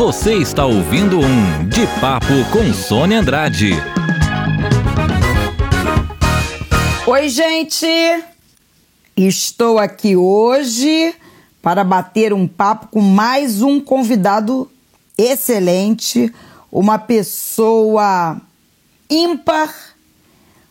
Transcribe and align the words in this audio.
Você 0.00 0.32
está 0.36 0.64
ouvindo 0.64 1.18
um 1.20 1.68
De 1.68 1.86
Papo 2.00 2.32
com 2.50 2.72
Sônia 2.72 3.20
Andrade. 3.20 3.72
Oi, 7.06 7.28
gente! 7.28 7.86
Estou 9.14 9.78
aqui 9.78 10.16
hoje 10.16 11.14
para 11.60 11.84
bater 11.84 12.32
um 12.32 12.48
papo 12.48 12.86
com 12.86 13.02
mais 13.02 13.60
um 13.60 13.78
convidado 13.78 14.70
excelente, 15.18 16.34
uma 16.72 16.98
pessoa 16.98 18.40
ímpar, 19.10 19.70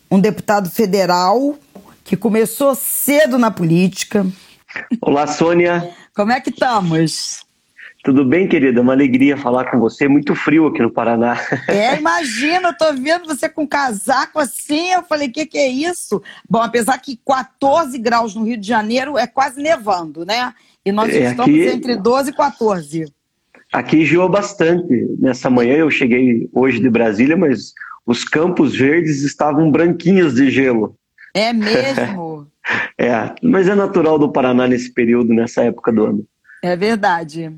um 0.09 0.19
deputado 0.19 0.71
federal 0.71 1.55
que 2.03 2.17
começou 2.17 2.73
cedo 2.73 3.37
na 3.37 3.51
política. 3.51 4.25
Olá, 4.99 5.27
Sônia. 5.27 5.93
Como 6.15 6.31
é 6.31 6.41
que 6.41 6.49
estamos? 6.49 7.47
Tudo 8.01 8.23
bem, 8.23 8.47
querida? 8.47 8.81
Uma 8.81 8.93
alegria 8.93 9.35
falar 9.35 9.69
com 9.69 9.77
você. 9.77 10.07
Muito 10.07 10.33
frio 10.33 10.67
aqui 10.67 10.81
no 10.81 10.91
Paraná. 10.91 11.37
É, 11.67 11.97
imagina, 11.97 12.69
eu 12.69 12.77
tô 12.77 12.93
vendo 12.93 13.27
você 13.27 13.49
com 13.49 13.67
casaco 13.67 14.39
assim. 14.39 14.91
Eu 14.91 15.03
falei, 15.03 15.27
o 15.27 15.31
que, 15.31 15.45
que 15.45 15.57
é 15.57 15.67
isso? 15.67 16.21
Bom, 16.49 16.61
apesar 16.61 16.97
que 16.97 17.19
14 17.25 17.97
graus 17.97 18.33
no 18.33 18.43
Rio 18.43 18.57
de 18.57 18.67
Janeiro 18.67 19.17
é 19.17 19.27
quase 19.27 19.61
nevando, 19.61 20.25
né? 20.25 20.53
E 20.85 20.91
nós 20.91 21.13
é, 21.13 21.29
estamos 21.29 21.53
aqui... 21.53 21.67
entre 21.67 21.95
12 21.97 22.29
e 22.29 22.33
14. 22.33 23.13
Aqui 23.73 24.05
geou 24.05 24.29
bastante. 24.29 25.07
Nessa 25.19 25.49
manhã 25.49 25.75
eu 25.75 25.91
cheguei 25.91 26.49
hoje 26.53 26.79
de 26.79 26.89
Brasília, 26.89 27.35
mas 27.35 27.73
os 28.05 28.23
campos 28.23 28.75
verdes 28.75 29.23
estavam 29.23 29.69
branquinhos 29.69 30.35
de 30.35 30.49
gelo. 30.49 30.95
É 31.33 31.51
mesmo? 31.53 32.47
é, 32.97 33.35
mas 33.43 33.67
é 33.67 33.75
natural 33.75 34.17
do 34.17 34.31
Paraná 34.31 34.67
nesse 34.67 34.91
período, 34.91 35.33
nessa 35.33 35.63
época 35.63 35.91
do 35.91 36.05
ano. 36.05 36.25
É 36.63 36.75
verdade. 36.75 37.53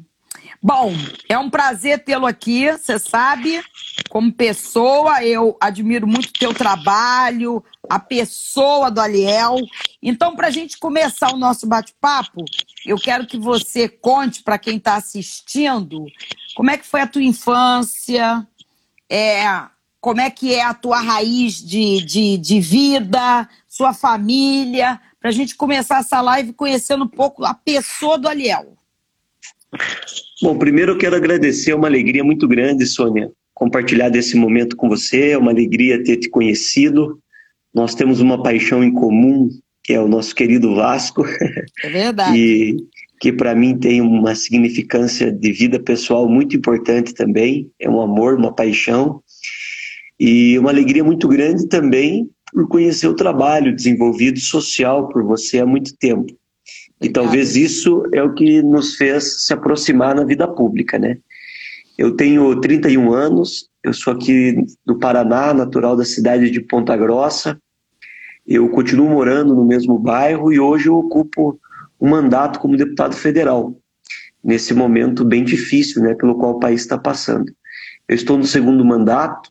Bom, 0.63 0.93
é 1.27 1.39
um 1.39 1.49
prazer 1.49 2.03
tê-lo 2.03 2.27
aqui, 2.27 2.71
você 2.71 2.99
sabe, 2.99 3.63
como 4.11 4.31
pessoa, 4.31 5.23
eu 5.25 5.57
admiro 5.59 6.05
muito 6.05 6.27
o 6.27 6.33
teu 6.33 6.53
trabalho, 6.53 7.63
a 7.89 7.97
pessoa 7.97 8.91
do 8.91 9.01
Aliel. 9.01 9.55
Então, 10.03 10.35
para 10.35 10.47
a 10.47 10.51
gente 10.51 10.77
começar 10.77 11.33
o 11.33 11.37
nosso 11.37 11.65
bate-papo, 11.65 12.45
eu 12.85 12.95
quero 12.97 13.25
que 13.25 13.39
você 13.39 13.89
conte 13.89 14.43
para 14.43 14.59
quem 14.59 14.77
está 14.77 14.97
assistindo 14.97 16.05
como 16.55 16.69
é 16.69 16.77
que 16.77 16.85
foi 16.85 17.01
a 17.01 17.07
tua 17.07 17.23
infância, 17.23 18.47
é, 19.09 19.43
como 19.99 20.21
é 20.21 20.29
que 20.29 20.53
é 20.53 20.61
a 20.61 20.75
tua 20.75 21.01
raiz 21.01 21.55
de, 21.55 22.05
de, 22.05 22.37
de 22.37 22.59
vida, 22.59 23.49
sua 23.67 23.93
família, 23.93 25.01
para 25.19 25.29
a 25.29 25.33
gente 25.33 25.55
começar 25.55 26.01
essa 26.01 26.21
live 26.21 26.53
conhecendo 26.53 27.05
um 27.05 27.09
pouco 27.09 27.43
a 27.43 27.55
pessoa 27.55 28.19
do 28.19 28.29
Aliel. 28.29 28.77
Bom, 30.41 30.57
primeiro 30.57 30.93
eu 30.93 30.97
quero 30.97 31.15
agradecer, 31.15 31.71
é 31.71 31.75
uma 31.75 31.87
alegria 31.87 32.23
muito 32.23 32.47
grande, 32.47 32.85
Sônia, 32.85 33.31
compartilhar 33.53 34.09
desse 34.09 34.35
momento 34.35 34.75
com 34.75 34.89
você, 34.89 35.29
é 35.29 35.37
uma 35.37 35.51
alegria 35.51 36.03
ter 36.03 36.17
te 36.17 36.29
conhecido. 36.29 37.19
Nós 37.73 37.95
temos 37.95 38.19
uma 38.19 38.41
paixão 38.41 38.83
em 38.83 38.91
comum, 38.91 39.49
que 39.83 39.93
é 39.93 40.01
o 40.01 40.07
nosso 40.07 40.35
querido 40.35 40.75
Vasco. 40.75 41.23
É 41.83 41.89
verdade. 41.89 42.37
e 42.37 42.77
que 43.21 43.31
para 43.31 43.53
mim 43.53 43.77
tem 43.77 44.01
uma 44.01 44.33
significância 44.33 45.31
de 45.31 45.51
vida 45.51 45.79
pessoal 45.79 46.27
muito 46.27 46.57
importante 46.57 47.13
também, 47.13 47.69
é 47.79 47.87
um 47.87 48.01
amor, 48.01 48.35
uma 48.35 48.51
paixão. 48.51 49.21
E 50.19 50.57
uma 50.57 50.71
alegria 50.71 51.03
muito 51.03 51.27
grande 51.27 51.67
também 51.67 52.27
por 52.51 52.67
conhecer 52.67 53.07
o 53.07 53.15
trabalho 53.15 53.75
desenvolvido 53.75 54.39
social 54.39 55.07
por 55.09 55.23
você 55.23 55.59
há 55.59 55.65
muito 55.65 55.95
tempo. 55.97 56.35
E 57.01 57.09
talvez 57.09 57.55
isso 57.55 58.03
é 58.13 58.21
o 58.21 58.33
que 58.33 58.61
nos 58.61 58.95
fez 58.95 59.43
se 59.43 59.53
aproximar 59.53 60.13
na 60.13 60.23
vida 60.23 60.47
pública, 60.47 60.99
né? 60.99 61.17
Eu 61.97 62.15
tenho 62.15 62.59
31 62.61 63.11
anos, 63.11 63.67
eu 63.83 63.91
sou 63.91 64.13
aqui 64.13 64.63
do 64.85 64.99
Paraná, 64.99 65.51
natural 65.51 65.95
da 65.95 66.05
cidade 66.05 66.51
de 66.51 66.61
Ponta 66.61 66.95
Grossa. 66.95 67.59
Eu 68.45 68.69
continuo 68.69 69.09
morando 69.09 69.55
no 69.55 69.65
mesmo 69.65 69.97
bairro 69.97 70.53
e 70.53 70.59
hoje 70.59 70.87
eu 70.87 70.95
ocupo 70.95 71.59
um 71.99 72.09
mandato 72.09 72.59
como 72.59 72.77
deputado 72.77 73.15
federal, 73.15 73.75
nesse 74.43 74.73
momento 74.73 75.25
bem 75.25 75.43
difícil, 75.43 76.03
né, 76.03 76.13
pelo 76.13 76.35
qual 76.35 76.53
o 76.53 76.59
país 76.59 76.81
está 76.81 76.97
passando. 76.97 77.51
Eu 78.07 78.15
estou 78.15 78.37
no 78.37 78.45
segundo 78.45 78.85
mandato. 78.85 79.49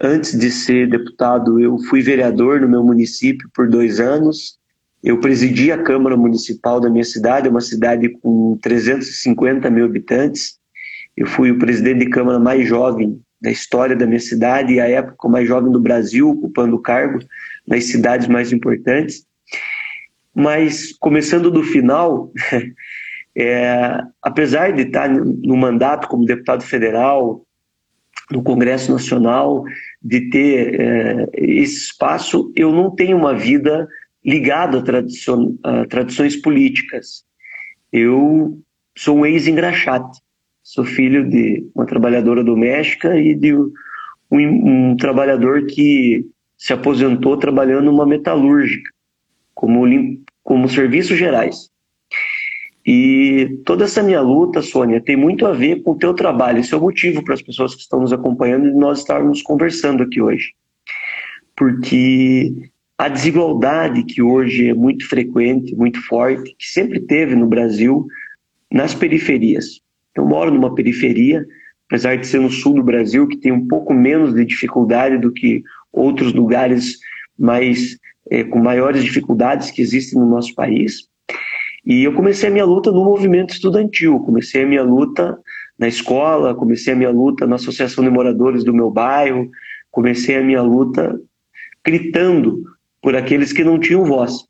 Antes 0.00 0.38
de 0.38 0.48
ser 0.48 0.88
deputado, 0.88 1.60
eu 1.60 1.76
fui 1.78 2.02
vereador 2.02 2.60
no 2.60 2.68
meu 2.68 2.84
município 2.84 3.50
por 3.52 3.68
dois 3.68 3.98
anos 3.98 4.57
eu 5.02 5.20
presidi 5.20 5.70
a 5.70 5.82
Câmara 5.82 6.16
Municipal 6.16 6.80
da 6.80 6.90
minha 6.90 7.04
cidade, 7.04 7.46
é 7.46 7.50
uma 7.50 7.60
cidade 7.60 8.08
com 8.08 8.58
350 8.60 9.70
mil 9.70 9.84
habitantes. 9.84 10.58
Eu 11.16 11.26
fui 11.26 11.50
o 11.50 11.58
presidente 11.58 12.00
de 12.00 12.10
Câmara 12.10 12.38
mais 12.38 12.66
jovem 12.66 13.20
da 13.40 13.50
história 13.50 13.94
da 13.94 14.06
minha 14.06 14.20
cidade 14.20 14.74
e 14.74 14.80
a 14.80 14.88
época 14.88 15.28
mais 15.28 15.46
jovem 15.46 15.70
do 15.70 15.80
Brasil, 15.80 16.30
ocupando 16.30 16.74
o 16.76 16.82
cargo 16.82 17.20
nas 17.66 17.84
cidades 17.84 18.26
mais 18.26 18.52
importantes. 18.52 19.24
Mas, 20.34 20.92
começando 20.92 21.50
do 21.50 21.62
final, 21.62 22.32
é, 23.36 24.00
apesar 24.20 24.72
de 24.72 24.82
estar 24.82 25.08
no 25.08 25.56
mandato 25.56 26.08
como 26.08 26.24
deputado 26.24 26.62
federal, 26.62 27.44
no 28.30 28.42
Congresso 28.42 28.92
Nacional, 28.92 29.64
de 30.02 30.28
ter 30.28 30.80
é, 30.80 31.28
esse 31.34 31.86
espaço, 31.86 32.52
eu 32.56 32.72
não 32.72 32.90
tenho 32.94 33.16
uma 33.16 33.34
vida 33.34 33.88
ligado 34.24 34.82
a, 35.62 35.86
tradições 35.86 36.36
políticas. 36.36 37.24
Eu 37.92 38.60
sou 38.96 39.18
um 39.18 39.26
ex-engraxate, 39.26 40.20
sou 40.62 40.84
filho 40.84 41.28
de 41.28 41.66
uma 41.74 41.86
trabalhadora 41.86 42.44
doméstica 42.44 43.18
e 43.18 43.34
de 43.34 43.54
um, 43.54 43.70
um 44.30 44.96
trabalhador 44.96 45.66
que 45.66 46.26
se 46.56 46.72
aposentou 46.72 47.36
trabalhando 47.36 47.86
numa 47.86 48.04
metalúrgica, 48.04 48.90
como, 49.54 49.84
como 50.42 50.68
serviços 50.68 51.16
gerais. 51.16 51.70
E 52.84 53.60
toda 53.64 53.84
essa 53.84 54.02
minha 54.02 54.20
luta, 54.20 54.62
Sônia, 54.62 55.00
tem 55.00 55.14
muito 55.14 55.46
a 55.46 55.52
ver 55.52 55.82
com 55.82 55.92
o 55.92 55.98
teu 55.98 56.14
trabalho. 56.14 56.58
Esse 56.58 56.72
é 56.72 56.76
o 56.76 56.80
motivo 56.80 57.22
para 57.22 57.34
as 57.34 57.42
pessoas 57.42 57.74
que 57.74 57.82
estão 57.82 58.00
nos 58.00 58.12
acompanhando 58.12 58.66
e 58.66 58.72
nós 58.72 59.00
estarmos 59.00 59.42
conversando 59.42 60.02
aqui 60.02 60.22
hoje. 60.22 60.54
Porque 61.54 62.70
a 62.98 63.08
desigualdade 63.08 64.02
que 64.02 64.20
hoje 64.20 64.68
é 64.68 64.74
muito 64.74 65.08
frequente, 65.08 65.76
muito 65.76 66.02
forte, 66.02 66.54
que 66.58 66.66
sempre 66.66 66.98
teve 66.98 67.36
no 67.36 67.46
Brasil, 67.46 68.04
nas 68.72 68.92
periferias. 68.92 69.80
Eu 70.16 70.26
moro 70.26 70.50
numa 70.50 70.74
periferia, 70.74 71.46
apesar 71.88 72.16
de 72.16 72.26
ser 72.26 72.40
no 72.40 72.50
sul 72.50 72.74
do 72.74 72.82
Brasil, 72.82 73.28
que 73.28 73.36
tem 73.36 73.52
um 73.52 73.68
pouco 73.68 73.94
menos 73.94 74.34
de 74.34 74.44
dificuldade 74.44 75.16
do 75.16 75.32
que 75.32 75.62
outros 75.92 76.32
lugares 76.34 76.98
mais 77.38 77.96
é, 78.28 78.42
com 78.42 78.58
maiores 78.58 79.04
dificuldades 79.04 79.70
que 79.70 79.80
existem 79.80 80.18
no 80.18 80.28
nosso 80.28 80.52
país. 80.56 81.08
E 81.86 82.02
eu 82.02 82.12
comecei 82.12 82.48
a 82.48 82.52
minha 82.52 82.64
luta 82.64 82.90
no 82.90 83.04
movimento 83.04 83.54
estudantil, 83.54 84.18
comecei 84.20 84.64
a 84.64 84.66
minha 84.66 84.82
luta 84.82 85.38
na 85.78 85.86
escola, 85.86 86.52
comecei 86.52 86.92
a 86.92 86.96
minha 86.96 87.10
luta 87.10 87.46
na 87.46 87.54
associação 87.54 88.02
de 88.02 88.10
moradores 88.10 88.64
do 88.64 88.74
meu 88.74 88.90
bairro, 88.90 89.48
comecei 89.88 90.36
a 90.36 90.42
minha 90.42 90.60
luta 90.60 91.18
gritando 91.86 92.64
por 93.02 93.16
aqueles 93.16 93.52
que 93.52 93.64
não 93.64 93.78
tinham 93.78 94.04
voz. 94.04 94.44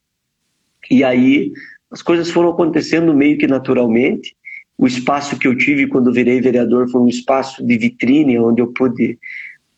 E 0.90 1.04
aí 1.04 1.52
as 1.90 2.02
coisas 2.02 2.30
foram 2.30 2.50
acontecendo 2.50 3.14
meio 3.14 3.38
que 3.38 3.46
naturalmente. 3.46 4.36
O 4.76 4.86
espaço 4.86 5.38
que 5.38 5.48
eu 5.48 5.56
tive 5.56 5.88
quando 5.88 6.12
virei 6.12 6.40
vereador 6.40 6.88
foi 6.88 7.00
um 7.00 7.08
espaço 7.08 7.66
de 7.66 7.76
vitrine, 7.76 8.38
onde 8.38 8.62
eu 8.62 8.68
pude 8.68 9.18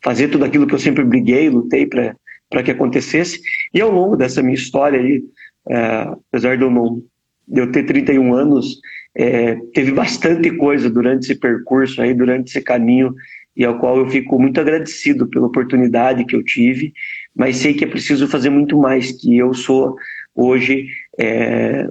fazer 0.03 0.29
tudo 0.29 0.45
aquilo 0.45 0.67
que 0.67 0.75
eu 0.75 0.79
sempre 0.79 1.05
briguei, 1.05 1.49
lutei 1.49 1.87
para 1.87 2.63
que 2.63 2.71
acontecesse. 2.71 3.41
E 3.73 3.81
ao 3.81 3.91
longo 3.91 4.17
dessa 4.17 4.43
minha 4.43 4.55
história 4.55 5.01
aí, 5.01 5.23
é, 5.69 6.09
apesar 6.28 6.57
de 6.57 6.65
eu, 6.65 6.71
não, 6.71 7.03
de 7.47 7.61
eu 7.61 7.71
ter 7.71 7.84
31 7.84 8.34
anos, 8.34 8.78
é, 9.15 9.57
teve 9.73 9.93
bastante 9.93 10.51
coisa 10.57 10.91
durante 10.91 11.25
esse 11.25 11.34
percurso 11.34 12.03
aí, 12.03 12.13
durante 12.13 12.49
esse 12.49 12.61
caminho, 12.61 13.15
e 13.57 13.65
ao 13.65 13.78
qual 13.78 13.99
eu 13.99 14.09
fico 14.09 14.39
muito 14.39 14.61
agradecido 14.61 15.27
pela 15.28 15.47
oportunidade 15.47 16.25
que 16.25 16.37
eu 16.37 16.43
tive 16.43 16.93
mas 17.34 17.56
sei 17.56 17.74
que 17.74 17.84
é 17.84 17.88
preciso 17.88 18.28
fazer 18.28 18.50
muito 18.50 18.77
mais, 18.78 19.12
que 19.12 19.36
eu 19.36 19.54
sou 19.54 19.97
hoje 20.34 20.88
é, 21.18 21.88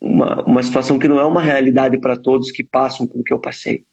uma, 0.00 0.42
uma 0.44 0.62
situação 0.62 0.98
que 0.98 1.08
não 1.08 1.18
é 1.18 1.24
uma 1.24 1.42
realidade 1.42 1.98
para 1.98 2.16
todos 2.16 2.50
que 2.50 2.62
passam 2.62 3.06
pelo 3.06 3.24
que 3.24 3.32
eu 3.32 3.38
passei. 3.38 3.84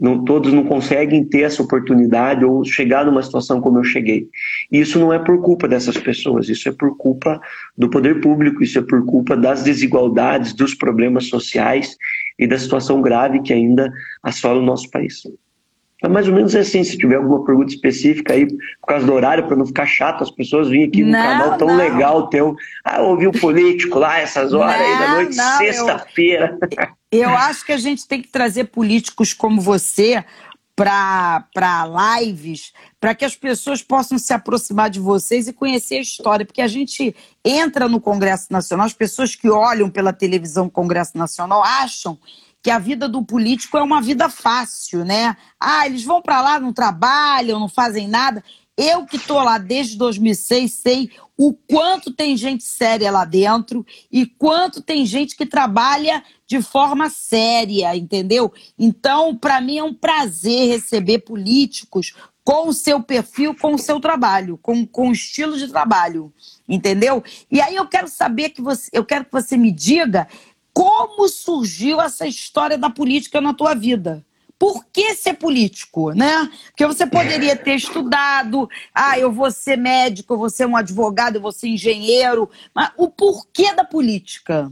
Não, 0.00 0.24
todos 0.24 0.52
não 0.52 0.64
conseguem 0.64 1.24
ter 1.24 1.40
essa 1.40 1.60
oportunidade 1.60 2.44
ou 2.44 2.64
chegar 2.64 3.04
numa 3.04 3.22
situação 3.22 3.60
como 3.60 3.78
eu 3.78 3.84
cheguei. 3.84 4.28
E 4.70 4.78
isso 4.78 4.98
não 4.98 5.12
é 5.12 5.18
por 5.18 5.42
culpa 5.42 5.66
dessas 5.66 5.96
pessoas, 5.98 6.48
isso 6.48 6.68
é 6.68 6.72
por 6.72 6.96
culpa 6.96 7.40
do 7.76 7.90
poder 7.90 8.20
público, 8.20 8.62
isso 8.62 8.78
é 8.78 8.82
por 8.82 9.04
culpa 9.04 9.36
das 9.36 9.64
desigualdades, 9.64 10.52
dos 10.54 10.72
problemas 10.72 11.26
sociais 11.26 11.96
e 12.38 12.46
da 12.46 12.56
situação 12.56 13.02
grave 13.02 13.42
que 13.42 13.52
ainda 13.52 13.92
assola 14.22 14.60
o 14.60 14.64
nosso 14.64 14.88
país. 14.88 15.22
É 16.02 16.08
mais 16.08 16.28
ou 16.28 16.34
menos 16.34 16.54
assim, 16.54 16.84
se 16.84 16.96
tiver 16.96 17.16
alguma 17.16 17.44
pergunta 17.44 17.72
específica 17.72 18.32
aí, 18.32 18.46
por 18.46 18.86
causa 18.86 19.04
do 19.04 19.12
horário, 19.12 19.46
para 19.46 19.56
não 19.56 19.66
ficar 19.66 19.86
chato, 19.86 20.22
as 20.22 20.30
pessoas 20.30 20.68
virem 20.68 20.86
aqui 20.86 21.02
no 21.02 21.10
não, 21.10 21.18
canal 21.18 21.58
tão 21.58 21.68
não. 21.68 21.76
legal 21.76 22.28
teu. 22.28 22.54
Ah, 22.84 23.02
ouvi 23.02 23.26
o 23.26 23.32
político 23.32 23.98
lá 23.98 24.18
essas 24.18 24.52
horas 24.52 24.78
não, 24.78 24.86
aí 24.86 24.98
da 24.98 25.14
noite, 25.14 25.34
sexta-feira. 25.34 26.56
Eu, 27.10 27.22
eu 27.28 27.30
acho 27.30 27.66
que 27.66 27.72
a 27.72 27.78
gente 27.78 28.06
tem 28.06 28.22
que 28.22 28.28
trazer 28.28 28.64
políticos 28.64 29.32
como 29.32 29.60
você 29.60 30.24
para 30.76 32.20
lives, 32.20 32.72
para 33.00 33.12
que 33.12 33.24
as 33.24 33.34
pessoas 33.34 33.82
possam 33.82 34.16
se 34.16 34.32
aproximar 34.32 34.88
de 34.88 35.00
vocês 35.00 35.48
e 35.48 35.52
conhecer 35.52 35.96
a 35.96 36.00
história, 36.00 36.46
porque 36.46 36.62
a 36.62 36.68
gente 36.68 37.16
entra 37.44 37.88
no 37.88 38.00
Congresso 38.00 38.46
Nacional, 38.52 38.86
as 38.86 38.92
pessoas 38.92 39.34
que 39.34 39.50
olham 39.50 39.90
pela 39.90 40.12
televisão 40.12 40.70
Congresso 40.70 41.18
Nacional 41.18 41.64
acham 41.64 42.16
que 42.68 42.72
a 42.72 42.78
vida 42.78 43.08
do 43.08 43.24
político 43.24 43.78
é 43.78 43.82
uma 43.82 44.02
vida 44.02 44.28
fácil, 44.28 45.02
né? 45.02 45.34
Ah, 45.58 45.86
eles 45.86 46.04
vão 46.04 46.20
para 46.20 46.42
lá, 46.42 46.60
não 46.60 46.70
trabalham, 46.70 47.58
não 47.58 47.66
fazem 47.66 48.06
nada. 48.06 48.44
Eu 48.76 49.06
que 49.06 49.16
estou 49.16 49.42
lá 49.42 49.56
desde 49.56 49.96
2006 49.96 50.70
sei 50.74 51.10
o 51.34 51.54
quanto 51.54 52.12
tem 52.12 52.36
gente 52.36 52.62
séria 52.64 53.10
lá 53.10 53.24
dentro 53.24 53.86
e 54.12 54.26
quanto 54.26 54.82
tem 54.82 55.06
gente 55.06 55.34
que 55.34 55.46
trabalha 55.46 56.22
de 56.46 56.60
forma 56.60 57.08
séria, 57.08 57.96
entendeu? 57.96 58.52
Então, 58.78 59.34
para 59.34 59.62
mim 59.62 59.78
é 59.78 59.84
um 59.84 59.94
prazer 59.94 60.68
receber 60.68 61.20
políticos 61.20 62.12
com 62.48 62.68
o 62.68 62.72
seu 62.72 63.02
perfil, 63.02 63.54
com 63.54 63.74
o 63.74 63.78
seu 63.78 64.00
trabalho, 64.00 64.58
com, 64.62 64.86
com 64.86 65.10
o 65.10 65.12
estilo 65.12 65.58
de 65.58 65.68
trabalho, 65.68 66.32
entendeu? 66.66 67.22
E 67.50 67.60
aí 67.60 67.76
eu 67.76 67.86
quero 67.86 68.08
saber 68.08 68.48
que 68.48 68.62
você, 68.62 68.88
eu 68.90 69.04
quero 69.04 69.26
que 69.26 69.32
você 69.32 69.54
me 69.54 69.70
diga 69.70 70.26
como 70.78 71.28
surgiu 71.28 72.00
essa 72.00 72.24
história 72.24 72.78
da 72.78 72.88
política 72.88 73.40
na 73.40 73.52
tua 73.52 73.74
vida 73.74 74.24
por 74.56 74.84
que 74.92 75.14
ser 75.14 75.34
político, 75.34 76.10
né? 76.10 76.50
Porque 76.66 76.84
você 76.84 77.06
poderia 77.06 77.54
ter 77.54 77.76
estudado, 77.76 78.68
ah, 78.92 79.16
eu 79.16 79.30
vou 79.30 79.50
ser 79.52 79.76
médico, 79.76 80.34
eu 80.34 80.38
vou 80.38 80.50
ser 80.50 80.66
um 80.66 80.76
advogado, 80.76 81.36
eu 81.36 81.40
vou 81.40 81.52
ser 81.52 81.68
engenheiro, 81.68 82.50
mas 82.74 82.90
o 82.96 83.08
porquê 83.08 83.72
da 83.72 83.84
política? 83.84 84.68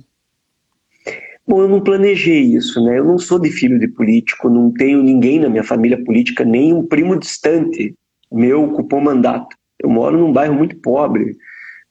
Bom, 1.47 1.63
eu 1.63 1.69
não 1.69 1.81
planejei 1.81 2.43
isso, 2.43 2.85
né? 2.85 2.99
Eu 2.99 3.05
não 3.05 3.17
sou 3.17 3.39
de 3.39 3.51
filho 3.51 3.79
de 3.79 3.87
político, 3.87 4.51
não 4.51 4.73
tenho 4.73 5.05
ninguém 5.05 5.39
na 5.39 5.49
minha 5.49 5.63
família 5.63 6.03
política, 6.05 6.45
nem 6.45 6.73
um 6.73 6.85
primo 6.85 7.17
distante 7.17 7.95
meu 8.33 8.65
ocupou 8.65 9.01
mandato. 9.01 9.57
Eu 9.79 9.89
moro 9.89 10.19
num 10.19 10.33
bairro 10.33 10.55
muito 10.55 10.75
pobre, 10.77 11.37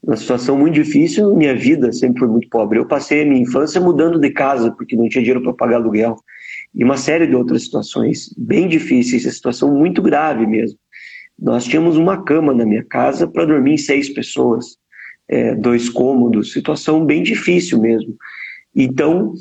uma 0.06 0.16
situação 0.16 0.57
muito 0.57 0.75
difícil, 0.75 1.36
minha 1.36 1.56
vida 1.56 1.92
sempre 1.92 2.19
foi 2.19 2.28
muito 2.28 2.48
pobre. 2.50 2.78
Eu 2.78 2.86
passei 2.86 3.24
a 3.24 3.25
minha 3.25 3.42
infância 3.42 3.81
mudando 3.81 4.19
de 4.19 4.30
casa, 4.30 4.72
porque 4.72 4.96
não 4.96 5.10
tinha 5.10 5.24
dinheiro 5.24 5.42
para 5.42 5.54
pagar 5.54 5.78
aluguel 5.78 6.16
e 6.74 6.84
uma 6.84 6.96
série 6.96 7.25
de 7.25 7.36
outras 7.36 7.63
situações 7.63 8.34
bem 8.38 8.68
difíceis, 8.68 9.25
a 9.25 9.31
situação 9.31 9.74
muito 9.74 10.02
grave 10.02 10.46
mesmo. 10.46 10.78
Nós 11.38 11.66
tínhamos 11.66 11.98
uma 11.98 12.24
cama 12.24 12.54
na 12.54 12.66
minha 12.66 12.84
casa 12.84 13.28
para 13.28 13.46
dormir 13.46 13.78
seis 13.78 14.10
pessoas, 14.10 14.78
é, 15.28 15.56
dois 15.56 15.90
cômodos, 15.90 16.54
situação 16.54 17.04
bem 17.04 17.24
difícil 17.24 17.81
mesmo. 17.81 18.16
Então, 18.75 19.34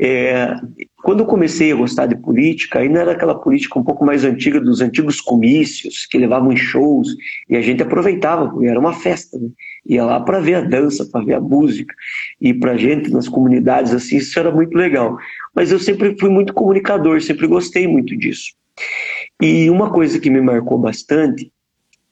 é, 0.00 0.54
quando 1.02 1.20
eu 1.20 1.26
comecei 1.26 1.70
a 1.70 1.76
gostar 1.76 2.06
de 2.06 2.16
política, 2.16 2.80
ainda 2.80 3.00
era 3.00 3.12
aquela 3.12 3.38
política 3.38 3.78
um 3.78 3.84
pouco 3.84 4.04
mais 4.04 4.24
antiga 4.24 4.60
dos 4.60 4.80
antigos 4.80 5.20
comícios, 5.20 6.06
que 6.06 6.18
levavam 6.18 6.52
em 6.52 6.56
shows, 6.56 7.14
e 7.48 7.56
a 7.56 7.62
gente 7.62 7.82
aproveitava, 7.82 8.48
porque 8.50 8.66
era 8.66 8.80
uma 8.80 8.92
festa, 8.92 9.38
né? 9.38 9.48
ia 9.86 10.04
lá 10.04 10.20
para 10.20 10.40
ver 10.40 10.54
a 10.54 10.60
dança, 10.60 11.08
para 11.10 11.24
ver 11.24 11.34
a 11.34 11.40
música, 11.40 11.94
e 12.40 12.52
para 12.52 12.76
gente 12.76 13.10
nas 13.10 13.28
comunidades 13.28 13.94
assim, 13.94 14.16
isso 14.16 14.38
era 14.38 14.50
muito 14.50 14.76
legal. 14.76 15.16
Mas 15.54 15.70
eu 15.70 15.78
sempre 15.78 16.16
fui 16.18 16.28
muito 16.28 16.52
comunicador, 16.52 17.22
sempre 17.22 17.46
gostei 17.46 17.86
muito 17.86 18.16
disso. 18.16 18.52
E 19.40 19.70
uma 19.70 19.90
coisa 19.90 20.18
que 20.18 20.28
me 20.28 20.40
marcou 20.40 20.78
bastante 20.78 21.52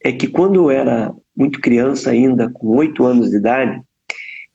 é 0.02 0.12
que 0.12 0.28
quando 0.28 0.54
eu 0.54 0.70
era 0.70 1.12
muito 1.36 1.60
criança 1.60 2.10
ainda, 2.10 2.48
com 2.50 2.68
oito 2.76 3.04
anos 3.04 3.30
de 3.30 3.36
idade, 3.36 3.80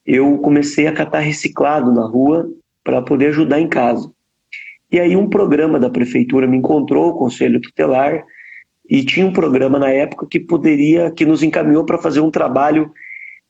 eu 0.06 0.38
comecei 0.38 0.86
a 0.86 0.92
catar 0.92 1.20
reciclado 1.20 1.92
na 1.92 2.06
rua 2.06 2.50
para 2.82 3.02
poder 3.02 3.28
ajudar 3.28 3.60
em 3.60 3.68
casa. 3.68 4.10
E 4.92 5.00
aí 5.00 5.16
um 5.16 5.26
programa 5.26 5.80
da 5.80 5.88
prefeitura 5.88 6.46
me 6.46 6.58
encontrou, 6.58 7.08
o 7.08 7.16
Conselho 7.16 7.60
Tutelar, 7.62 8.22
e 8.88 9.02
tinha 9.02 9.26
um 9.26 9.32
programa 9.32 9.78
na 9.78 9.88
época 9.88 10.26
que 10.30 10.38
poderia, 10.38 11.10
que 11.10 11.24
nos 11.24 11.42
encaminhou 11.42 11.86
para 11.86 11.96
fazer 11.96 12.20
um 12.20 12.30
trabalho 12.30 12.92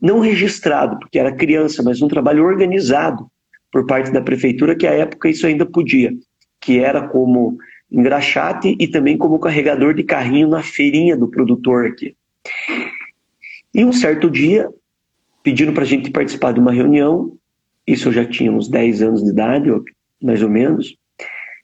não 0.01 0.21
registrado, 0.21 1.01
porque 1.01 1.19
era 1.19 1.35
criança, 1.35 1.83
mas 1.83 2.01
um 2.01 2.07
trabalho 2.07 2.45
organizado 2.45 3.27
por 3.73 3.87
parte 3.87 4.13
da 4.13 4.21
prefeitura, 4.21 4.77
que 4.77 4.87
à 4.87 4.93
época 4.93 5.29
isso 5.29 5.45
ainda 5.45 5.67
podia, 5.67 6.13
que 6.61 6.79
era 6.79 7.09
como 7.09 7.59
engraxate 7.91 8.77
e 8.79 8.87
também 8.87 9.19
como 9.19 9.41
carregador 9.41 9.95
de 9.95 10.05
carrinho 10.05 10.47
na 10.47 10.63
feirinha 10.63 11.17
do 11.17 11.27
produtor 11.27 11.87
aqui. 11.87 12.15
E 13.75 13.85
um 13.85 13.93
certo 13.93 14.31
dia, 14.31 14.69
pedindo 15.43 15.73
para 15.73 15.83
a 15.83 15.87
gente 15.87 16.11
participar 16.11 16.53
de 16.53 16.61
uma 16.61 16.73
reunião, 16.73 17.37
isso 17.85 18.09
eu 18.09 18.13
já 18.13 18.25
tinha 18.25 18.53
uns 18.53 18.69
10 18.69 19.03
anos 19.03 19.25
de 19.25 19.31
idade, 19.31 19.71
mais 20.23 20.41
ou 20.41 20.49
menos, 20.49 20.97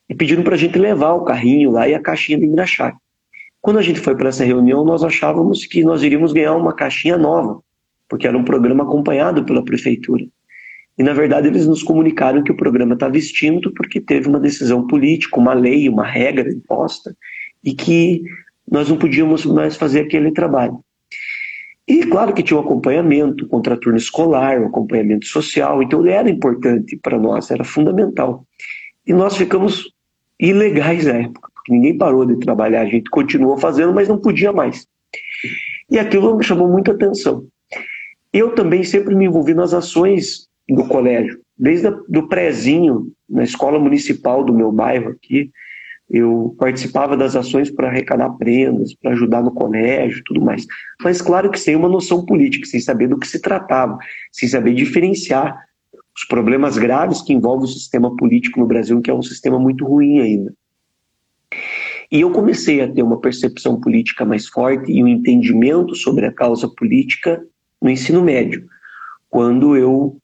e 0.09 0.15
pedindo 0.15 0.43
para 0.43 0.55
a 0.55 0.59
gente 0.59 0.79
levar 0.79 1.13
o 1.13 1.25
carrinho 1.25 1.71
lá 1.71 1.89
e 1.89 1.95
a 1.95 2.01
caixinha 2.01 2.39
de 2.39 2.47
engraxate. 2.47 2.97
Quando 3.61 3.79
a 3.79 3.83
gente 3.83 4.01
foi 4.01 4.17
para 4.17 4.29
essa 4.29 4.45
reunião, 4.45 4.85
nós 4.85 5.03
achávamos 5.03 5.67
que 5.67 5.83
nós 5.85 6.03
iríamos 6.03 6.33
ganhar 6.33 6.55
uma 6.55 6.73
caixinha 6.73 7.19
nova, 7.19 7.61
porque 8.09 8.27
era 8.27 8.39
um 8.39 8.45
programa 8.45 8.85
acompanhado 8.85 9.45
pela 9.45 9.65
prefeitura. 9.65 10.25
E, 10.97 11.03
na 11.03 11.13
verdade, 11.13 11.49
eles 11.49 11.67
nos 11.67 11.83
comunicaram 11.83 12.43
que 12.43 12.51
o 12.51 12.57
programa 12.57 12.95
estava 12.95 13.17
extinto 13.17 13.73
porque 13.73 14.01
teve 14.01 14.29
uma 14.29 14.41
decisão 14.41 14.87
política, 14.87 15.39
uma 15.39 15.55
lei, 15.55 15.89
uma 15.89 16.05
regra 16.05 16.51
imposta, 16.51 17.17
e 17.63 17.73
que 17.73 18.23
nós 18.71 18.89
não 18.89 18.97
podíamos 18.97 19.45
mais 19.45 19.77
fazer 19.77 20.01
aquele 20.01 20.33
trabalho. 20.33 20.81
E 21.87 22.05
claro 22.05 22.35
que 22.35 22.43
tinha 22.43 22.59
um 22.59 22.63
acompanhamento, 22.63 23.45
um 23.45 23.49
contraturno 23.49 23.97
escolar, 23.97 24.61
um 24.61 24.67
acompanhamento 24.67 25.27
social, 25.27 25.83
então 25.83 26.01
ele 26.01 26.11
era 26.11 26.29
importante 26.29 26.99
para 27.03 27.19
nós, 27.19 27.51
era 27.51 27.65
fundamental. 27.65 28.45
E 29.07 29.13
nós 29.13 29.37
ficamos 29.37 29.91
ilegais 30.41 31.05
na 31.05 31.15
época, 31.15 31.51
porque 31.55 31.73
ninguém 31.73 31.97
parou 31.97 32.25
de 32.25 32.37
trabalhar, 32.37 32.83
a 32.83 32.87
gente 32.87 33.11
continuou 33.11 33.59
fazendo, 33.59 33.93
mas 33.93 34.09
não 34.09 34.19
podia 34.19 34.53
mais. 34.53 34.87
E 35.91 35.99
aquilo 35.99 36.37
me 36.37 36.45
chamou 36.45 36.69
muita 36.69 36.93
atenção. 36.93 37.47
Eu 38.33 38.55
também 38.55 38.85
sempre 38.85 39.15
me 39.15 39.25
envolvi 39.25 39.55
nas 39.55 39.73
ações 39.73 40.49
do 40.69 40.85
colégio, 40.85 41.41
desde 41.59 41.89
o 41.89 42.29
prézinho, 42.29 43.11
na 43.29 43.43
escola 43.43 43.79
municipal 43.79 44.45
do 44.45 44.55
meu 44.55 44.71
bairro 44.71 45.11
aqui, 45.11 45.51
eu 46.09 46.55
participava 46.59 47.17
das 47.17 47.37
ações 47.37 47.71
para 47.71 47.89
arrecadar 47.89 48.31
prendas, 48.31 48.95
para 48.95 49.11
ajudar 49.11 49.43
no 49.43 49.53
colégio 49.53 50.23
tudo 50.25 50.41
mais. 50.41 50.65
Mas 51.03 51.21
claro 51.21 51.51
que 51.51 51.61
sem 51.61 51.77
uma 51.77 51.89
noção 51.89 52.25
política, 52.25 52.67
sem 52.67 52.81
saber 52.81 53.09
do 53.09 53.19
que 53.19 53.29
se 53.29 53.41
tratava, 53.41 53.99
sem 54.33 54.49
saber 54.49 54.73
diferenciar 54.73 55.63
os 56.19 56.25
problemas 56.25 56.77
graves 56.77 57.23
que 57.23 57.33
envolvem 57.33 57.67
o 57.67 57.73
sistema 57.73 58.15
político 58.17 58.59
no 58.59 58.67
Brasil, 58.67 59.01
que 59.01 59.09
é 59.09 59.15
um 59.15 59.23
sistema 59.23 59.57
muito 59.57 59.87
ruim 59.87 60.19
ainda. 60.19 60.53
E 62.11 62.23
eu 62.23 62.33
comecei 62.33 62.81
a 62.81 62.93
ter 62.93 63.05
uma 63.05 63.21
percepção 63.21 63.81
política 63.81 64.25
mais 64.25 64.49
forte 64.49 64.91
e 64.91 65.05
um 65.05 65.07
entendimento 65.07 65.95
sobre 65.95 66.27
a 66.27 66.33
causa 66.33 66.67
política 66.69 67.41
no 67.81 67.89
ensino 67.89 68.21
médio, 68.21 68.67
quando 69.31 69.77
eu 69.77 70.17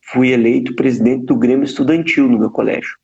fui 0.00 0.30
eleito 0.30 0.74
presidente 0.74 1.26
do 1.26 1.36
Grêmio 1.36 1.64
Estudantil 1.64 2.26
no 2.28 2.38
meu 2.38 2.50
colégio. 2.50 2.96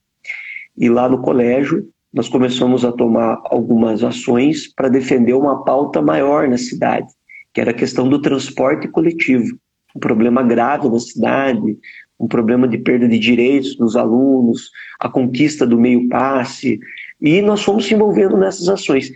E 0.78 0.88
lá 0.88 1.10
no 1.10 1.20
colégio, 1.20 1.86
nós 2.10 2.30
começamos 2.30 2.82
a 2.82 2.92
tomar 2.92 3.42
algumas 3.44 4.02
ações 4.02 4.72
para 4.72 4.88
defender 4.88 5.34
uma 5.34 5.64
pauta 5.64 6.00
maior 6.00 6.48
na 6.48 6.56
cidade, 6.56 7.08
que 7.52 7.60
era 7.60 7.72
a 7.72 7.74
questão 7.74 8.08
do 8.08 8.22
transporte 8.22 8.88
coletivo. 8.88 9.58
Um 9.94 10.00
problema 10.00 10.42
grave 10.42 10.88
na 10.88 10.98
cidade, 10.98 11.78
um 12.22 12.28
problema 12.28 12.68
de 12.68 12.78
perda 12.78 13.08
de 13.08 13.18
direitos 13.18 13.74
dos 13.74 13.96
alunos, 13.96 14.70
a 15.00 15.08
conquista 15.08 15.66
do 15.66 15.78
meio 15.78 16.08
passe, 16.08 16.78
e 17.20 17.42
nós 17.42 17.64
fomos 17.64 17.86
se 17.86 17.94
envolvendo 17.94 18.36
nessas 18.36 18.68
ações. 18.68 19.12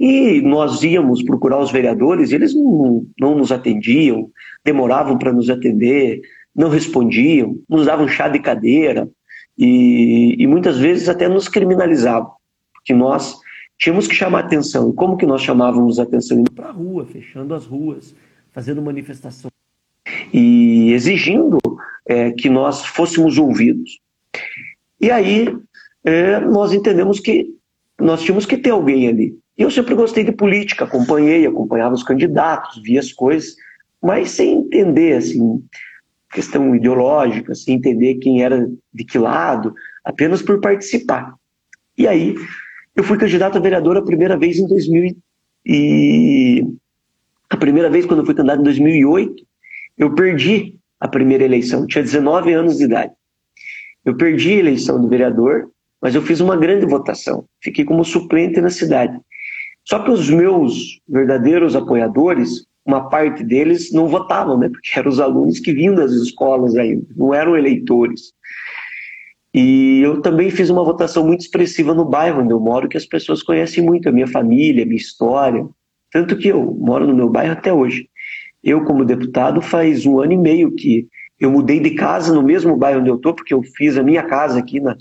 E 0.00 0.40
nós 0.40 0.82
íamos 0.82 1.22
procurar 1.22 1.58
os 1.58 1.70
vereadores, 1.70 2.32
eles 2.32 2.54
não, 2.54 3.06
não 3.20 3.36
nos 3.36 3.52
atendiam, 3.52 4.30
demoravam 4.64 5.18
para 5.18 5.32
nos 5.32 5.50
atender, 5.50 6.22
não 6.54 6.70
respondiam, 6.70 7.58
nos 7.68 7.84
davam 7.84 8.08
chá 8.08 8.28
de 8.28 8.38
cadeira 8.38 9.06
e, 9.58 10.34
e 10.38 10.46
muitas 10.46 10.78
vezes 10.78 11.10
até 11.10 11.28
nos 11.28 11.48
criminalizavam, 11.48 12.32
porque 12.72 12.94
nós 12.94 13.36
tínhamos 13.78 14.06
que 14.06 14.14
chamar 14.14 14.40
atenção. 14.40 14.90
E 14.90 14.94
como 14.94 15.16
que 15.16 15.26
nós 15.26 15.42
chamávamos 15.42 15.98
atenção? 15.98 16.40
Indo 16.40 16.52
para 16.52 16.68
a 16.68 16.72
rua, 16.72 17.04
fechando 17.04 17.54
as 17.54 17.66
ruas, 17.66 18.14
fazendo 18.52 18.80
manifestação 18.80 19.50
e 20.32 20.92
exigindo 20.92 21.58
é, 22.06 22.30
que 22.32 22.48
nós 22.48 22.84
fôssemos 22.84 23.38
ouvidos. 23.38 23.98
E 25.00 25.10
aí 25.10 25.54
é, 26.04 26.40
nós 26.40 26.72
entendemos 26.72 27.20
que 27.20 27.54
nós 27.98 28.22
tínhamos 28.22 28.46
que 28.46 28.56
ter 28.56 28.70
alguém 28.70 29.08
ali. 29.08 29.38
E 29.56 29.62
eu 29.62 29.70
sempre 29.70 29.94
gostei 29.94 30.22
de 30.22 30.32
política, 30.32 30.84
acompanhei, 30.84 31.46
acompanhava 31.46 31.94
os 31.94 32.02
candidatos, 32.02 32.82
via 32.82 33.00
as 33.00 33.12
coisas, 33.12 33.56
mas 34.02 34.30
sem 34.30 34.58
entender 34.58 35.16
assim 35.16 35.62
questão 36.32 36.74
ideológica, 36.74 37.52
assim, 37.52 37.72
entender 37.72 38.16
quem 38.16 38.42
era 38.42 38.68
de 38.92 39.04
que 39.04 39.18
lado, 39.18 39.74
apenas 40.04 40.42
por 40.42 40.60
participar. 40.60 41.34
E 41.96 42.06
aí 42.06 42.34
eu 42.94 43.02
fui 43.02 43.16
candidato 43.16 43.56
a 43.56 43.60
vereador 43.60 43.96
a 43.96 44.02
primeira 44.02 44.36
vez 44.36 44.58
em 44.58 44.66
2000 44.66 45.16
e 45.64 46.62
a 47.48 47.56
primeira 47.56 47.88
vez 47.88 48.04
quando 48.04 48.20
eu 48.20 48.26
fui 48.26 48.34
candidato 48.34 48.60
em 48.60 48.64
2008, 48.64 49.45
eu 49.96 50.14
perdi 50.14 50.78
a 51.00 51.08
primeira 51.08 51.44
eleição, 51.44 51.86
tinha 51.86 52.02
19 52.02 52.52
anos 52.52 52.78
de 52.78 52.84
idade. 52.84 53.12
Eu 54.04 54.16
perdi 54.16 54.52
a 54.52 54.58
eleição 54.58 55.00
do 55.00 55.08
vereador, 55.08 55.70
mas 56.00 56.14
eu 56.14 56.22
fiz 56.22 56.40
uma 56.40 56.56
grande 56.56 56.86
votação. 56.86 57.44
Fiquei 57.60 57.84
como 57.84 58.04
suplente 58.04 58.60
na 58.60 58.70
cidade. 58.70 59.18
Só 59.84 60.00
que 60.00 60.10
os 60.10 60.28
meus 60.30 61.00
verdadeiros 61.08 61.76
apoiadores, 61.76 62.66
uma 62.84 63.08
parte 63.08 63.42
deles 63.42 63.92
não 63.92 64.08
votavam, 64.08 64.58
né? 64.58 64.68
Porque 64.68 64.98
eram 64.98 65.10
os 65.10 65.20
alunos 65.20 65.58
que 65.58 65.72
vinham 65.72 65.94
das 65.94 66.12
escolas 66.12 66.76
ainda, 66.76 67.06
não 67.16 67.34
eram 67.34 67.56
eleitores. 67.56 68.32
E 69.54 70.00
eu 70.02 70.20
também 70.20 70.50
fiz 70.50 70.70
uma 70.70 70.84
votação 70.84 71.26
muito 71.26 71.40
expressiva 71.40 71.94
no 71.94 72.04
bairro 72.04 72.42
onde 72.42 72.52
eu 72.52 72.60
moro, 72.60 72.88
que 72.88 72.96
as 72.96 73.06
pessoas 73.06 73.42
conhecem 73.42 73.82
muito 73.82 74.08
a 74.08 74.12
minha 74.12 74.26
família, 74.26 74.84
a 74.84 74.86
minha 74.86 74.98
história. 74.98 75.66
Tanto 76.12 76.36
que 76.36 76.48
eu 76.48 76.62
moro 76.78 77.06
no 77.06 77.14
meu 77.14 77.28
bairro 77.28 77.52
até 77.52 77.72
hoje. 77.72 78.08
Eu, 78.66 78.84
como 78.84 79.04
deputado, 79.04 79.62
faz 79.62 80.04
um 80.04 80.18
ano 80.18 80.32
e 80.32 80.36
meio 80.36 80.72
que 80.72 81.06
eu 81.38 81.52
mudei 81.52 81.78
de 81.78 81.90
casa 81.90 82.34
no 82.34 82.42
mesmo 82.42 82.76
bairro 82.76 82.98
onde 82.98 83.08
eu 83.08 83.14
estou, 83.14 83.32
porque 83.32 83.54
eu 83.54 83.62
fiz 83.62 83.96
a 83.96 84.02
minha 84.02 84.24
casa 84.24 84.58
aqui 84.58 84.80
na, 84.80 84.96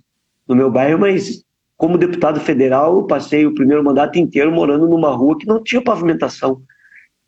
no 0.48 0.56
meu 0.56 0.70
bairro, 0.70 1.00
mas 1.00 1.44
como 1.76 1.98
deputado 1.98 2.40
federal, 2.40 2.96
eu 2.96 3.08
passei 3.08 3.44
o 3.44 3.56
primeiro 3.56 3.84
mandato 3.84 4.20
inteiro 4.20 4.52
morando 4.52 4.88
numa 4.88 5.10
rua 5.16 5.36
que 5.36 5.48
não 5.48 5.64
tinha 5.64 5.82
pavimentação. 5.82 6.62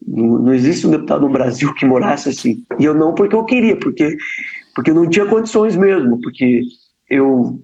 Não, 0.06 0.38
não 0.38 0.54
existe 0.54 0.86
um 0.86 0.92
deputado 0.92 1.22
no 1.22 1.30
Brasil 1.30 1.74
que 1.74 1.88
morasse 1.88 2.30
assim. 2.30 2.64
E 2.78 2.86
eu 2.86 2.94
não 2.94 3.16
porque 3.16 3.36
eu 3.36 3.44
queria, 3.44 3.76
porque, 3.76 4.16
porque 4.76 4.94
não 4.94 5.10
tinha 5.10 5.26
condições 5.26 5.76
mesmo, 5.76 6.22
porque 6.22 6.62
eu 7.10 7.60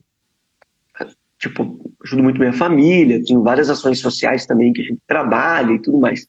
tipo, 1.37 1.79
ajudo 2.03 2.23
muito 2.23 2.39
minha 2.39 2.53
família, 2.53 3.23
tenho 3.23 3.43
várias 3.43 3.69
ações 3.69 3.99
sociais 3.99 4.47
também 4.47 4.73
que 4.73 4.81
a 4.81 4.85
gente 4.85 4.99
trabalha 5.05 5.73
e 5.73 5.79
tudo 5.79 5.99
mais. 5.99 6.25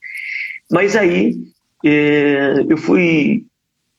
Mas 0.70 0.94
aí 0.94 1.53
eu 1.88 2.76
fui, 2.76 3.46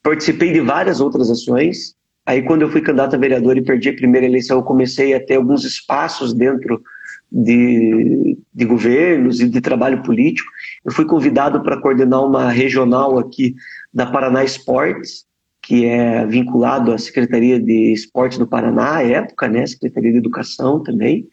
participei 0.02 0.54
de 0.54 0.62
várias 0.62 1.00
outras 1.00 1.30
ações, 1.30 1.96
Aí, 2.26 2.42
quando 2.42 2.64
eu 2.64 2.70
fui 2.72 2.82
candidato 2.82 3.16
a 3.16 3.20
vereador 3.20 3.56
e 3.56 3.62
perdi 3.62 3.90
a 3.90 3.96
primeira 3.96 4.26
eleição, 4.26 4.58
eu 4.58 4.64
comecei 4.64 5.14
a 5.14 5.24
ter 5.24 5.36
alguns 5.36 5.64
espaços 5.64 6.34
dentro 6.34 6.82
de, 7.32 8.38
de 8.52 8.66
governos 8.66 9.40
e 9.40 9.48
de 9.48 9.62
trabalho 9.62 10.02
político. 10.02 10.50
Eu 10.84 10.92
fui 10.92 11.06
convidado 11.06 11.62
para 11.62 11.80
coordenar 11.80 12.26
uma 12.26 12.50
regional 12.50 13.20
aqui 13.20 13.56
da 13.94 14.08
Paraná 14.08 14.44
Esportes, 14.44 15.26
que 15.62 15.86
é 15.86 16.26
vinculado 16.26 16.92
à 16.92 16.98
Secretaria 16.98 17.60
de 17.60 17.94
Esportes 17.94 18.40
do 18.40 18.48
Paraná, 18.48 18.96
à 18.96 19.04
época, 19.04 19.48
né, 19.48 19.66
Secretaria 19.68 20.12
de 20.12 20.18
Educação 20.18 20.82
também. 20.82 21.28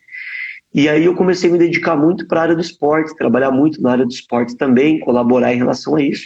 E 0.75 0.89
aí 0.89 1.05
eu 1.05 1.15
comecei 1.15 1.51
a 1.51 1.53
me 1.53 1.59
dedicar 1.59 1.97
muito 1.97 2.27
para 2.27 2.41
a 2.41 2.43
área 2.45 2.55
do 2.55 2.61
esporte, 2.61 3.17
trabalhar 3.17 3.51
muito 3.51 3.81
na 3.83 3.93
área 3.93 4.07
do 4.07 4.13
esporte 4.13 4.57
também, 4.57 5.01
colaborar 5.01 5.53
em 5.53 5.59
relação 5.59 5.97
a 5.97 6.03
isso. 6.03 6.25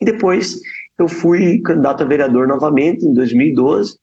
E 0.00 0.04
depois 0.04 0.60
eu 0.98 1.08
fui 1.08 1.58
candidato 1.60 2.02
a 2.02 2.06
vereador 2.06 2.46
novamente 2.46 3.04
em 3.04 3.14
2012. 3.14 3.96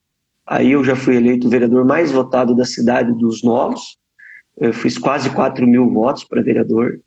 Aí 0.47 0.71
eu 0.71 0.83
já 0.83 0.95
fui 0.95 1.15
eleito 1.15 1.47
o 1.47 1.49
vereador 1.49 1.85
mais 1.85 2.11
votado 2.11 2.55
da 2.55 2.65
cidade 2.65 3.11
dos 3.13 3.43
Novos. 3.43 3.97
Eu 4.57 4.73
fiz 4.73 4.97
quase 4.97 5.29
4 5.29 5.67
mil 5.67 5.89
votos 5.91 6.23
para 6.23 6.41
vereador. 6.41 6.99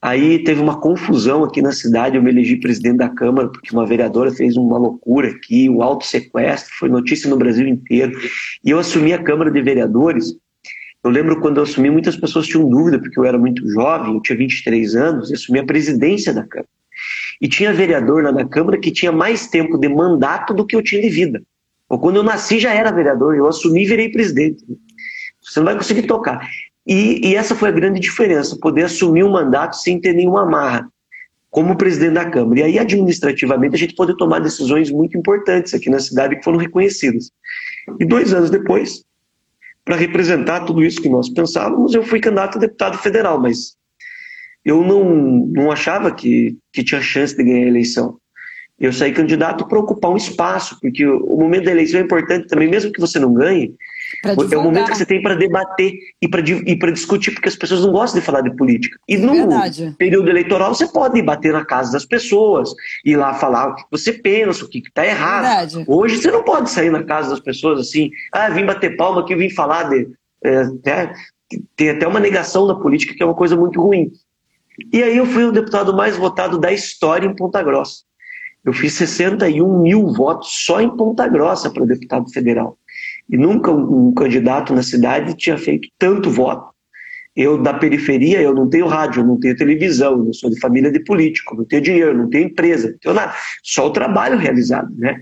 Aí 0.00 0.44
teve 0.44 0.60
uma 0.60 0.80
confusão 0.80 1.42
aqui 1.42 1.60
na 1.60 1.72
cidade, 1.72 2.16
eu 2.16 2.22
me 2.22 2.30
elegi 2.30 2.56
presidente 2.56 2.98
da 2.98 3.08
Câmara, 3.08 3.48
porque 3.48 3.72
uma 3.72 3.84
vereadora 3.84 4.30
fez 4.30 4.56
uma 4.56 4.78
loucura 4.78 5.28
aqui, 5.28 5.68
um 5.68 5.82
auto 5.82 6.06
sequestro, 6.06 6.72
foi 6.78 6.88
notícia 6.88 7.28
no 7.28 7.36
Brasil 7.36 7.66
inteiro. 7.66 8.12
E 8.64 8.70
eu 8.70 8.78
assumi 8.78 9.12
a 9.12 9.22
Câmara 9.22 9.50
de 9.50 9.60
Vereadores. 9.60 10.36
Eu 11.04 11.10
lembro 11.10 11.40
quando 11.40 11.58
eu 11.58 11.62
assumi, 11.62 11.90
muitas 11.90 12.16
pessoas 12.16 12.46
tinham 12.46 12.68
dúvida, 12.68 12.98
porque 12.98 13.18
eu 13.18 13.24
era 13.24 13.38
muito 13.38 13.66
jovem, 13.70 14.14
eu 14.14 14.20
tinha 14.20 14.36
23 14.36 14.96
anos, 14.96 15.30
e 15.30 15.34
assumi 15.34 15.60
a 15.60 15.64
presidência 15.64 16.32
da 16.34 16.42
Câmara. 16.42 16.68
E 17.40 17.48
tinha 17.48 17.72
vereador 17.72 18.24
lá 18.24 18.32
na 18.32 18.44
Câmara 18.44 18.78
que 18.78 18.90
tinha 18.90 19.12
mais 19.12 19.46
tempo 19.46 19.78
de 19.78 19.88
mandato 19.88 20.52
do 20.52 20.66
que 20.66 20.74
eu 20.74 20.82
tinha 20.82 21.00
de 21.00 21.08
vida. 21.08 21.42
Quando 21.88 22.16
eu 22.16 22.22
nasci 22.22 22.58
já 22.58 22.74
era 22.74 22.90
vereador, 22.90 23.34
eu 23.34 23.46
assumi 23.46 23.82
e 23.82 23.86
virei 23.86 24.10
presidente. 24.10 24.62
Você 25.40 25.60
não 25.60 25.66
vai 25.66 25.76
conseguir 25.76 26.02
tocar. 26.02 26.46
E, 26.86 27.28
e 27.28 27.36
essa 27.36 27.54
foi 27.54 27.68
a 27.68 27.72
grande 27.72 28.00
diferença, 28.00 28.58
poder 28.60 28.84
assumir 28.84 29.22
um 29.22 29.30
mandato 29.30 29.76
sem 29.76 30.00
ter 30.00 30.12
nenhuma 30.12 30.42
amarra, 30.42 30.88
como 31.50 31.76
presidente 31.76 32.14
da 32.14 32.28
Câmara. 32.28 32.60
E 32.60 32.62
aí, 32.62 32.78
administrativamente, 32.78 33.74
a 33.74 33.78
gente 33.78 33.94
pode 33.94 34.16
tomar 34.16 34.40
decisões 34.40 34.90
muito 34.90 35.16
importantes 35.16 35.72
aqui 35.72 35.88
na 35.88 36.00
cidade 36.00 36.36
que 36.36 36.44
foram 36.44 36.58
reconhecidas. 36.58 37.30
E 37.98 38.04
dois 38.04 38.34
anos 38.34 38.50
depois, 38.50 39.04
para 39.88 39.96
representar 39.96 40.66
tudo 40.66 40.84
isso 40.84 41.00
que 41.00 41.08
nós 41.08 41.30
pensávamos, 41.30 41.94
eu 41.94 42.02
fui 42.02 42.20
candidato 42.20 42.58
a 42.58 42.60
deputado 42.60 42.98
federal, 42.98 43.40
mas 43.40 43.74
eu 44.62 44.82
não, 44.82 45.46
não 45.46 45.72
achava 45.72 46.14
que, 46.14 46.58
que 46.70 46.84
tinha 46.84 47.00
chance 47.00 47.34
de 47.34 47.42
ganhar 47.42 47.64
a 47.64 47.68
eleição. 47.68 48.18
Eu 48.78 48.92
saí 48.92 49.14
candidato 49.14 49.66
para 49.66 49.78
ocupar 49.78 50.10
um 50.10 50.16
espaço, 50.18 50.78
porque 50.78 51.06
o, 51.06 51.24
o, 51.24 51.40
momento 51.40 51.64
da 51.64 51.70
eleição 51.70 52.00
é 52.00 52.02
importante 52.02 52.48
também, 52.48 52.68
mesmo 52.68 52.92
que 52.92 53.00
você 53.00 53.18
não 53.18 53.32
ganhe, 53.32 53.74
é 54.24 54.56
o 54.56 54.62
momento 54.62 54.90
que 54.90 54.96
você 54.96 55.06
tem 55.06 55.22
para 55.22 55.34
debater 55.34 55.92
e 56.20 56.28
para 56.28 56.40
e 56.40 56.92
discutir, 56.92 57.32
porque 57.32 57.48
as 57.48 57.56
pessoas 57.56 57.82
não 57.82 57.92
gostam 57.92 58.20
de 58.20 58.26
falar 58.26 58.40
de 58.40 58.54
política. 58.56 58.98
E 59.08 59.16
no 59.16 59.32
Verdade. 59.34 59.94
período 59.98 60.28
eleitoral 60.28 60.74
você 60.74 60.86
pode 60.86 61.20
bater 61.22 61.52
na 61.52 61.64
casa 61.64 61.92
das 61.92 62.04
pessoas, 62.04 62.72
ir 63.04 63.16
lá 63.16 63.34
falar 63.34 63.68
o 63.68 63.74
que 63.74 63.84
você 63.90 64.12
pensa, 64.12 64.64
o 64.64 64.68
que 64.68 64.78
está 64.78 65.06
errado. 65.06 65.44
Verdade. 65.44 65.84
Hoje 65.86 66.16
você 66.16 66.30
não 66.30 66.42
pode 66.42 66.70
sair 66.70 66.90
na 66.90 67.02
casa 67.02 67.30
das 67.30 67.40
pessoas 67.40 67.80
assim, 67.80 68.10
ah, 68.32 68.48
vim 68.48 68.64
bater 68.64 68.96
palma 68.96 69.20
aqui, 69.20 69.34
vim 69.34 69.50
falar 69.50 69.84
de. 69.84 70.08
É, 70.42 70.64
né, 70.84 71.12
tem 71.76 71.90
até 71.90 72.06
uma 72.06 72.20
negação 72.20 72.66
da 72.66 72.74
política 72.74 73.14
que 73.14 73.22
é 73.22 73.26
uma 73.26 73.34
coisa 73.34 73.56
muito 73.56 73.80
ruim. 73.80 74.12
E 74.92 75.02
aí 75.02 75.16
eu 75.16 75.26
fui 75.26 75.44
o 75.44 75.52
deputado 75.52 75.94
mais 75.94 76.16
votado 76.16 76.58
da 76.58 76.72
história 76.72 77.26
em 77.26 77.34
Ponta 77.34 77.62
Grossa. 77.62 78.02
Eu 78.64 78.72
fiz 78.72 78.92
61 78.94 79.80
mil 79.80 80.12
votos 80.12 80.64
só 80.64 80.80
em 80.80 80.94
Ponta 80.94 81.26
Grossa 81.26 81.70
para 81.70 81.84
deputado 81.86 82.30
federal. 82.30 82.76
E 83.30 83.36
nunca 83.36 83.70
um, 83.70 84.12
candidato 84.12 84.74
na 84.74 84.82
cidade 84.82 85.34
tinha 85.34 85.58
feito 85.58 85.88
tanto 85.98 86.30
voto. 86.30 86.68
Eu, 87.36 87.56
da 87.62 87.74
periferia, 87.74 88.40
eu 88.40 88.54
não 88.54 88.68
tenho 88.68 88.86
rádio, 88.86 89.20
eu 89.20 89.26
não 89.26 89.38
tenho 89.38 89.56
televisão, 89.56 90.26
eu 90.26 90.32
sou 90.32 90.50
de 90.50 90.58
família 90.58 90.90
de 90.90 90.98
político, 91.00 91.54
não 91.54 91.64
tenho 91.64 91.82
dinheiro, 91.82 92.16
não 92.16 92.28
tenho 92.28 92.48
empresa, 92.48 92.90
não 92.90 92.98
tenho 92.98 93.14
nada. 93.14 93.34
Só 93.62 93.86
o 93.86 93.92
trabalho 93.92 94.38
realizado, 94.38 94.92
né? 94.96 95.20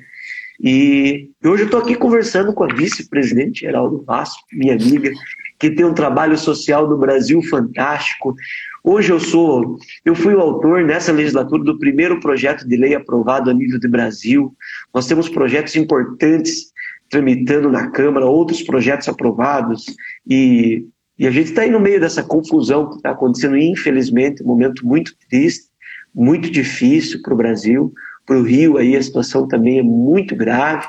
E 0.59 1.29
hoje 1.45 1.65
eu 1.65 1.67
estou 1.67 1.81
aqui 1.81 1.95
conversando 1.95 2.53
com 2.55 2.65
a 2.65 2.75
vice-presidente 2.75 3.61
Geraldo 3.61 4.03
Vasco, 4.07 4.43
minha 4.53 4.75
amiga, 4.75 5.13
que 5.59 5.71
tem 5.71 5.85
um 5.85 5.93
trabalho 5.93 6.39
social 6.39 6.89
no 6.89 6.97
Brasil 6.97 7.43
fantástico. 7.43 8.35
Hoje 8.83 9.13
eu 9.13 9.21
sou, 9.21 9.77
eu 10.05 10.15
fui 10.15 10.35
o 10.35 10.41
autor 10.41 10.85
nessa 10.85 11.13
legislatura 11.13 11.63
do 11.65 11.79
primeiro 11.79 12.21
projeto 12.21 12.67
de 12.67 12.77
lei 12.77 12.95
aprovado 12.95 13.51
a 13.51 13.55
nível 13.55 13.79
de 13.79 13.89
Brasil. 13.89 14.55
Nós 14.95 15.07
temos 15.07 15.29
projetos 15.29 15.77
importantes 15.77 16.73
tramitando 17.11 17.71
na 17.71 17.91
Câmara, 17.91 18.27
outros 18.27 18.63
projetos 18.63 19.09
aprovados 19.09 19.87
e, 20.29 20.85
e 21.19 21.27
a 21.27 21.31
gente 21.31 21.51
está 21.51 21.63
aí 21.63 21.71
no 21.71 21.81
meio 21.81 22.01
dessa 22.01 22.23
confusão 22.23 22.91
que 22.91 22.97
está 22.97 23.11
acontecendo, 23.11 23.57
infelizmente, 23.57 24.43
um 24.43 24.47
momento 24.47 24.87
muito 24.87 25.15
triste, 25.29 25.67
muito 26.15 26.51
difícil 26.51 27.23
para 27.23 27.35
o 27.35 27.37
Brasil, 27.37 27.93
para 28.27 28.39
o 28.39 28.43
Rio 28.43 28.77
aí 28.77 28.97
a 28.97 29.03
situação 29.03 29.47
também 29.47 29.79
é 29.79 29.83
muito 29.83 30.35
grave 30.35 30.89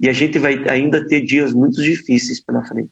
e 0.00 0.08
a 0.08 0.12
gente 0.12 0.38
vai 0.38 0.66
ainda 0.68 1.06
ter 1.06 1.20
dias 1.20 1.52
muito 1.52 1.82
difíceis 1.82 2.40
pela 2.40 2.64
frente. 2.64 2.90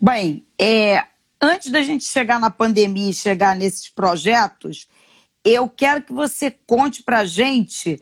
Bem, 0.00 0.44
é, 0.58 1.02
antes 1.40 1.70
da 1.70 1.82
gente 1.82 2.04
chegar 2.04 2.40
na 2.40 2.50
pandemia 2.50 3.10
e 3.10 3.14
chegar 3.14 3.54
nesses 3.54 3.88
projetos, 3.88 4.88
eu 5.44 5.68
quero 5.68 6.02
que 6.02 6.12
você 6.12 6.52
conte 6.66 7.02
para 7.02 7.24
gente 7.24 8.00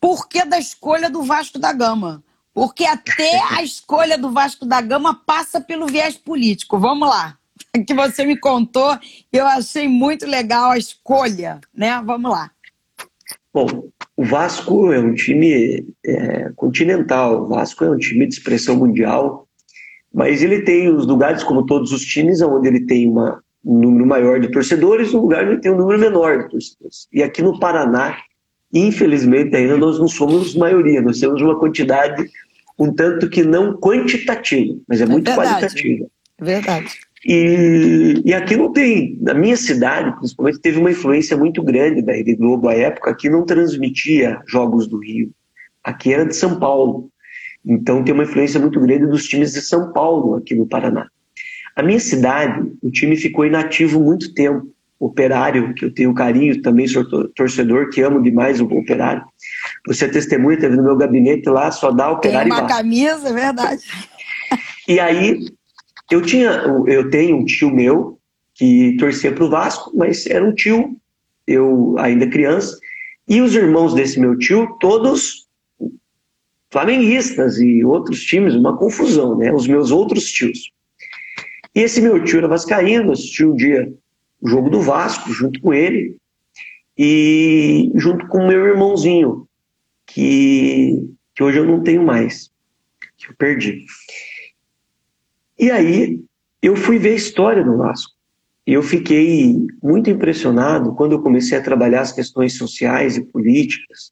por 0.00 0.28
que 0.28 0.44
da 0.44 0.58
escolha 0.58 1.10
do 1.10 1.22
Vasco 1.22 1.58
da 1.58 1.72
Gama. 1.72 2.24
Porque 2.56 2.86
até 2.86 3.38
a 3.50 3.62
escolha 3.62 4.16
do 4.16 4.30
Vasco 4.30 4.64
da 4.64 4.80
Gama 4.80 5.20
passa 5.26 5.60
pelo 5.60 5.86
viés 5.86 6.16
político. 6.16 6.78
Vamos 6.78 7.06
lá. 7.06 7.36
Que 7.86 7.92
você 7.92 8.24
me 8.24 8.38
contou, 8.38 8.96
eu 9.30 9.46
achei 9.46 9.86
muito 9.86 10.26
legal 10.26 10.70
a 10.70 10.78
escolha, 10.78 11.60
né? 11.74 12.02
Vamos 12.02 12.30
lá. 12.30 12.50
Bom, 13.52 13.88
o 14.16 14.24
Vasco 14.24 14.90
é 14.90 14.98
um 14.98 15.12
time 15.12 15.86
é, 16.02 16.50
continental, 16.56 17.42
o 17.42 17.48
Vasco 17.48 17.84
é 17.84 17.90
um 17.90 17.98
time 17.98 18.26
de 18.26 18.32
expressão 18.32 18.76
mundial, 18.76 19.46
mas 20.12 20.42
ele 20.42 20.62
tem 20.62 20.88
os 20.88 21.06
lugares, 21.06 21.44
como 21.44 21.66
todos 21.66 21.92
os 21.92 22.00
times, 22.00 22.40
onde 22.40 22.68
ele 22.68 22.86
tem 22.86 23.06
uma, 23.06 23.42
um 23.62 23.78
número 23.78 24.06
maior 24.06 24.40
de 24.40 24.50
torcedores, 24.50 25.12
um 25.12 25.20
lugar 25.20 25.46
onde 25.46 25.60
tem 25.60 25.70
um 25.70 25.76
número 25.76 25.98
menor 25.98 26.44
de 26.44 26.50
torcedores. 26.50 27.06
E 27.12 27.22
aqui 27.22 27.42
no 27.42 27.60
Paraná, 27.60 28.16
infelizmente, 28.72 29.54
ainda 29.54 29.76
nós 29.76 29.98
não 29.98 30.08
somos 30.08 30.54
maioria, 30.54 31.02
nós 31.02 31.20
temos 31.20 31.42
uma 31.42 31.58
quantidade 31.58 32.26
um 32.78 32.92
tanto 32.92 33.28
que 33.28 33.42
não 33.42 33.78
quantitativa, 33.78 34.76
mas 34.86 35.00
é, 35.00 35.04
é 35.04 35.06
muito 35.06 35.26
verdade. 35.26 35.48
qualitativa. 35.48 36.06
Verdade. 36.40 36.88
E, 37.24 38.22
e 38.24 38.34
aqui 38.34 38.56
não 38.56 38.72
tem, 38.72 39.18
na 39.20 39.34
minha 39.34 39.56
cidade, 39.56 40.16
principalmente, 40.18 40.60
teve 40.60 40.78
uma 40.78 40.90
influência 40.90 41.36
muito 41.36 41.62
grande 41.62 42.02
da 42.02 42.12
Rede 42.12 42.36
Globo 42.36 42.68
à 42.68 42.74
época, 42.74 43.14
que 43.14 43.28
não 43.28 43.44
transmitia 43.44 44.40
jogos 44.46 44.86
do 44.86 44.98
Rio. 44.98 45.32
Aqui 45.82 46.12
era 46.12 46.24
de 46.24 46.36
São 46.36 46.58
Paulo. 46.58 47.10
Então 47.64 48.04
tem 48.04 48.14
uma 48.14 48.22
influência 48.22 48.60
muito 48.60 48.78
grande 48.78 49.06
dos 49.06 49.26
times 49.26 49.52
de 49.52 49.60
São 49.60 49.92
Paulo 49.92 50.36
aqui 50.36 50.54
no 50.54 50.66
Paraná. 50.66 51.08
A 51.74 51.82
minha 51.82 51.98
cidade, 51.98 52.72
o 52.80 52.90
time 52.90 53.16
ficou 53.16 53.44
inativo 53.44 54.00
muito 54.00 54.32
tempo. 54.32 54.68
Operário, 54.98 55.74
que 55.74 55.84
eu 55.84 55.92
tenho 55.92 56.14
carinho, 56.14 56.62
também 56.62 56.86
sou 56.86 57.04
torcedor, 57.30 57.90
que 57.90 58.00
amo 58.00 58.22
demais 58.22 58.60
o 58.60 58.64
operário. 58.64 59.22
Você 59.86 60.06
é 60.06 60.08
testemunha, 60.08 60.58
teve 60.58 60.76
no 60.76 60.82
meu 60.82 60.96
gabinete 60.96 61.48
lá, 61.48 61.70
só 61.70 61.90
dá 61.90 62.10
operário. 62.10 62.50
Tem 62.50 62.60
uma 62.60 62.68
camisa, 62.68 63.28
é 63.28 63.32
verdade. 63.32 63.82
E 64.88 65.00
aí, 65.00 65.46
eu 66.10 66.22
tinha, 66.22 66.50
eu 66.86 67.10
tenho 67.10 67.36
um 67.36 67.44
tio 67.44 67.70
meu 67.70 68.18
que 68.54 68.96
torcia 68.98 69.32
para 69.32 69.44
o 69.44 69.50
Vasco, 69.50 69.92
mas 69.94 70.26
era 70.26 70.44
um 70.44 70.54
tio, 70.54 70.96
eu 71.46 71.94
ainda 71.98 72.26
criança, 72.26 72.78
e 73.28 73.40
os 73.40 73.54
irmãos 73.54 73.94
desse 73.94 74.18
meu 74.18 74.38
tio, 74.38 74.76
todos 74.80 75.46
flamenguistas 76.70 77.58
e 77.58 77.84
outros 77.84 78.20
times, 78.22 78.54
uma 78.54 78.76
confusão, 78.76 79.36
né? 79.36 79.52
Os 79.52 79.66
meus 79.66 79.90
outros 79.90 80.30
tios. 80.30 80.70
E 81.74 81.80
esse 81.80 82.00
meu 82.00 82.22
tio 82.24 82.38
era 82.38 82.48
vascaíno, 82.48 83.12
assistiu 83.12 83.52
um 83.52 83.56
dia 83.56 83.92
o 84.40 84.48
jogo 84.48 84.70
do 84.70 84.80
Vasco 84.80 85.32
junto 85.32 85.60
com 85.60 85.72
ele 85.72 86.16
e 86.96 87.90
junto 87.94 88.26
com 88.28 88.38
o 88.38 88.46
meu 88.46 88.66
irmãozinho, 88.66 89.45
que, 90.16 91.10
que 91.34 91.42
hoje 91.42 91.58
eu 91.58 91.66
não 91.66 91.82
tenho 91.82 92.02
mais, 92.02 92.50
que 93.18 93.28
eu 93.28 93.34
perdi. 93.36 93.84
E 95.58 95.70
aí 95.70 96.22
eu 96.62 96.74
fui 96.74 96.98
ver 96.98 97.10
a 97.10 97.16
história 97.16 97.62
do 97.62 97.76
Vasco. 97.76 98.14
E 98.66 98.72
eu 98.72 98.82
fiquei 98.82 99.58
muito 99.82 100.08
impressionado 100.08 100.94
quando 100.94 101.12
eu 101.12 101.22
comecei 101.22 101.58
a 101.58 101.62
trabalhar 101.62 102.00
as 102.00 102.12
questões 102.12 102.56
sociais 102.56 103.18
e 103.18 103.26
políticas. 103.26 104.10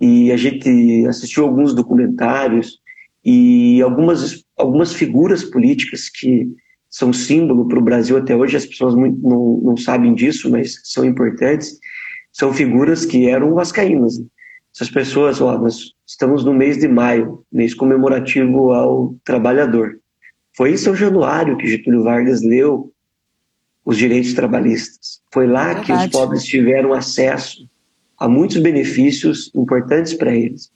E 0.00 0.32
a 0.32 0.36
gente 0.36 1.06
assistiu 1.06 1.44
alguns 1.44 1.72
documentários 1.72 2.80
e 3.24 3.80
algumas, 3.80 4.44
algumas 4.56 4.92
figuras 4.92 5.44
políticas 5.44 6.08
que 6.08 6.48
são 6.90 7.12
símbolo 7.12 7.68
para 7.68 7.78
o 7.78 7.82
Brasil 7.82 8.16
até 8.16 8.34
hoje, 8.34 8.56
as 8.56 8.66
pessoas 8.66 8.96
não, 8.96 9.60
não 9.62 9.76
sabem 9.76 10.14
disso, 10.14 10.50
mas 10.50 10.80
são 10.82 11.04
importantes, 11.04 11.78
são 12.32 12.52
figuras 12.52 13.06
que 13.06 13.28
eram 13.28 13.54
vascaínas. 13.54 14.20
Essas 14.78 14.90
pessoas, 14.92 15.40
ó, 15.40 15.58
nós 15.58 15.92
estamos 16.06 16.44
no 16.44 16.54
mês 16.54 16.78
de 16.78 16.86
maio, 16.86 17.44
mês 17.50 17.74
comemorativo 17.74 18.72
ao 18.72 19.16
trabalhador. 19.24 19.98
Foi 20.56 20.70
em 20.70 20.76
São 20.76 20.94
Januário 20.94 21.56
que 21.56 21.66
Getúlio 21.66 22.04
Vargas 22.04 22.44
leu 22.44 22.92
os 23.84 23.98
direitos 23.98 24.34
trabalhistas. 24.34 25.20
Foi 25.34 25.48
lá 25.48 25.74
Verdade. 25.74 25.86
que 25.86 25.92
os 25.92 26.06
pobres 26.06 26.44
tiveram 26.44 26.92
acesso 26.92 27.68
a 28.16 28.28
muitos 28.28 28.58
benefícios 28.58 29.50
importantes 29.52 30.14
para 30.14 30.32
eles. 30.32 30.70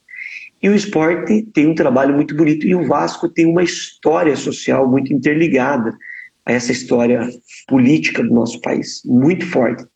E 0.61 0.69
o 0.69 0.75
esporte 0.75 1.43
tem 1.55 1.69
um 1.69 1.75
trabalho 1.75 2.13
muito 2.13 2.35
bonito 2.35 2.67
e 2.67 2.75
o 2.75 2.85
Vasco 2.85 3.29
tem 3.29 3.47
uma 3.47 3.63
história 3.63 4.35
social 4.35 4.91
muito 4.91 5.13
interligada 5.13 5.97
a 6.45 6.51
essa 6.51 6.73
história 6.73 7.31
política 7.69 8.21
do 8.25 8.35
nosso 8.35 8.61
país, 8.61 9.01
muito 9.05 9.47
forte, 9.47 9.87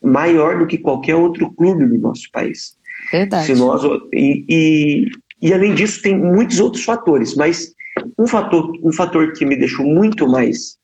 maior 0.00 0.56
do 0.56 0.68
que 0.68 0.78
qualquer 0.78 1.16
outro 1.16 1.52
clube 1.52 1.84
do 1.84 1.98
nosso 1.98 2.30
país. 2.30 2.76
Verdade. 3.10 3.46
Se 3.46 3.54
nós, 3.54 3.82
e, 4.12 4.44
e, 4.48 5.10
e 5.42 5.54
além 5.54 5.74
disso 5.74 6.02
tem 6.02 6.16
muitos 6.16 6.60
outros 6.60 6.84
fatores, 6.84 7.34
mas 7.34 7.74
um 8.18 8.26
fator, 8.26 8.72
um 8.82 8.92
fator 8.92 9.32
que 9.32 9.44
me 9.44 9.56
deixou 9.56 9.84
muito 9.84 10.28
mais 10.28 10.76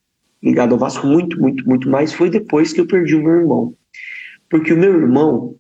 ligado 0.43 0.73
ao 0.73 0.79
Vasco, 0.79 1.07
muito, 1.07 1.39
muito, 1.41 1.67
muito 1.69 1.89
mais, 1.89 2.13
foi 2.13 2.29
depois 2.29 2.73
que 2.73 2.81
eu 2.81 2.87
perdi 2.87 3.15
o 3.15 3.23
meu 3.23 3.35
irmão. 3.35 3.75
Porque 4.51 4.73
o 4.73 4.77
meu 4.77 4.93
irmão, 4.93 5.55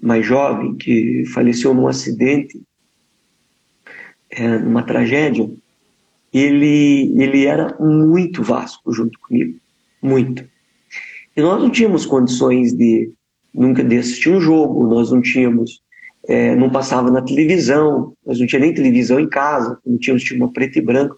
mais 0.00 0.24
jovem, 0.24 0.76
que 0.76 1.24
faleceu 1.26 1.74
num 1.74 1.88
acidente, 1.88 2.60
é, 4.30 4.58
numa 4.58 4.84
tragédia, 4.84 5.50
ele, 6.32 7.12
ele 7.20 7.44
era 7.44 7.76
muito 7.80 8.42
Vasco 8.42 8.92
junto 8.92 9.18
comigo, 9.18 9.58
muito. 10.00 10.44
E 11.36 11.42
nós 11.42 11.60
não 11.60 11.70
tínhamos 11.70 12.06
condições 12.06 12.72
de 12.72 13.12
nunca 13.52 13.82
de 13.82 13.98
assistir 13.98 14.30
um 14.30 14.40
jogo, 14.40 14.86
nós 14.86 15.10
não 15.10 15.20
tínhamos, 15.20 15.82
é, 16.28 16.54
não 16.54 16.70
passava 16.70 17.10
na 17.10 17.22
televisão, 17.22 18.14
nós 18.24 18.38
não 18.38 18.46
tínhamos 18.46 18.68
nem 18.68 18.74
televisão 18.74 19.18
em 19.18 19.28
casa, 19.28 19.78
não 19.84 19.98
tínhamos 19.98 20.22
tinha 20.22 20.38
uma 20.38 20.52
preto 20.52 20.78
e 20.78 20.82
branco. 20.82 21.16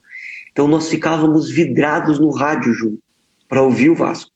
Então 0.50 0.68
nós 0.68 0.88
ficávamos 0.88 1.50
vidrados 1.50 2.18
no 2.18 2.30
rádio 2.30 2.72
junto, 2.72 3.02
para 3.48 3.62
ouvir 3.62 3.90
o 3.90 3.94
Vasco. 3.94 4.30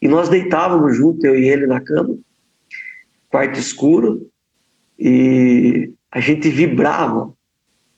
E 0.00 0.08
nós 0.08 0.28
deitávamos 0.28 0.96
junto, 0.96 1.26
eu 1.26 1.38
e 1.38 1.48
ele 1.48 1.66
na 1.66 1.80
cama, 1.80 2.16
quarto 3.28 3.58
escuro, 3.58 4.30
e 4.98 5.92
a 6.10 6.20
gente 6.20 6.48
vibrava 6.48 7.32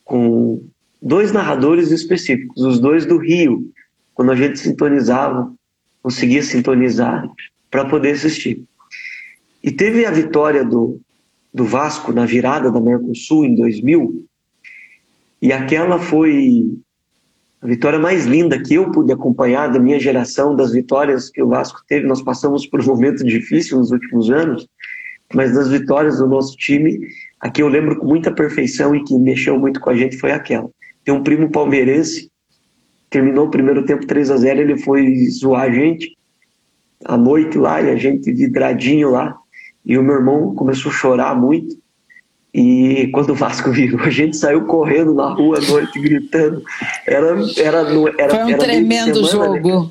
com 0.05 0.65
dois 1.01 1.33
narradores 1.33 1.91
específicos, 1.91 2.63
os 2.63 2.79
dois 2.79 3.07
do 3.07 3.19
Rio, 3.19 3.71
quando 4.15 4.33
a 4.33 4.37
gente 4.37 4.59
sintonizava, 4.59 5.53
conseguia 6.03 6.43
sintonizar 6.43 7.29
para 7.71 7.85
poder 7.85 8.13
assistir. 8.13 8.65
E 9.63 9.71
teve 9.71 10.05
a 10.05 10.11
vitória 10.11 10.65
do, 10.65 11.01
do 11.53 11.65
Vasco 11.65 12.13
na 12.13 12.25
virada 12.25 12.71
da 12.71 12.81
Mercosul 12.81 13.45
em 13.45 13.55
2000, 13.55 14.27
e 15.43 15.53
aquela 15.53 15.99
foi 15.99 16.65
a 17.61 17.67
vitória 17.67 17.99
mais 17.99 18.27
linda 18.27 18.61
que 18.61 18.75
eu 18.75 18.91
pude 18.91 19.13
acompanhar 19.13 19.73
da 19.73 19.79
minha 19.79 19.99
geração, 19.99 20.55
das 20.55 20.73
vitórias 20.73 21.31
que 21.31 21.43
o 21.43 21.49
Vasco 21.49 21.81
teve. 21.87 22.07
Nós 22.07 22.23
passamos 22.23 22.67
por 22.67 22.81
um 22.81 22.87
momento 22.87 23.25
difícil 23.25 23.79
nos 23.79 23.91
últimos 23.91 24.31
anos, 24.31 24.69
mas 25.35 25.55
das 25.55 25.69
vitórias 25.69 26.19
do 26.19 26.27
nosso 26.27 26.57
time, 26.57 27.07
a 27.41 27.51
que 27.51 27.63
eu 27.63 27.69
lembro 27.69 27.99
com 27.99 28.07
muita 28.07 28.33
perfeição 28.33 28.95
e 28.95 29.05
que 29.05 29.17
mexeu 29.17 29.59
muito 29.59 29.81
com 29.81 29.91
a 29.91 29.97
gente 29.97 30.17
foi 30.17 30.33
aquela. 30.33 30.69
Tem 31.05 31.13
um 31.13 31.23
primo 31.23 31.51
palmeirense, 31.51 32.31
terminou 33.11 33.47
o 33.47 33.51
primeiro 33.51 33.85
tempo 33.85 34.07
3 34.07 34.31
a 34.31 34.37
0 34.37 34.61
ele 34.61 34.79
foi 34.79 35.27
zoar 35.27 35.63
a 35.63 35.71
gente 35.73 36.17
à 37.05 37.17
noite 37.17 37.59
lá, 37.59 37.83
e 37.83 37.91
a 37.91 37.97
gente 37.97 38.33
vidradinho 38.33 39.11
lá, 39.11 39.37
e 39.85 39.99
o 39.99 40.03
meu 40.03 40.17
irmão 40.17 40.55
começou 40.55 40.91
a 40.91 40.95
chorar 40.95 41.35
muito, 41.35 41.77
e 42.55 43.09
quando 43.13 43.31
o 43.31 43.35
Vasco 43.35 43.71
virou, 43.73 44.01
a 44.01 44.11
gente 44.11 44.37
saiu 44.37 44.65
correndo 44.65 45.15
na 45.15 45.29
rua 45.29 45.59
à 45.59 45.61
noite, 45.61 45.99
gritando. 45.99 46.63
Era, 47.07 47.39
era, 47.57 47.79
era, 48.19 48.31
Foi 48.31 48.45
um 48.45 48.49
era 48.51 48.59
tremendo 48.59 49.27
semana, 49.27 49.55
né? 49.55 49.63
jogo. 49.63 49.85
Né? 49.85 49.91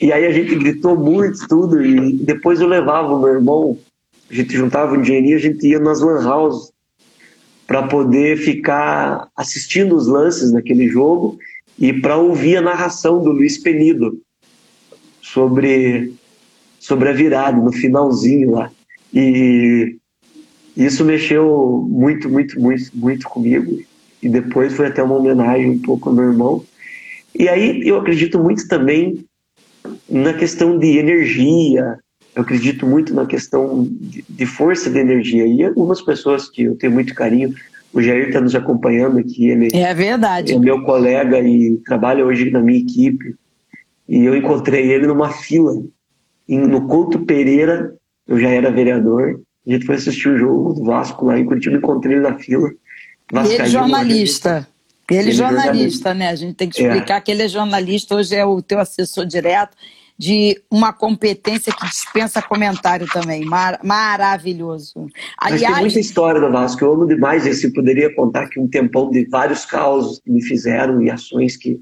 E 0.00 0.12
aí 0.12 0.26
a 0.26 0.32
gente 0.32 0.54
gritou 0.54 0.96
muito, 0.96 1.46
tudo, 1.48 1.84
e 1.84 2.12
depois 2.12 2.60
eu 2.60 2.68
levava 2.68 3.14
o 3.14 3.20
meu 3.20 3.30
irmão 3.30 3.78
a 4.30 4.34
gente 4.34 4.54
juntava 4.54 4.94
um 4.94 5.00
dinheirinho, 5.00 5.36
a 5.36 5.40
gente 5.40 5.66
ia 5.66 5.78
nas 5.78 6.00
lan 6.00 6.20
houses 6.28 6.70
para 7.66 7.86
poder 7.86 8.36
ficar 8.36 9.28
assistindo 9.34 9.96
os 9.96 10.06
lances 10.06 10.52
daquele 10.52 10.88
jogo 10.88 11.38
e 11.78 11.92
para 11.92 12.16
ouvir 12.16 12.56
a 12.58 12.62
narração 12.62 13.22
do 13.22 13.30
Luiz 13.30 13.58
Penido 13.58 14.20
sobre 15.22 16.14
sobre 16.78 17.08
a 17.08 17.12
virada 17.12 17.58
no 17.58 17.72
finalzinho 17.72 18.52
lá. 18.52 18.70
E 19.12 19.96
isso 20.76 21.04
mexeu 21.04 21.86
muito, 21.88 22.28
muito, 22.28 22.60
muito, 22.60 22.90
muito 22.94 23.28
comigo. 23.28 23.80
E 24.22 24.28
depois 24.28 24.74
foi 24.74 24.86
até 24.86 25.02
uma 25.02 25.16
homenagem 25.16 25.70
um 25.70 25.78
pouco 25.78 26.08
ao 26.08 26.14
meu 26.14 26.24
irmão. 26.24 26.64
E 27.34 27.48
aí 27.48 27.86
eu 27.86 27.98
acredito 27.98 28.38
muito 28.38 28.66
também 28.68 29.24
na 30.08 30.34
questão 30.34 30.78
de 30.78 30.98
energia, 30.98 31.98
eu 32.34 32.42
acredito 32.42 32.86
muito 32.86 33.14
na 33.14 33.26
questão 33.26 33.88
de, 33.90 34.24
de, 34.28 34.46
força 34.46 34.88
de 34.88 34.98
energia. 34.98 35.46
E 35.46 35.64
algumas 35.64 36.00
pessoas 36.00 36.48
que 36.48 36.62
eu 36.62 36.76
tenho 36.76 36.92
muito 36.92 37.14
carinho, 37.14 37.52
o 37.92 38.00
Jair 38.00 38.28
está 38.28 38.40
nos 38.40 38.54
acompanhando 38.54 39.18
aqui, 39.18 39.48
ele 39.48 39.68
é 39.74 39.92
verdade. 39.92 40.52
é 40.52 40.58
meu 40.58 40.82
colega 40.82 41.40
e 41.40 41.76
trabalha 41.78 42.24
hoje 42.24 42.50
na 42.50 42.60
minha 42.60 42.78
equipe. 42.78 43.34
E 44.08 44.24
eu 44.24 44.36
encontrei 44.36 44.90
ele 44.90 45.06
numa 45.06 45.30
fila, 45.30 45.82
no 46.48 46.86
Couto 46.86 47.20
Pereira, 47.20 47.94
eu 48.28 48.38
já 48.38 48.50
era 48.50 48.70
vereador. 48.70 49.40
A 49.66 49.72
gente 49.72 49.86
foi 49.86 49.96
assistir 49.96 50.28
o 50.28 50.38
jogo 50.38 50.74
do 50.74 50.84
Vasco 50.84 51.26
lá 51.26 51.38
em 51.38 51.44
Curitiba, 51.44 51.76
encontrei 51.76 52.16
ele 52.16 52.22
na 52.22 52.38
fila. 52.38 52.70
e 53.32 53.52
ele 53.52 53.66
jornalista. 53.66 54.68
Ele, 55.10 55.20
ele 55.20 55.32
jornalista, 55.32 55.64
jornalista, 55.64 56.14
né? 56.14 56.28
A 56.28 56.36
gente 56.36 56.54
tem 56.54 56.68
que 56.68 56.82
explicar 56.82 57.16
é. 57.16 57.20
que 57.22 57.30
ele 57.30 57.42
é 57.42 57.48
jornalista, 57.48 58.14
hoje 58.14 58.36
é 58.36 58.44
o 58.44 58.60
teu 58.60 58.78
assessor 58.78 59.24
direto 59.24 59.74
de 60.18 60.60
uma 60.68 60.92
competência 60.92 61.72
que 61.72 61.86
dispensa 61.86 62.42
comentário 62.42 63.06
também. 63.06 63.44
Mar 63.44 63.78
maravilhoso. 63.84 65.06
Aliás, 65.38 65.62
Mas 65.62 65.72
tem 65.72 65.80
muita 65.80 66.00
história 66.00 66.40
do 66.40 66.50
Vasco. 66.50 66.84
Eu 66.84 66.92
amo 66.92 67.06
demais 67.06 67.46
esse. 67.46 67.72
Poderia 67.72 68.12
contar 68.14 68.42
aqui 68.42 68.58
um 68.58 68.68
tempão 68.68 69.10
de 69.10 69.24
vários 69.26 69.64
causos 69.64 70.18
que 70.18 70.30
me 70.30 70.42
fizeram 70.42 71.00
e 71.00 71.08
ações 71.08 71.56
que 71.56 71.80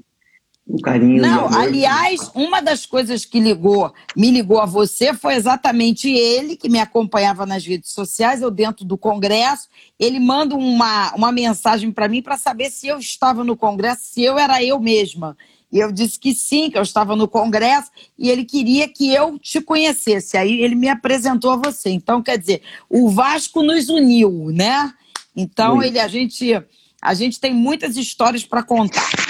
um 0.69 0.77
carinho. 0.77 1.21
Não, 1.21 1.47
aliás, 1.53 2.29
uma 2.35 2.61
das 2.61 2.85
coisas 2.85 3.23
que 3.23 3.39
ligou, 3.39 3.93
me 4.15 4.29
ligou 4.29 4.59
a 4.59 4.65
você 4.65 5.13
foi 5.13 5.35
exatamente 5.35 6.09
ele 6.09 6.57
que 6.57 6.69
me 6.69 6.79
acompanhava 6.79 7.45
nas 7.45 7.65
redes 7.65 7.91
sociais, 7.91 8.41
eu 8.41 8.51
dentro 8.51 8.83
do 8.83 8.97
Congresso. 8.97 9.69
Ele 9.97 10.19
manda 10.19 10.55
uma, 10.55 11.13
uma 11.15 11.31
mensagem 11.31 11.91
para 11.91 12.07
mim 12.07 12.21
para 12.21 12.37
saber 12.37 12.69
se 12.69 12.87
eu 12.87 12.99
estava 12.99 13.43
no 13.43 13.55
Congresso, 13.55 14.01
se 14.03 14.21
eu 14.23 14.37
era 14.37 14.61
eu 14.63 14.79
mesma. 14.79 15.37
E 15.71 15.79
eu 15.79 15.91
disse 15.91 16.17
que 16.19 16.33
sim, 16.33 16.69
que 16.69 16.77
eu 16.77 16.81
estava 16.81 17.13
no 17.13 17.27
congresso 17.27 17.91
e 18.17 18.29
ele 18.29 18.45
queria 18.45 18.87
que 18.87 19.13
eu 19.13 19.37
te 19.37 19.59
conhecesse. 19.59 20.37
Aí 20.37 20.61
ele 20.61 20.75
me 20.75 20.87
apresentou 20.87 21.51
a 21.51 21.57
você. 21.57 21.89
Então, 21.89 22.23
quer 22.23 22.37
dizer, 22.37 22.61
o 22.89 23.09
Vasco 23.09 23.61
nos 23.61 23.89
uniu, 23.89 24.49
né? 24.53 24.93
Então, 25.35 25.83
ele, 25.83 25.99
a 25.99 26.07
gente, 26.07 26.53
a 27.01 27.13
gente 27.13 27.37
tem 27.37 27.53
muitas 27.53 27.97
histórias 27.97 28.45
para 28.45 28.63
contar. 28.63 29.26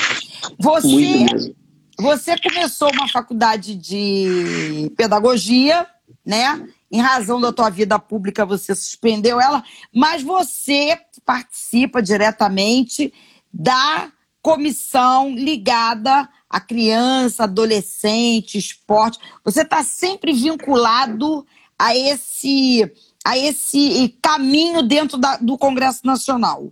Você 0.60 1.56
você 2.00 2.38
começou 2.38 2.92
uma 2.94 3.08
faculdade 3.08 3.74
de 3.74 4.92
pedagogia, 4.96 5.88
né? 6.24 6.68
Em 6.92 7.02
razão 7.02 7.42
da 7.42 7.52
tua 7.52 7.72
vida 7.72 7.98
pública, 7.98 8.46
você 8.46 8.76
suspendeu 8.76 9.42
ela, 9.42 9.64
mas 9.94 10.22
você 10.22 11.00
participa 11.26 12.02
diretamente 12.02 13.12
da 13.52 14.12
comissão 14.44 15.32
ligada 15.32 16.30
a 16.50 16.60
criança, 16.60 17.44
adolescente, 17.44 18.58
esporte. 18.58 19.20
Você 19.44 19.64
está 19.64 19.84
sempre 19.84 20.32
vinculado 20.32 21.46
a 21.78 21.96
esse, 21.98 22.90
a 23.26 23.38
esse 23.38 24.18
caminho 24.22 24.84
dentro 24.84 25.18
da, 25.18 25.38
do 25.38 25.58
Congresso 25.58 26.06
Nacional. 26.06 26.72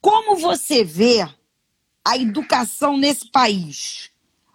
Como 0.00 0.36
você 0.36 0.82
vê 0.82 1.28
a 2.06 2.16
educação 2.16 2.96
nesse 2.96 3.28
país? 3.32 4.10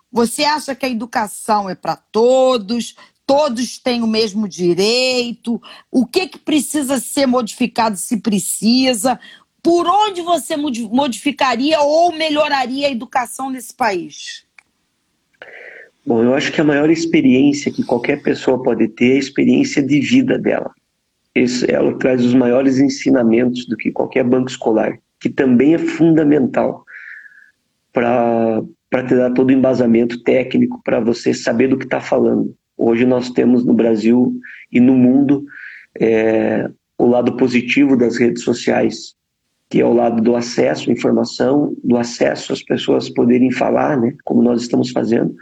Você 0.09 0.45
acha 0.45 0.73
que 0.73 0.85
a 0.85 0.89
educação 0.89 1.69
é 1.69 1.75
para 1.75 1.97
todos? 1.97 2.95
Todos 3.25 3.77
têm 3.77 4.01
o 4.01 4.07
mesmo 4.07 4.47
direito? 4.47 5.61
O 5.91 6.05
que, 6.05 6.27
que 6.27 6.39
precisa 6.39 6.97
ser 6.97 7.25
modificado 7.25 7.97
se 7.97 8.17
precisa? 8.21 9.19
Por 9.61 9.85
onde 9.85 10.21
você 10.21 10.55
modificaria 10.55 11.81
ou 11.81 12.13
melhoraria 12.13 12.87
a 12.87 12.91
educação 12.91 13.49
nesse 13.49 13.73
país? 13.73 14.45
Bom, 16.05 16.23
eu 16.23 16.33
acho 16.33 16.51
que 16.51 16.61
a 16.61 16.63
maior 16.63 16.89
experiência 16.89 17.71
que 17.71 17.83
qualquer 17.83 18.23
pessoa 18.23 18.63
pode 18.63 18.87
ter 18.87 19.11
é 19.11 19.15
a 19.15 19.19
experiência 19.19 19.83
de 19.83 19.99
vida 19.99 20.39
dela. 20.39 20.71
Isso, 21.35 21.65
ela 21.69 21.97
traz 21.99 22.23
os 22.25 22.33
maiores 22.33 22.79
ensinamentos 22.79 23.65
do 23.65 23.77
que 23.77 23.91
qualquer 23.91 24.23
banco 24.23 24.49
escolar, 24.49 24.97
que 25.19 25.29
também 25.29 25.75
é 25.75 25.77
fundamental 25.77 26.85
para 27.91 28.63
te 29.07 29.15
dar 29.15 29.31
todo 29.31 29.49
o 29.49 29.53
embasamento 29.53 30.21
técnico 30.23 30.81
para 30.83 30.99
você 30.99 31.33
saber 31.33 31.67
do 31.67 31.77
que 31.77 31.85
está 31.85 31.99
falando. 31.99 32.55
Hoje 32.77 33.05
nós 33.05 33.29
temos 33.29 33.65
no 33.65 33.73
Brasil 33.73 34.33
e 34.71 34.79
no 34.79 34.95
mundo 34.95 35.45
é, 35.99 36.69
o 36.97 37.05
lado 37.05 37.35
positivo 37.35 37.97
das 37.97 38.17
redes 38.17 38.43
sociais, 38.43 39.15
que 39.69 39.79
é 39.79 39.85
o 39.85 39.93
lado 39.93 40.21
do 40.21 40.35
acesso 40.35 40.89
à 40.89 40.93
informação, 40.93 41.75
do 41.83 41.97
acesso 41.97 42.53
às 42.53 42.63
pessoas 42.63 43.09
poderem 43.09 43.51
falar, 43.51 43.97
né, 43.99 44.15
como 44.23 44.43
nós 44.43 44.61
estamos 44.61 44.91
fazendo. 44.91 45.33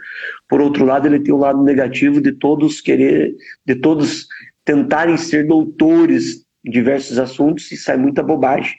Por 0.48 0.60
outro 0.60 0.84
lado, 0.84 1.06
ele 1.06 1.20
tem 1.20 1.34
o 1.34 1.38
lado 1.38 1.62
negativo 1.62 2.20
de 2.20 2.32
todos 2.32 2.80
querer, 2.80 3.34
de 3.66 3.74
todos 3.74 4.26
tentarem 4.64 5.16
ser 5.16 5.46
doutores 5.46 6.44
em 6.64 6.70
diversos 6.70 7.18
assuntos 7.18 7.72
e 7.72 7.76
sai 7.76 7.96
muita 7.96 8.22
bobagem. 8.22 8.76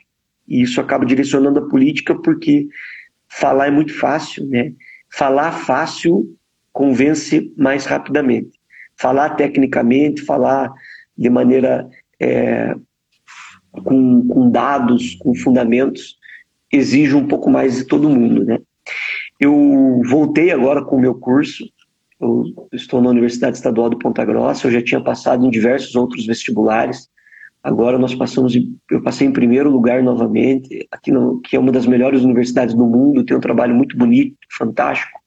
E 0.48 0.62
isso 0.62 0.80
acaba 0.80 1.04
direcionando 1.04 1.58
a 1.58 1.68
política 1.68 2.14
porque 2.14 2.68
falar 3.32 3.68
é 3.68 3.70
muito 3.70 3.98
fácil, 3.98 4.46
né? 4.46 4.72
Falar 5.10 5.52
fácil 5.52 6.36
convence 6.72 7.52
mais 7.56 7.86
rapidamente. 7.86 8.58
Falar 8.96 9.30
tecnicamente, 9.30 10.22
falar 10.22 10.72
de 11.16 11.30
maneira 11.30 11.88
é, 12.20 12.74
com, 13.84 14.26
com 14.28 14.50
dados, 14.50 15.14
com 15.16 15.34
fundamentos, 15.34 16.16
exige 16.70 17.14
um 17.14 17.26
pouco 17.26 17.50
mais 17.50 17.76
de 17.76 17.84
todo 17.84 18.08
mundo, 18.08 18.44
né? 18.44 18.58
Eu 19.40 20.02
voltei 20.08 20.50
agora 20.50 20.84
com 20.84 20.96
o 20.96 21.00
meu 21.00 21.14
curso, 21.14 21.64
eu 22.20 22.44
estou 22.72 23.00
na 23.02 23.10
Universidade 23.10 23.56
Estadual 23.56 23.90
de 23.90 23.98
Ponta 23.98 24.24
Grossa, 24.24 24.66
eu 24.66 24.72
já 24.72 24.82
tinha 24.82 25.02
passado 25.02 25.44
em 25.44 25.50
diversos 25.50 25.94
outros 25.96 26.26
vestibulares, 26.26 27.08
agora 27.62 27.98
nós 27.98 28.14
passamos, 28.14 28.54
eu 28.90 29.02
passei 29.02 29.26
em 29.26 29.32
primeiro 29.32 29.70
lugar 29.70 30.02
novamente, 30.02 30.86
aqui 30.90 31.12
no, 31.12 31.40
que 31.40 31.56
é 31.56 31.60
uma 31.60 31.72
das 31.72 31.86
melhores 31.86 32.22
universidades 32.22 32.74
do 32.74 32.86
mundo, 32.86 33.24
tem 33.24 33.36
um 33.36 33.40
trabalho 33.40 33.74
muito 33.74 33.96
bonito, 33.96 34.36
fantástico, 34.50 35.18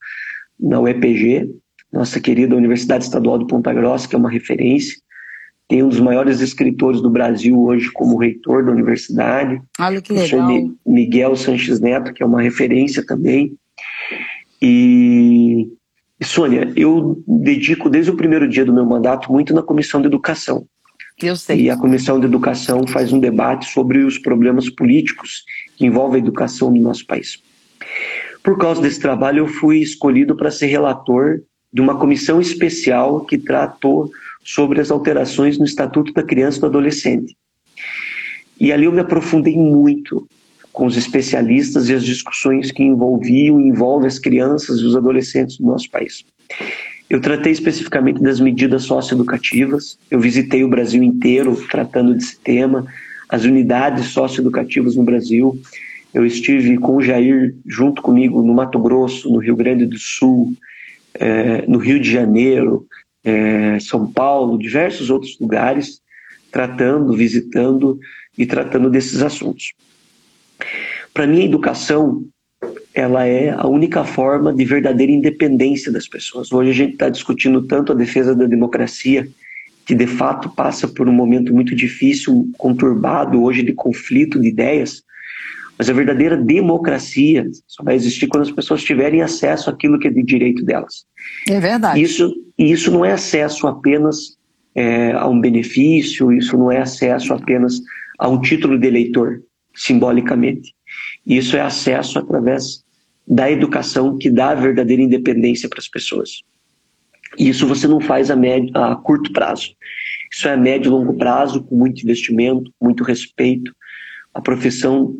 na 0.60 0.80
UEPG, 0.80 1.50
nossa 1.92 2.20
querida 2.20 2.56
Universidade 2.56 3.06
Estadual 3.06 3.38
de 3.40 3.48
Ponta 3.48 3.74
Grossa, 3.74 4.08
que 4.08 4.16
é 4.16 4.20
uma 4.20 4.30
referência, 4.30 4.98
tem 5.68 5.82
um 5.82 5.90
dos 5.90 6.00
maiores 6.00 6.42
escritores 6.42 7.02
do 7.02 7.10
Brasil 7.10 7.60
hoje 7.60 7.92
como 7.92 8.18
reitor 8.18 8.64
da 8.64 8.72
universidade. 8.72 9.60
Olha 9.80 10.02
que 10.02 10.14
legal. 10.14 10.50
O 10.84 10.94
Miguel 10.94 11.36
Sanches 11.36 11.80
Neto, 11.80 12.14
que 12.14 12.22
é 12.22 12.26
uma 12.26 12.42
referência 12.42 13.04
também. 13.04 13.58
E, 14.62 15.68
e, 16.20 16.26
Sônia, 16.26 16.72
eu 16.76 17.24
dedico 17.28 17.90
desde 17.90 18.12
o 18.12 18.16
primeiro 18.16 18.48
dia 18.48 18.64
do 18.64 18.74
meu 18.74 18.86
mandato 18.86 19.32
muito 19.32 19.56
na 19.56 19.64
Comissão 19.64 20.02
de 20.02 20.08
Educação. 20.08 20.68
Eu 21.22 21.36
sei. 21.36 21.62
E 21.62 21.70
a 21.70 21.78
Comissão 21.78 22.20
de 22.20 22.26
Educação 22.26 22.86
faz 22.88 23.14
um 23.14 23.20
debate 23.20 23.72
sobre 23.72 24.00
os 24.00 24.18
problemas 24.18 24.70
políticos 24.70 25.44
que 25.78 25.86
envolvem 25.86 26.22
a 26.22 26.24
educação 26.24 26.70
no 26.70 26.82
nosso 26.82 27.06
país. 27.06 27.42
Por 28.44 28.58
causa 28.58 28.82
desse 28.82 29.00
trabalho, 29.00 29.40
eu 29.40 29.48
fui 29.48 29.80
escolhido 29.80 30.36
para 30.36 30.52
ser 30.52 30.68
relator 30.68 31.42
de 31.72 31.82
uma 31.82 31.98
comissão 31.98 32.40
especial 32.40 33.22
que 33.22 33.38
tratou 33.38 34.10
sobre 34.44 34.80
as 34.80 34.92
alterações 34.92 35.58
no 35.58 35.66
Estatuto 35.66 36.14
da 36.14 36.22
Criança 36.22 36.58
e 36.58 36.62
do 36.62 36.68
Adolescente. 36.68 37.36
E 38.60 38.72
ali 38.72 38.86
eu 38.86 38.92
me 38.92 39.02
aprofundei 39.02 39.56
muito 39.56 40.28
com 40.72 40.86
os 40.86 40.98
especialistas 40.98 41.90
e 41.90 41.94
as 41.94 42.04
discussões 42.04 42.72
que 42.72 42.84
envolviam 42.84 43.60
e 43.60 43.68
envolvem 43.70 44.08
as 44.08 44.20
crianças 44.20 44.80
e 44.80 44.84
os 44.84 44.96
adolescentes 44.96 45.58
do 45.58 45.66
nosso 45.66 45.90
país. 45.90 46.26
Eu 47.10 47.22
tratei 47.22 47.52
especificamente 47.52 48.22
das 48.22 48.40
medidas 48.40 48.84
socioeducativas, 48.84 49.98
eu 50.10 50.20
visitei 50.20 50.64
o 50.64 50.70
Brasil 50.70 51.04
inteiro 51.04 51.56
tratando 51.70 52.14
desse 52.14 52.40
tema, 52.40 52.86
as 53.30 53.44
unidades 53.44 54.08
socioeducativas 54.08 54.96
no 54.96 55.04
Brasil. 55.04 55.60
Eu 56.14 56.26
estive 56.26 56.78
com 56.78 56.96
o 56.96 57.02
Jair 57.02 57.56
junto 57.66 58.02
comigo 58.02 58.42
no 58.42 58.54
Mato 58.54 58.80
Grosso, 58.80 59.32
no 59.32 59.38
Rio 59.38 59.56
Grande 59.56 59.86
do 59.86 59.98
Sul, 60.00 60.54
eh, 61.14 61.64
no 61.68 61.78
Rio 61.78 62.00
de 62.00 62.10
Janeiro, 62.10 62.88
é, 63.26 63.80
São 63.80 64.12
Paulo, 64.12 64.58
diversos 64.58 65.10
outros 65.10 65.38
lugares, 65.40 66.00
tratando, 66.52 67.14
visitando 67.14 68.00
e 68.38 68.46
tratando 68.46 68.90
desses 68.90 69.22
assuntos. 69.22 69.74
Para 71.14 71.26
mim, 71.26 71.42
a 71.42 71.46
educação 71.46 72.24
ela 72.96 73.28
é 73.28 73.50
a 73.50 73.68
única 73.68 74.06
forma 74.06 74.54
de 74.54 74.64
verdadeira 74.64 75.12
independência 75.12 75.92
das 75.92 76.08
pessoas. 76.08 76.52
Hoje 76.52 76.70
a 76.70 76.74
gente 76.74 76.94
está 76.94 77.10
discutindo 77.10 77.62
tanto 77.64 77.92
a 77.92 77.96
defesa 77.96 78.34
da 78.34 78.46
democracia, 78.46 79.28
que 79.86 79.94
de 79.94 80.08
fato 80.08 80.50
passa 80.50 80.88
por 80.88 81.10
um 81.10 81.12
momento 81.12 81.54
muito 81.54 81.76
difícil, 81.76 82.50
conturbado 82.58 83.44
hoje 83.44 83.62
de 83.62 83.74
conflito 83.74 84.40
de 84.40 84.48
ideias, 84.48 85.04
mas 85.78 85.90
a 85.90 85.94
verdadeira 85.94 86.38
democracia 86.38 87.46
só 87.68 87.84
vai 87.84 87.96
existir 87.96 88.28
quando 88.28 88.44
as 88.44 88.52
pessoas 88.52 88.82
tiverem 88.82 89.22
acesso 89.22 89.70
àquilo 89.70 90.00
que 90.00 90.08
é 90.08 90.12
de 90.12 90.24
direito 90.24 90.64
delas. 90.64 91.06
É 91.50 91.60
verdade. 91.60 92.02
Isso, 92.02 92.34
isso 92.58 92.90
não 92.92 93.04
é 93.04 93.12
acesso 93.12 93.68
apenas 93.68 94.38
é, 94.74 95.12
a 95.12 95.28
um 95.28 95.40
benefício, 95.40 96.32
isso 96.32 96.58
não 96.58 96.72
é 96.72 96.80
acesso 96.80 97.34
apenas 97.34 97.82
a 98.18 98.30
um 98.30 98.40
título 98.40 98.80
de 98.80 98.88
eleitor, 98.88 99.42
simbolicamente. 99.76 100.74
Isso 101.28 101.58
é 101.58 101.62
acesso 101.62 102.18
através 102.18 102.85
da 103.28 103.50
educação 103.50 104.18
que 104.18 104.30
dá 104.30 104.52
a 104.52 104.56
verdadeira 104.56 105.02
independência 105.02 105.68
para 105.68 105.80
as 105.80 105.88
pessoas. 105.88 106.44
E 107.38 107.50
isso 107.50 107.68
você 107.68 107.88
não 107.88 108.00
faz 108.00 108.30
a, 108.30 108.36
médio, 108.36 108.72
a 108.78 108.96
curto 108.96 109.32
prazo. 109.34 109.76
Isso 110.32 110.48
é 110.48 110.54
a 110.54 110.58
médio 110.58 110.90
e 110.90 110.92
longo 110.92 111.14
prazo, 111.16 111.64
com 111.64 111.76
muito 111.76 112.02
investimento, 112.02 112.72
muito 112.82 113.04
respeito. 113.04 113.76
A 114.34 114.42
profissão 114.42 115.18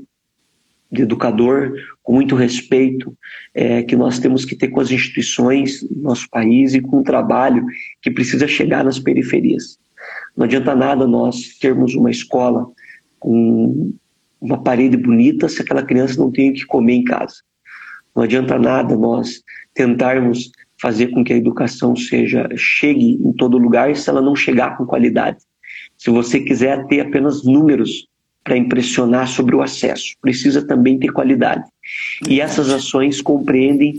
de 0.92 1.02
educador, 1.02 1.74
com 2.04 2.14
muito 2.14 2.36
respeito 2.36 3.16
é, 3.54 3.84
que 3.84 3.96
nós 3.96 4.20
temos 4.20 4.46
que 4.46 4.56
ter 4.56 4.70
com 4.70 4.80
as 4.80 4.92
instituições 4.92 5.84
do 5.84 6.02
nosso 6.02 6.30
país 6.30 6.74
e 6.74 6.82
com 6.82 7.00
o 7.00 7.04
trabalho 7.04 7.66
que 8.02 8.12
precisa 8.12 8.48
chegar 8.48 8.84
nas 8.84 9.00
periferias. 9.00 9.78
Não 10.38 10.46
adianta 10.46 10.76
nada 10.76 11.08
nós 11.08 11.58
termos 11.60 11.96
uma 11.96 12.12
escola 12.12 12.68
com 13.20 13.94
uma 14.40 14.62
parede 14.62 14.96
bonita 14.96 15.50
se 15.50 15.62
aquela 15.62 15.84
criança 15.84 16.18
não 16.18 16.32
tem 16.32 16.52
o 16.52 16.54
que 16.54 16.66
comer 16.66 16.94
em 16.94 17.04
casa. 17.04 17.36
Não 18.16 18.24
adianta 18.24 18.58
nada 18.58 18.96
nós 18.96 19.42
tentarmos 19.74 20.52
fazer 20.82 21.08
com 21.08 21.24
que 21.24 21.34
a 21.34 21.38
educação 21.38 21.96
seja 21.96 22.48
chegue 22.56 23.20
em 23.22 23.34
todo 23.34 23.58
lugar 23.58 23.96
se 23.96 24.10
ela 24.10 24.22
não 24.22 24.36
chegar 24.36 24.78
com 24.78 24.86
qualidade. 24.86 25.38
Se 25.98 26.10
você 26.10 26.40
quiser 26.40 26.86
ter 26.88 27.02
apenas 27.02 27.44
números 27.44 28.08
para 28.44 28.58
impressionar 28.58 29.28
sobre 29.28 29.56
o 29.56 29.62
acesso, 29.62 30.16
precisa 30.22 30.66
também 30.66 31.00
ter 31.00 31.12
qualidade. 31.12 31.64
E 32.30 32.40
essas 32.40 32.70
ações 32.70 33.22
compreendem, 33.22 33.96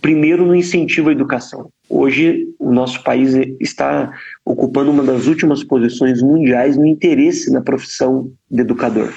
primeiro, 0.00 0.46
no 0.46 0.54
incentivo 0.54 1.10
à 1.10 1.12
educação. 1.12 1.68
Hoje, 1.88 2.48
o 2.58 2.72
nosso 2.72 3.02
país 3.04 3.34
está 3.60 4.10
ocupando 4.44 4.90
uma 4.90 5.02
das 5.02 5.26
últimas 5.26 5.62
posições 5.62 6.22
mundiais 6.22 6.76
no 6.76 6.86
interesse 6.86 7.52
na 7.52 7.60
profissão 7.60 8.32
de 8.50 8.62
educador, 8.62 9.12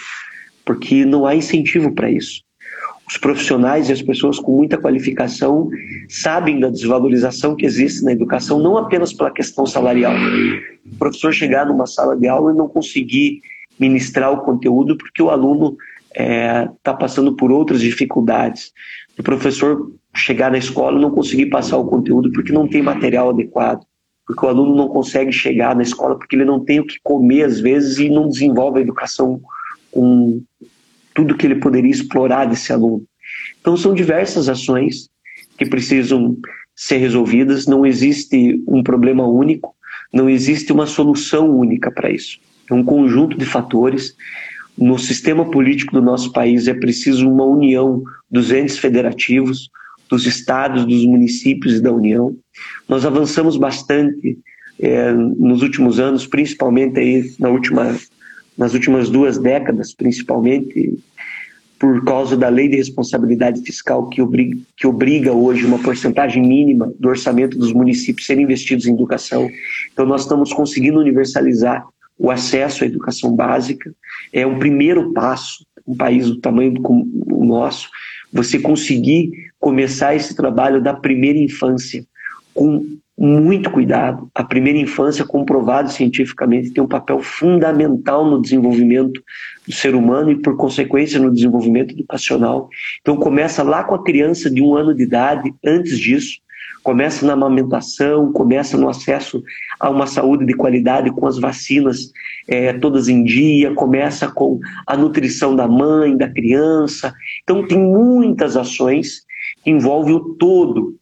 porque 0.66 1.06
não 1.06 1.26
há 1.26 1.34
incentivo 1.34 1.94
para 1.94 2.12
isso. 2.12 2.44
Os 3.08 3.18
profissionais 3.18 3.90
e 3.90 3.94
as 3.94 4.02
pessoas 4.02 4.40
com 4.40 4.58
muita 4.58 4.78
qualificação 4.78 5.70
sabem 6.10 6.60
da 6.60 6.70
desvalorização 6.70 7.56
que 7.56 7.66
existe 7.66 8.04
na 8.04 8.12
educação, 8.12 8.60
não 8.60 8.78
apenas 8.78 9.14
pela 9.14 9.30
questão 9.30 9.66
salarial. 9.66 10.14
O 10.92 10.98
professor 10.98 11.32
chegar 11.32 11.68
numa 11.68 11.86
sala 11.86 12.16
de 12.16 12.28
aula 12.28 12.52
e 12.52 12.56
não 12.56 12.68
conseguir 12.68 13.42
ministrar 13.80 14.32
o 14.32 14.42
conteúdo 14.42 14.98
porque 14.98 15.22
o 15.22 15.30
aluno 15.30 15.78
está 16.10 16.24
é, 16.24 16.70
tá 16.82 16.94
passando 16.94 17.36
por 17.36 17.52
outras 17.52 17.82
dificuldades. 17.82 18.72
O 19.20 19.24
professor 19.24 19.92
chegar 20.16 20.50
na 20.50 20.58
escola 20.58 20.98
e 20.98 21.02
não 21.02 21.12
conseguir 21.12 21.48
passar 21.48 21.78
o 21.78 21.86
conteúdo 21.86 22.32
porque 22.32 22.52
não 22.52 22.68
tem 22.68 22.82
material 22.82 23.30
adequado, 23.30 23.86
porque 24.26 24.46
o 24.46 24.50
aluno 24.50 24.76
não 24.76 24.88
consegue 24.88 25.32
chegar 25.32 25.76
na 25.76 25.84
escola 25.84 26.18
porque 26.18 26.36
ele 26.36 26.46
não 26.46 26.60
tem 26.60 26.80
o 26.80 26.88
que 26.88 26.96
comer 27.04 27.44
às 27.44 27.60
vezes 27.60 28.00
e 28.00 28.10
não 28.10 28.30
desenvolve 28.30 28.80
a 28.80 28.82
educação 28.82 29.42
com 29.92 30.42
tudo 31.16 31.36
que 31.36 31.48
ele 31.48 31.56
poderia 31.56 31.90
explorar 31.90 32.46
desse 32.46 32.72
aluno. 32.72 33.04
Então 33.60 33.76
são 33.76 33.94
diversas 33.94 34.48
ações 34.48 35.10
que 35.58 35.66
precisam 35.66 36.38
ser 36.76 36.98
resolvidas, 36.98 37.66
não 37.66 37.86
existe 37.86 38.62
um 38.68 38.84
problema 38.84 39.26
único, 39.26 39.74
não 40.14 40.30
existe 40.30 40.72
uma 40.72 40.86
solução 40.86 41.50
única 41.50 41.90
para 41.90 42.12
isso. 42.12 42.38
É 42.70 42.74
um 42.74 42.84
conjunto 42.84 43.38
de 43.38 43.46
fatores. 43.46 44.16
No 44.78 45.00
sistema 45.00 45.50
político 45.50 45.94
do 45.94 46.02
nosso 46.02 46.32
país 46.34 46.68
é 46.68 46.74
preciso 46.74 47.30
uma 47.30 47.46
união 47.46 48.04
dos 48.30 48.52
entes 48.52 48.78
federativos, 48.78 49.70
dos 50.10 50.26
estados, 50.26 50.86
dos 50.86 51.06
municípios 51.06 51.76
e 51.76 51.82
da 51.82 51.92
União. 51.92 52.36
Nós 52.88 53.06
avançamos 53.06 53.58
bastante 53.58 54.38
é, 54.80 55.12
nos 55.14 55.62
últimos 55.62 56.00
anos, 56.00 56.28
principalmente 56.28 57.00
aí 57.00 57.34
na 57.40 57.50
última, 57.50 57.98
nas 58.58 58.74
últimas 58.74 59.10
duas 59.10 59.38
décadas, 59.38 59.94
principalmente 59.94 60.98
por 61.78 62.04
causa 62.06 62.38
da 62.38 62.48
lei 62.48 62.70
de 62.70 62.78
responsabilidade 62.78 63.62
fiscal 63.62 64.08
que 64.10 64.22
obriga, 64.22 64.58
que 64.78 64.88
obriga 64.88 65.34
hoje 65.34 65.66
uma 65.66 65.80
porcentagem 65.80 66.42
mínima 66.42 66.94
do 66.98 67.10
orçamento 67.10 67.58
dos 67.58 67.74
municípios 67.74 68.26
ser 68.26 68.40
investidos 68.40 68.86
em 68.86 68.94
educação. 68.94 69.50
Então 69.92 70.06
nós 70.06 70.22
estamos 70.22 70.54
conseguindo 70.54 71.00
universalizar 71.00 71.86
o 72.18 72.32
acesso 72.32 72.84
à 72.84 72.88
educação 72.88 73.36
básica. 73.36 73.94
É 74.32 74.48
um 74.48 74.58
primeiro 74.58 75.12
passo, 75.12 75.66
um 75.86 75.96
país 75.96 76.28
do 76.28 76.40
tamanho 76.40 76.72
do 76.72 76.82
o 77.36 77.46
nosso, 77.46 77.90
você 78.32 78.58
conseguir 78.58 79.32
começar 79.60 80.16
esse 80.16 80.36
trabalho 80.36 80.82
da 80.82 80.94
primeira 80.94 81.38
infância 81.38 82.06
com 82.54 82.86
muito 83.18 83.72
cuidado. 83.72 84.30
A 84.36 84.44
primeira 84.44 84.78
infância, 84.78 85.26
comprovado 85.26 85.90
cientificamente, 85.90 86.72
tem 86.72 86.84
um 86.84 86.88
papel 86.88 87.20
fundamental 87.22 88.30
no 88.30 88.42
desenvolvimento 88.42 89.24
do 89.66 89.74
ser 89.74 89.96
humano 89.96 90.32
e, 90.32 90.36
por 90.36 90.58
consequência, 90.58 91.20
no 91.20 91.32
desenvolvimento 91.32 91.94
educacional. 91.94 92.70
Então, 93.00 93.16
começa 93.16 93.64
lá 93.64 93.84
com 93.84 93.96
a 93.96 94.04
criança 94.04 94.50
de 94.50 94.62
um 94.62 94.76
ano 94.76 94.94
de 94.94 95.04
idade, 95.04 95.54
antes 95.64 95.98
disso, 95.98 96.40
começa 96.84 97.26
na 97.26 97.34
amamentação, 97.34 98.32
começa 98.32 98.78
no 98.78 98.90
acesso 98.90 99.42
a 99.80 99.90
uma 99.90 100.06
saúde 100.06 100.46
de 100.46 100.54
qualidade 100.54 101.10
com 101.10 101.26
as 101.26 101.40
vacinas 101.40 102.12
é, 102.48 102.74
todas 102.74 103.08
em 103.08 103.24
dia, 103.24 103.74
começa 103.74 104.28
com 104.28 104.60
a 104.86 104.96
nutrição 104.96 105.56
da 105.56 105.68
mãe, 105.68 106.16
da 106.16 106.30
criança. 106.30 107.14
Então, 107.44 107.66
tem 107.66 107.80
muitas 107.80 108.58
ações 108.58 109.22
que 109.64 109.72
envolvem 109.72 110.14
o 110.14 110.36
todo 110.36 110.96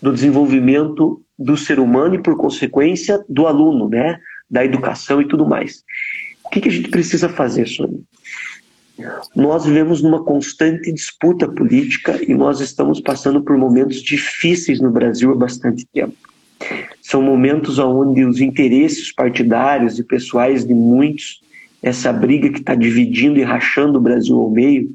do 0.00 0.12
desenvolvimento 0.12 1.20
do 1.38 1.56
ser 1.56 1.78
humano 1.78 2.14
e, 2.14 2.22
por 2.22 2.36
consequência, 2.36 3.24
do 3.28 3.46
aluno, 3.46 3.88
né? 3.88 4.18
da 4.50 4.64
educação 4.64 5.20
e 5.20 5.28
tudo 5.28 5.46
mais. 5.46 5.82
O 6.44 6.50
que, 6.50 6.60
que 6.60 6.68
a 6.68 6.72
gente 6.72 6.88
precisa 6.88 7.28
fazer, 7.28 7.66
Sônia? 7.66 7.98
Nós 9.34 9.66
vivemos 9.66 10.02
numa 10.02 10.24
constante 10.24 10.90
disputa 10.92 11.46
política 11.48 12.18
e 12.26 12.34
nós 12.34 12.60
estamos 12.60 13.00
passando 13.00 13.42
por 13.42 13.56
momentos 13.58 14.00
difíceis 14.02 14.80
no 14.80 14.90
Brasil 14.90 15.32
há 15.32 15.34
bastante 15.34 15.86
tempo. 15.92 16.14
São 17.02 17.20
momentos 17.20 17.78
onde 17.78 18.24
os 18.24 18.40
interesses 18.40 19.12
partidários 19.12 19.98
e 19.98 20.04
pessoais 20.04 20.64
de 20.64 20.72
muitos, 20.72 21.40
essa 21.82 22.12
briga 22.12 22.48
que 22.48 22.58
está 22.58 22.74
dividindo 22.74 23.38
e 23.38 23.42
rachando 23.42 23.98
o 23.98 24.00
Brasil 24.00 24.40
ao 24.40 24.50
meio, 24.50 24.88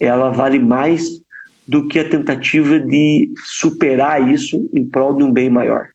ela 0.00 0.30
vale 0.30 0.58
mais 0.58 1.22
do 1.68 1.86
que 1.86 1.98
a 1.98 2.08
tentativa 2.08 2.80
de 2.80 3.30
superar 3.44 4.26
isso 4.32 4.68
em 4.72 4.86
prol 4.86 5.14
de 5.14 5.22
um 5.22 5.30
bem 5.30 5.50
maior. 5.50 5.88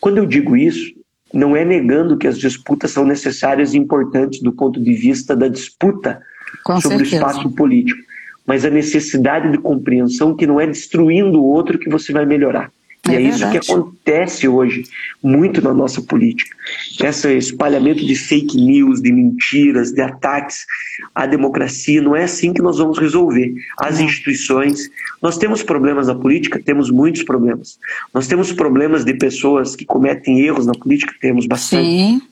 Quando 0.00 0.16
eu 0.16 0.24
digo 0.26 0.56
isso, 0.56 0.94
não 1.32 1.54
é 1.54 1.64
negando 1.64 2.16
que 2.16 2.26
as 2.26 2.38
disputas 2.38 2.90
são 2.90 3.04
necessárias 3.04 3.74
e 3.74 3.78
importantes 3.78 4.40
do 4.40 4.52
ponto 4.52 4.82
de 4.82 4.94
vista 4.94 5.36
da 5.36 5.46
disputa 5.46 6.20
Com 6.64 6.80
sobre 6.80 7.04
certeza. 7.04 7.16
o 7.16 7.28
espaço 7.28 7.50
político, 7.54 8.00
mas 8.46 8.64
a 8.64 8.70
necessidade 8.70 9.52
de 9.52 9.58
compreensão 9.58 10.34
que 10.34 10.46
não 10.46 10.58
é 10.58 10.66
destruindo 10.66 11.40
o 11.40 11.44
outro 11.44 11.78
que 11.78 11.90
você 11.90 12.12
vai 12.12 12.24
melhorar. 12.24 12.72
E 13.08 13.14
é, 13.14 13.14
é 13.14 13.20
isso 13.22 13.50
que 13.50 13.58
acontece 13.58 14.46
hoje 14.46 14.84
muito 15.22 15.62
na 15.62 15.72
nossa 15.72 16.02
política. 16.02 16.54
Esse 17.02 17.36
espalhamento 17.36 18.04
de 18.04 18.14
fake 18.14 18.56
news, 18.56 19.00
de 19.00 19.10
mentiras, 19.10 19.90
de 19.92 20.02
ataques 20.02 20.66
à 21.14 21.26
democracia, 21.26 22.02
não 22.02 22.14
é 22.14 22.24
assim 22.24 22.52
que 22.52 22.60
nós 22.60 22.78
vamos 22.78 22.98
resolver. 22.98 23.54
As 23.78 23.98
não. 23.98 24.04
instituições. 24.04 24.90
Nós 25.22 25.38
temos 25.38 25.62
problemas 25.62 26.08
na 26.08 26.14
política? 26.14 26.60
Temos 26.62 26.90
muitos 26.90 27.22
problemas. 27.22 27.78
Nós 28.12 28.26
temos 28.26 28.52
problemas 28.52 29.04
de 29.04 29.14
pessoas 29.14 29.74
que 29.74 29.84
cometem 29.84 30.40
erros 30.40 30.66
na 30.66 30.72
política? 30.72 31.14
Temos 31.20 31.46
bastante. 31.46 31.86
Sim. 31.86 32.22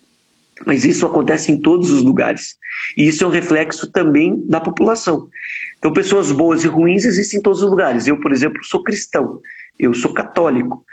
Mas 0.67 0.85
isso 0.85 1.07
acontece 1.07 1.53
em 1.53 1.57
todos 1.57 1.91
os 1.91 2.03
lugares. 2.03 2.57
E 2.97 3.07
isso 3.07 3.25
é 3.25 3.27
um 3.27 3.31
reflexo 3.31 3.91
também 3.91 4.43
da 4.47 4.61
população. 4.61 5.29
Então, 5.79 5.93
pessoas 5.93 6.33
boas 6.33 6.65
e 6.65 6.67
ruins 6.67 7.05
existem 7.05 7.39
em 7.39 7.43
todos 7.43 7.63
os 7.63 7.71
lugares. 7.71 8.07
Eu, 8.07 8.19
por 8.21 8.33
exemplo, 8.33 8.63
sou 8.65 8.83
cristão. 8.83 9.41
Eu 9.79 9.95
sou 9.95 10.13
católico. 10.13 10.85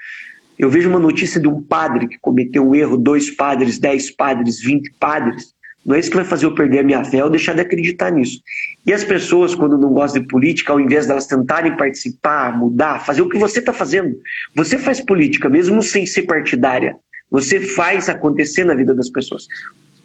Eu 0.57 0.69
vejo 0.69 0.89
uma 0.89 0.99
notícia 0.99 1.39
de 1.39 1.47
um 1.47 1.61
padre 1.61 2.07
que 2.07 2.17
cometeu 2.19 2.67
um 2.67 2.75
erro, 2.75 2.97
dois 2.97 3.29
padres, 3.29 3.77
dez 3.77 4.09
padres, 4.09 4.61
vinte 4.61 4.91
padres. 4.99 5.53
Não 5.85 5.95
é 5.95 5.99
isso 5.99 6.09
que 6.09 6.15
vai 6.15 6.25
fazer 6.25 6.47
eu 6.47 6.55
perder 6.55 6.79
a 6.79 6.83
minha 6.83 7.03
fé 7.03 7.23
ou 7.23 7.29
deixar 7.29 7.53
de 7.53 7.61
acreditar 7.61 8.09
nisso. 8.09 8.39
E 8.85 8.91
as 8.91 9.03
pessoas, 9.03 9.53
quando 9.53 9.77
não 9.77 9.93
gostam 9.93 10.21
de 10.21 10.27
política, 10.27 10.73
ao 10.73 10.79
invés 10.79 11.05
delas 11.05 11.27
tentarem 11.27 11.77
participar, 11.77 12.57
mudar, 12.57 13.05
fazer 13.05 13.21
o 13.21 13.29
que 13.29 13.37
você 13.37 13.59
está 13.59 13.71
fazendo. 13.71 14.17
Você 14.55 14.79
faz 14.79 14.99
política, 14.99 15.47
mesmo 15.47 15.83
sem 15.83 16.05
ser 16.05 16.23
partidária. 16.23 16.95
Você 17.29 17.59
faz 17.59 18.09
acontecer 18.09 18.63
na 18.63 18.73
vida 18.73 18.95
das 18.95 19.09
pessoas. 19.09 19.45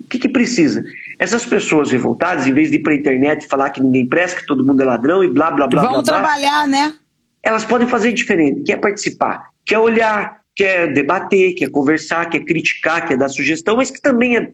O 0.01 0.05
que, 0.05 0.19
que 0.19 0.29
precisa? 0.29 0.85
Essas 1.19 1.47
pessoas 1.47 1.91
revoltadas, 1.91 2.47
em 2.47 2.53
vez 2.53 2.71
de 2.71 2.77
ir 2.77 2.81
para 2.81 2.93
a 2.93 2.97
internet 2.97 3.45
e 3.45 3.49
falar 3.49 3.71
que 3.71 3.83
ninguém 3.83 4.07
presta, 4.07 4.41
que 4.41 4.47
todo 4.47 4.65
mundo 4.65 4.83
é 4.83 4.85
ladrão 4.85 5.25
e 5.25 5.29
blá, 5.29 5.51
blá, 5.51 5.67
blá, 5.67 5.83
Vamos 5.83 6.05
blá, 6.05 6.19
trabalhar, 6.19 6.67
blá, 6.67 6.67
né? 6.67 6.95
Elas 7.43 7.65
podem 7.65 7.89
fazer 7.89 8.13
diferente, 8.13 8.63
quer 8.63 8.77
participar, 8.77 9.51
quer 9.65 9.79
olhar, 9.79 10.41
quer 10.55 10.93
debater, 10.93 11.55
quer 11.55 11.71
conversar, 11.71 12.29
quer 12.29 12.41
criticar, 12.41 13.07
quer 13.07 13.17
dar 13.17 13.29
sugestão, 13.29 13.77
mas 13.77 13.91
que 13.91 14.01
também 14.01 14.37
é 14.37 14.53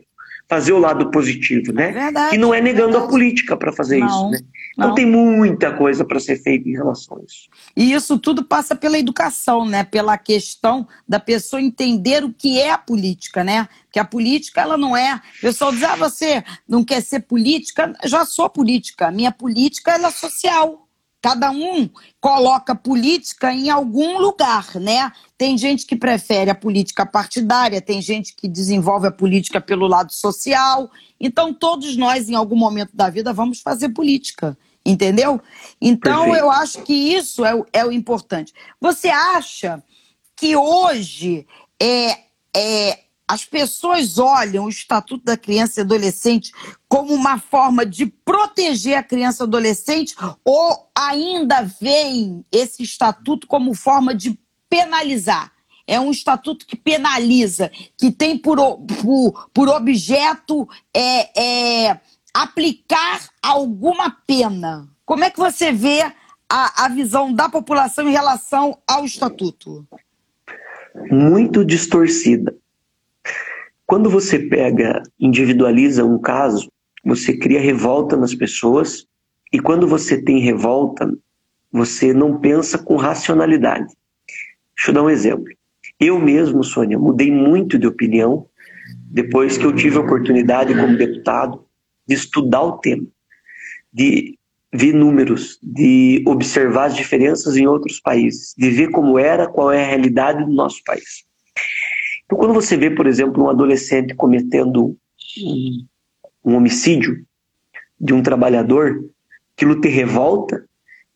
fazer 0.49 0.73
o 0.73 0.79
lado 0.79 1.11
positivo, 1.11 1.73
né? 1.73 1.91
Verdade, 1.91 2.31
que 2.31 2.39
não 2.39 2.55
é 2.55 2.61
negando 2.61 2.93
verdade. 2.93 3.07
a 3.07 3.11
política 3.11 3.57
para 3.57 3.73
fazer 3.73 3.99
não, 3.99 4.07
isso, 4.07 4.31
né? 4.31 4.39
Então 4.79 4.95
tem 4.95 5.07
muita 5.07 5.73
coisa 5.73 6.05
para 6.05 6.21
ser 6.21 6.37
feita 6.41 6.69
em 6.69 6.73
relação 6.73 7.19
a 7.19 7.25
isso. 7.25 7.49
E 7.77 7.93
isso 7.93 8.19
tudo 8.19 8.45
passa 8.45 8.77
pela 8.77 8.99
educação, 8.99 9.67
né? 9.67 9.83
Pela 9.83 10.17
questão 10.17 10.87
da 11.09 11.19
pessoa 11.19 11.61
entender 11.61 12.23
o 12.23 12.33
que 12.33 12.61
é 12.61 12.71
a 12.71 12.79
política, 12.79 13.43
né? 13.43 13.69
Que 13.91 13.99
a 13.99 14.05
política 14.05 14.61
ela 14.61 14.77
não 14.77 14.97
é. 14.97 15.21
O 15.39 15.41
pessoal 15.41 15.73
diz: 15.73 15.83
"Ah, 15.83 15.97
você 15.97 16.45
não 16.69 16.85
quer 16.85 17.01
ser 17.01 17.21
política?" 17.21 17.93
Já 18.05 18.25
sou 18.25 18.49
política. 18.49 19.09
A 19.09 19.11
minha 19.11 19.33
política 19.33 19.93
ela 19.93 20.09
é 20.09 20.13
social. 20.13 20.86
Cada 21.27 21.51
um 21.51 21.91
coloca 22.21 22.73
política 22.73 23.53
em 23.53 23.69
algum 23.69 24.17
lugar, 24.21 24.77
né? 24.77 25.11
Tem 25.37 25.59
gente 25.59 25.85
que 25.85 25.97
prefere 25.97 26.49
a 26.49 26.55
política 26.55 27.05
partidária, 27.05 27.83
tem 27.83 28.01
gente 28.01 28.33
que 28.33 28.47
desenvolve 28.47 29.09
a 29.09 29.11
política 29.11 29.61
pelo 29.61 29.89
lado 29.89 30.13
social. 30.13 30.89
Então, 31.19 31.53
todos 31.53 31.97
nós, 31.97 32.29
em 32.29 32.37
algum 32.37 32.55
momento 32.55 32.97
da 32.97 33.11
vida, 33.11 33.33
vamos 33.33 33.61
fazer 33.61 33.89
política, 33.89 34.57
entendeu? 34.85 35.41
Então, 35.81 36.27
Perfeito. 36.27 36.45
eu 36.45 36.49
acho 36.49 36.83
que 36.83 36.95
isso 36.95 37.45
é 37.45 37.57
o, 37.57 37.67
é 37.73 37.85
o 37.85 37.91
importante. 37.91 38.53
Você 38.81 39.09
acha 39.09 39.83
que 40.37 40.55
hoje 40.55 41.45
é, 41.83 42.19
é, 42.55 43.01
as 43.29 43.45
pessoas 43.45 44.19
olham 44.19 44.67
o 44.67 44.69
Estatuto 44.69 45.25
da 45.25 45.37
Criança 45.37 45.81
e 45.81 45.83
Adolescente 45.83 46.53
como 46.89 47.13
uma 47.13 47.39
forma 47.39 47.85
de 47.85 48.07
proteger 48.07 48.97
a 48.97 49.03
criança 49.03 49.43
e 49.43 49.47
adolescente 49.47 50.15
ou 50.45 50.89
ainda 50.97 51.63
veem 51.63 52.45
esse 52.53 52.85
estatuto 52.85 53.47
como 53.47 53.75
forma 53.75 54.15
de 54.15 54.39
penalizar? 54.71 55.53
É 55.89 56.01
um 56.01 56.11
estatuto 56.11 56.67
que 56.67 56.77
penaliza, 56.77 57.71
que 57.97 58.11
tem 58.11 58.39
por, 58.39 58.59
por, 58.79 59.51
por 59.53 59.69
objeto 59.69 60.69
é, 60.95 61.89
é, 61.89 62.01
aplicar 62.35 63.29
alguma 63.43 64.11
pena. 64.11 64.89
Como 65.05 65.23
é 65.25 65.31
que 65.31 65.39
você 65.39 65.71
vê 65.73 66.03
a, 66.49 66.85
a 66.85 66.89
visão 66.89 67.33
da 67.33 67.49
população 67.49 68.09
em 68.09 68.13
relação 68.13 68.79
ao 68.87 69.05
estatuto? 69.05 69.87
Muito 71.11 71.65
distorcida 71.65 72.57
quando 73.87 74.11
você 74.11 74.39
pega, 74.39 75.03
individualiza 75.19 76.05
um 76.05 76.19
caso, 76.19 76.71
você 77.05 77.37
cria 77.37 77.61
revolta 77.61 78.17
nas 78.17 78.35
pessoas, 78.35 79.07
e 79.53 79.61
quando 79.61 79.87
você 79.87 80.21
tem 80.21 80.41
revolta, 80.41 81.09
você 81.71 82.13
não 82.13 82.41
pensa 82.41 82.79
com 82.79 82.97
racionalidade. 82.97 83.87
Deixa 84.75 84.91
eu 84.91 84.95
dar 84.95 85.05
um 85.05 85.11
exemplo. 85.11 85.47
Eu 86.01 86.19
mesmo, 86.19 86.65
Sônia, 86.65 86.99
mudei 86.99 87.31
muito 87.31 87.79
de 87.79 87.87
opinião 87.87 88.47
depois 89.11 89.57
que 89.57 89.65
eu 89.65 89.75
tive 89.75 89.97
a 89.97 90.01
oportunidade, 90.01 90.75
como 90.75 90.97
deputado, 90.97 91.65
de 92.07 92.15
estudar 92.15 92.63
o 92.63 92.79
tema, 92.79 93.07
de 93.93 94.37
ver 94.73 94.93
números, 94.93 95.59
de 95.63 96.23
observar 96.27 96.87
as 96.87 96.97
diferenças 96.97 97.57
em 97.57 97.67
outros 97.67 98.01
países, 98.01 98.53
de 98.59 98.69
ver 98.69 98.91
como 98.91 99.19
era, 99.19 99.47
qual 99.47 99.73
é 99.73 99.83
a 99.83 99.89
realidade 99.89 100.45
do 100.45 100.53
nosso 100.53 100.83
país. 100.85 101.25
Então, 102.27 102.39
quando 102.39 102.53
você 102.53 102.77
vê, 102.77 102.91
por 102.91 103.07
exemplo, 103.07 103.45
um 103.45 103.49
adolescente 103.49 104.15
cometendo 104.15 104.97
um, 106.45 106.55
homicídio 106.55 107.25
de 107.99 108.13
um 108.13 108.23
trabalhador, 108.23 109.05
aquilo 109.57 109.81
te 109.81 109.89
revolta 109.89 110.65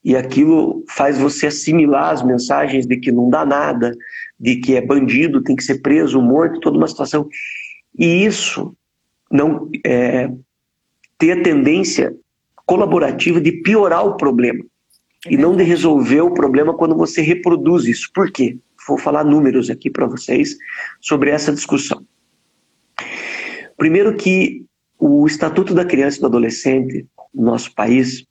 e 0.03 0.17
aquilo 0.17 0.83
faz 0.89 1.19
você 1.19 1.49
assimilar 1.49 2.11
as 2.11 2.23
mensagens 2.23 2.87
de 2.87 2.97
que 2.97 3.13
não 3.13 3.29
dá 3.29 3.45
nada, 3.45 3.95
de 4.39 4.57
que 4.57 4.77
é 4.77 4.81
bandido, 4.81 5.43
tem 5.43 5.57
que 5.57 5.65
ser 5.65 5.83
preso, 5.83 6.23
morto, 6.23 6.61
toda 6.61 6.79
uma 6.79 6.89
situação. 6.89 7.29
E 7.99 8.25
isso 8.25 8.75
não 9.31 9.69
é, 9.85 10.31
ter 11.19 11.33
a 11.33 11.43
tendência 11.43 12.15
colaborativa 12.65 13.41
de 13.41 13.53
piorar 13.53 14.07
o 14.07 14.17
problema 14.17 14.65
e 15.29 15.37
não 15.37 15.57
de 15.57 15.65
resolver 15.65 16.21
o 16.21 16.33
problema 16.33 16.73
quando 16.73 16.97
você 16.97 17.21
reproduz 17.21 17.85
isso. 17.85 18.11
Por 18.15 18.31
quê? 18.31 18.57
Vou 18.91 18.99
falar 18.99 19.23
números 19.23 19.71
aqui 19.71 19.89
para 19.89 20.05
vocês 20.05 20.57
sobre 21.01 21.31
essa 21.31 21.53
discussão. 21.53 22.05
Primeiro 23.77 24.17
que 24.17 24.65
o 24.99 25.25
Estatuto 25.29 25.73
da 25.73 25.85
Criança 25.85 26.19
e 26.19 26.21
do 26.21 26.27
Adolescente 26.27 27.07
no 27.33 27.45
nosso 27.45 27.73
país, 27.73 28.27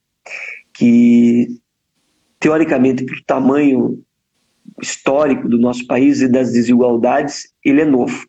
que 0.74 1.48
teoricamente 2.41 3.06
por 3.06 3.22
tamanho 3.22 4.04
histórico 4.82 5.48
do 5.48 5.58
nosso 5.58 5.88
país 5.88 6.19
e 6.19 6.28
das 6.28 6.52
desigualdades, 6.52 7.54
ele 7.63 7.82
é 7.82 7.86
novo. 7.86 8.28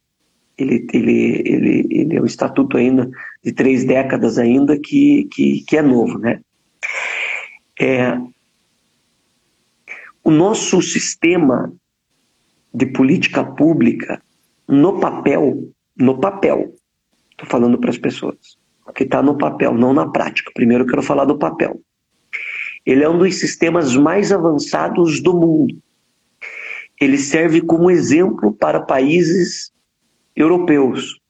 Ele, 0.56 0.86
ele, 0.92 1.42
ele, 1.44 1.86
ele 1.90 2.16
é 2.16 2.22
um 2.22 2.26
estatuto 2.26 2.76
ainda 2.76 3.10
de 3.42 3.50
três 3.50 3.84
décadas 3.84 4.38
ainda 4.38 4.78
que, 4.78 5.24
que, 5.32 5.64
que 5.66 5.76
é 5.76 5.82
novo, 5.82 6.16
né? 6.16 6.40
É, 7.80 8.16
o 10.22 10.30
nosso 10.30 10.80
sistema 10.80 11.74
de 12.72 12.86
política 12.86 13.44
pública, 13.44 14.22
no 14.68 15.00
papel, 15.00 15.72
no 15.96 16.18
papel, 16.18 16.74
estou 17.30 17.48
falando 17.48 17.78
para 17.78 17.90
as 17.90 17.98
pessoas, 17.98 18.58
que 18.94 19.04
está 19.04 19.22
no 19.22 19.36
papel, 19.36 19.74
não 19.74 19.92
na 19.92 20.08
prática. 20.08 20.50
Primeiro 20.54 20.84
eu 20.84 20.88
quero 20.88 21.02
falar 21.02 21.24
do 21.24 21.38
papel. 21.38 21.80
Ele 22.86 23.04
é 23.04 23.08
um 23.08 23.18
dos 23.18 23.36
sistemas 23.36 23.96
mais 23.96 24.32
avançados 24.32 25.20
do 25.20 25.34
mundo. 25.34 25.76
Ele 27.00 27.18
serve 27.18 27.60
como 27.60 27.90
exemplo 27.90 28.52
para 28.52 28.80
países 28.80 29.72
europeus, 30.36 31.20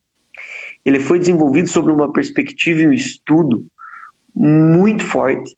ele 0.85 1.01
foi 1.01 1.19
desenvolvido 1.19 1.69
sobre 1.69 1.93
uma 1.93 2.13
perspectiva 2.13 2.81
e 2.81 2.89
um 2.89 2.93
estudo 2.93 3.67
muito 4.35 5.05
forte 5.05 5.57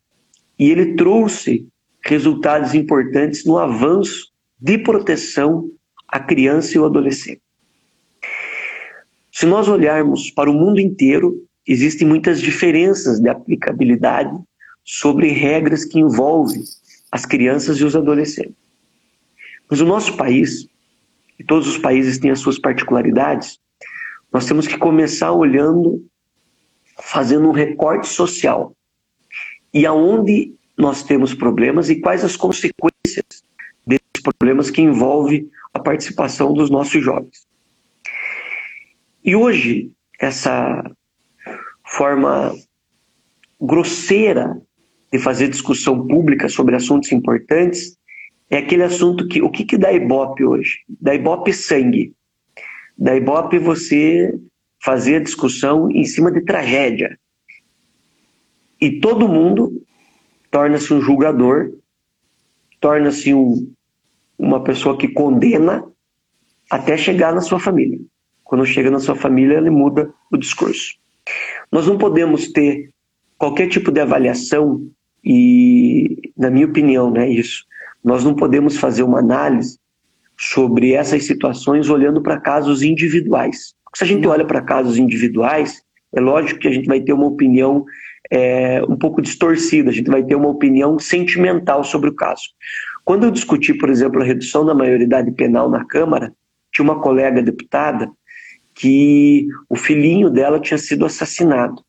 e 0.59 0.69
ele 0.69 0.95
trouxe 0.95 1.67
resultados 2.05 2.73
importantes 2.73 3.45
no 3.45 3.57
avanço 3.57 4.32
de 4.63 4.77
proteção 4.77 5.69
à 6.07 6.21
criança 6.21 6.73
e 6.73 6.77
ao 6.77 6.85
adolescente. 6.85 7.41
Se 9.29 9.45
nós 9.45 9.67
olharmos 9.67 10.31
para 10.31 10.49
o 10.49 10.53
mundo 10.53 10.79
inteiro, 10.79 11.45
existem 11.67 12.07
muitas 12.07 12.39
diferenças 12.39 13.19
de 13.19 13.27
aplicabilidade 13.27 14.31
sobre 14.81 15.27
regras 15.31 15.83
que 15.83 15.99
envolvem 15.99 16.63
as 17.11 17.25
crianças 17.25 17.77
e 17.77 17.83
os 17.83 17.93
adolescentes. 17.93 18.55
Mas 19.69 19.81
o 19.81 19.85
nosso 19.85 20.15
país, 20.15 20.65
e 21.37 21.43
todos 21.43 21.67
os 21.67 21.77
países 21.77 22.17
têm 22.17 22.31
as 22.31 22.39
suas 22.39 22.57
particularidades, 22.57 23.59
nós 24.31 24.45
temos 24.45 24.65
que 24.65 24.77
começar 24.77 25.33
olhando, 25.33 26.07
fazendo 27.01 27.49
um 27.49 27.51
recorte 27.51 28.07
social. 28.07 28.73
E 29.73 29.85
aonde 29.85 30.53
nós 30.77 31.03
temos 31.03 31.33
problemas 31.33 31.89
e 31.89 31.99
quais 31.99 32.23
as 32.23 32.37
consequências 32.37 33.42
problemas 34.23 34.71
que 34.71 34.81
envolvem 34.81 35.49
a 35.73 35.79
participação 35.79 36.53
dos 36.53 36.69
nossos 36.69 37.03
jovens. 37.03 37.45
E 39.23 39.35
hoje, 39.35 39.91
essa 40.19 40.83
forma 41.85 42.53
grosseira 43.59 44.59
de 45.11 45.19
fazer 45.19 45.47
discussão 45.47 46.07
pública 46.07 46.49
sobre 46.49 46.75
assuntos 46.75 47.11
importantes 47.11 47.97
é 48.49 48.57
aquele 48.57 48.83
assunto 48.83 49.27
que 49.27 49.41
o 49.41 49.49
que, 49.49 49.63
que 49.63 49.77
dá 49.77 49.91
Ibope 49.91 50.43
hoje? 50.43 50.79
Dá 50.87 51.15
Ibope 51.15 51.53
sangue. 51.53 52.13
Da 52.97 53.15
Ibope 53.15 53.57
você 53.57 54.33
fazia 54.79 55.21
discussão 55.21 55.89
em 55.89 56.03
cima 56.03 56.31
de 56.31 56.41
tragédia. 56.41 57.17
E 58.79 58.99
todo 58.99 59.29
mundo 59.29 59.81
torna-se 60.51 60.93
um 60.93 61.01
julgador, 61.01 61.71
torna-se 62.79 63.33
um, 63.33 63.71
uma 64.37 64.63
pessoa 64.63 64.97
que 64.97 65.07
condena 65.07 65.83
até 66.69 66.97
chegar 66.97 67.33
na 67.33 67.41
sua 67.41 67.59
família. 67.59 67.99
Quando 68.43 68.65
chega 68.65 68.91
na 68.91 68.99
sua 68.99 69.15
família, 69.15 69.57
ele 69.57 69.69
muda 69.69 70.13
o 70.31 70.37
discurso. 70.37 70.95
Nós 71.71 71.87
não 71.87 71.97
podemos 71.97 72.51
ter 72.51 72.89
qualquer 73.37 73.67
tipo 73.67 73.91
de 73.91 73.99
avaliação 73.99 74.85
e, 75.23 76.31
na 76.37 76.49
minha 76.49 76.65
opinião, 76.65 77.09
né, 77.09 77.29
isso. 77.29 77.65
Nós 78.03 78.23
não 78.23 78.35
podemos 78.35 78.77
fazer 78.77 79.03
uma 79.03 79.19
análise 79.19 79.79
sobre 80.37 80.93
essas 80.93 81.23
situações 81.25 81.89
olhando 81.89 82.21
para 82.21 82.39
casos 82.39 82.81
individuais. 82.81 83.73
Porque 83.83 83.99
se 83.99 84.03
a 84.03 84.07
gente 84.07 84.27
olha 84.27 84.45
para 84.45 84.61
casos 84.61 84.97
individuais, 84.97 85.81
é 86.13 86.19
lógico 86.19 86.59
que 86.59 86.67
a 86.67 86.71
gente 86.71 86.87
vai 86.87 87.01
ter 87.01 87.13
uma 87.13 87.27
opinião 87.27 87.85
é, 88.31 88.81
um 88.87 88.95
pouco 88.95 89.21
distorcida, 89.21 89.89
a 89.89 89.93
gente 89.93 90.09
vai 90.09 90.23
ter 90.23 90.35
uma 90.35 90.49
opinião 90.49 90.97
sentimental 90.99 91.83
sobre 91.83 92.09
o 92.09 92.15
caso. 92.15 92.43
Quando 93.05 93.25
eu 93.25 93.31
discuti, 93.31 93.73
por 93.73 93.89
exemplo, 93.89 94.21
a 94.21 94.25
redução 94.25 94.65
da 94.65 94.73
maioridade 94.73 95.31
penal 95.31 95.69
na 95.69 95.83
Câmara, 95.85 96.33
tinha 96.71 96.83
uma 96.83 97.01
colega 97.01 97.41
deputada 97.41 98.09
que 98.73 99.47
o 99.69 99.75
filhinho 99.75 100.29
dela 100.29 100.59
tinha 100.59 100.77
sido 100.77 101.05
assassinado. 101.05 101.83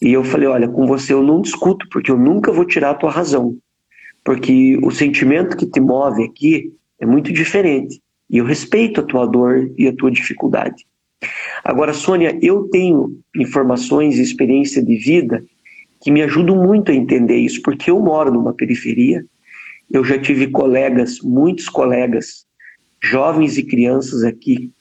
E 0.00 0.12
eu 0.12 0.24
falei: 0.24 0.48
olha, 0.48 0.68
com 0.68 0.86
você 0.86 1.12
eu 1.12 1.22
não 1.22 1.40
discuto, 1.40 1.88
porque 1.90 2.10
eu 2.10 2.18
nunca 2.18 2.52
vou 2.52 2.64
tirar 2.64 2.90
a 2.90 2.94
tua 2.94 3.10
razão. 3.10 3.56
Porque 4.24 4.78
o 4.82 4.90
sentimento 4.90 5.56
que 5.56 5.66
te 5.66 5.80
move 5.80 6.24
aqui 6.24 6.72
é 7.00 7.06
muito 7.06 7.32
diferente. 7.32 8.00
E 8.28 8.38
eu 8.38 8.44
respeito 8.44 9.00
a 9.00 9.04
tua 9.04 9.26
dor 9.26 9.70
e 9.76 9.86
a 9.86 9.94
tua 9.94 10.10
dificuldade. 10.10 10.86
Agora, 11.64 11.92
Sônia, 11.92 12.36
eu 12.42 12.68
tenho 12.70 13.20
informações 13.36 14.18
e 14.18 14.22
experiência 14.22 14.82
de 14.82 14.96
vida 14.96 15.42
que 16.00 16.10
me 16.10 16.22
ajudam 16.22 16.56
muito 16.56 16.90
a 16.90 16.94
entender 16.94 17.36
isso, 17.36 17.62
porque 17.62 17.90
eu 17.90 18.00
moro 18.00 18.32
numa 18.32 18.52
periferia, 18.52 19.24
eu 19.92 20.02
já 20.02 20.18
tive 20.18 20.48
colegas, 20.48 21.20
muitos 21.20 21.68
colegas, 21.68 22.46
jovens 23.02 23.58
e 23.58 23.62
crianças 23.62 24.24
aqui, 24.24 24.72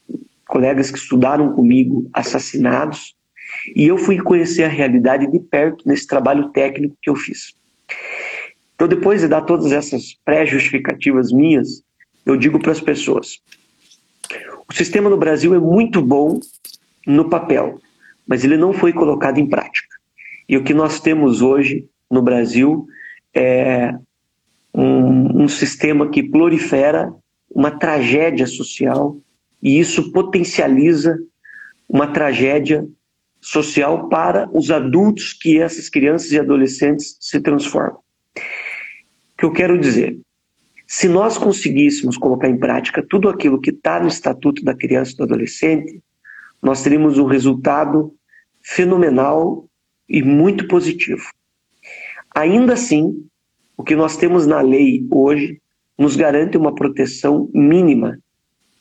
colegas 0.47 0.89
que 0.89 0.97
estudaram 0.97 1.53
comigo, 1.53 2.09
assassinados, 2.13 3.15
e 3.75 3.87
eu 3.87 3.97
fui 3.97 4.17
conhecer 4.19 4.63
a 4.63 4.69
realidade 4.69 5.29
de 5.29 5.39
perto 5.39 5.85
nesse 5.85 6.07
trabalho 6.07 6.49
técnico 6.49 6.97
que 7.01 7.09
eu 7.09 7.15
fiz. 7.15 7.53
Então, 8.73 8.87
depois 8.87 9.21
de 9.21 9.27
dar 9.27 9.41
todas 9.41 9.71
essas 9.71 10.17
pré-justificativas 10.23 11.31
minhas, 11.31 11.83
eu 12.25 12.37
digo 12.37 12.59
para 12.59 12.71
as 12.71 12.79
pessoas: 12.79 13.39
o 14.69 14.73
sistema 14.73 15.09
no 15.09 15.17
Brasil 15.17 15.53
é 15.53 15.59
muito 15.59 16.01
bom 16.01 16.39
no 17.05 17.29
papel, 17.29 17.79
mas 18.25 18.43
ele 18.43 18.55
não 18.55 18.71
foi 18.71 18.93
colocado 18.93 19.39
em 19.39 19.47
prática. 19.47 19.95
E 20.47 20.57
o 20.57 20.63
que 20.63 20.73
nós 20.73 20.99
temos 20.99 21.41
hoje 21.41 21.85
no 22.09 22.21
Brasil 22.21 22.87
é 23.33 23.93
um, 24.73 25.43
um 25.43 25.47
sistema 25.47 26.09
que 26.09 26.23
prolifera 26.23 27.13
uma 27.53 27.71
tragédia 27.71 28.47
social 28.47 29.17
e 29.61 29.79
isso 29.79 30.11
potencializa 30.11 31.17
uma 31.87 32.07
tragédia 32.07 32.87
social 33.41 34.07
para 34.07 34.49
os 34.53 34.71
adultos 34.71 35.33
que 35.33 35.59
essas 35.59 35.89
crianças 35.89 36.31
e 36.31 36.39
adolescentes 36.39 37.17
se 37.19 37.39
transformam. 37.39 37.97
O 37.97 39.37
que 39.37 39.45
eu 39.45 39.51
quero 39.51 39.79
dizer? 39.79 40.19
Se 40.87 41.07
nós 41.07 41.37
conseguíssemos 41.37 42.17
colocar 42.17 42.49
em 42.49 42.57
prática 42.57 43.05
tudo 43.07 43.29
aquilo 43.29 43.59
que 43.59 43.71
está 43.71 43.99
no 43.99 44.07
Estatuto 44.07 44.63
da 44.63 44.75
Criança 44.75 45.13
e 45.13 45.15
do 45.17 45.23
Adolescente, 45.23 46.01
nós 46.61 46.83
teríamos 46.83 47.17
um 47.17 47.25
resultado 47.25 48.13
fenomenal 48.61 49.67
e 50.07 50.21
muito 50.21 50.67
positivo. 50.67 51.23
Ainda 52.35 52.73
assim, 52.73 53.25
o 53.81 53.83
que 53.83 53.95
nós 53.95 54.15
temos 54.15 54.45
na 54.45 54.61
lei 54.61 55.07
hoje 55.09 55.59
nos 55.97 56.15
garante 56.15 56.55
uma 56.55 56.75
proteção 56.75 57.49
mínima 57.51 58.19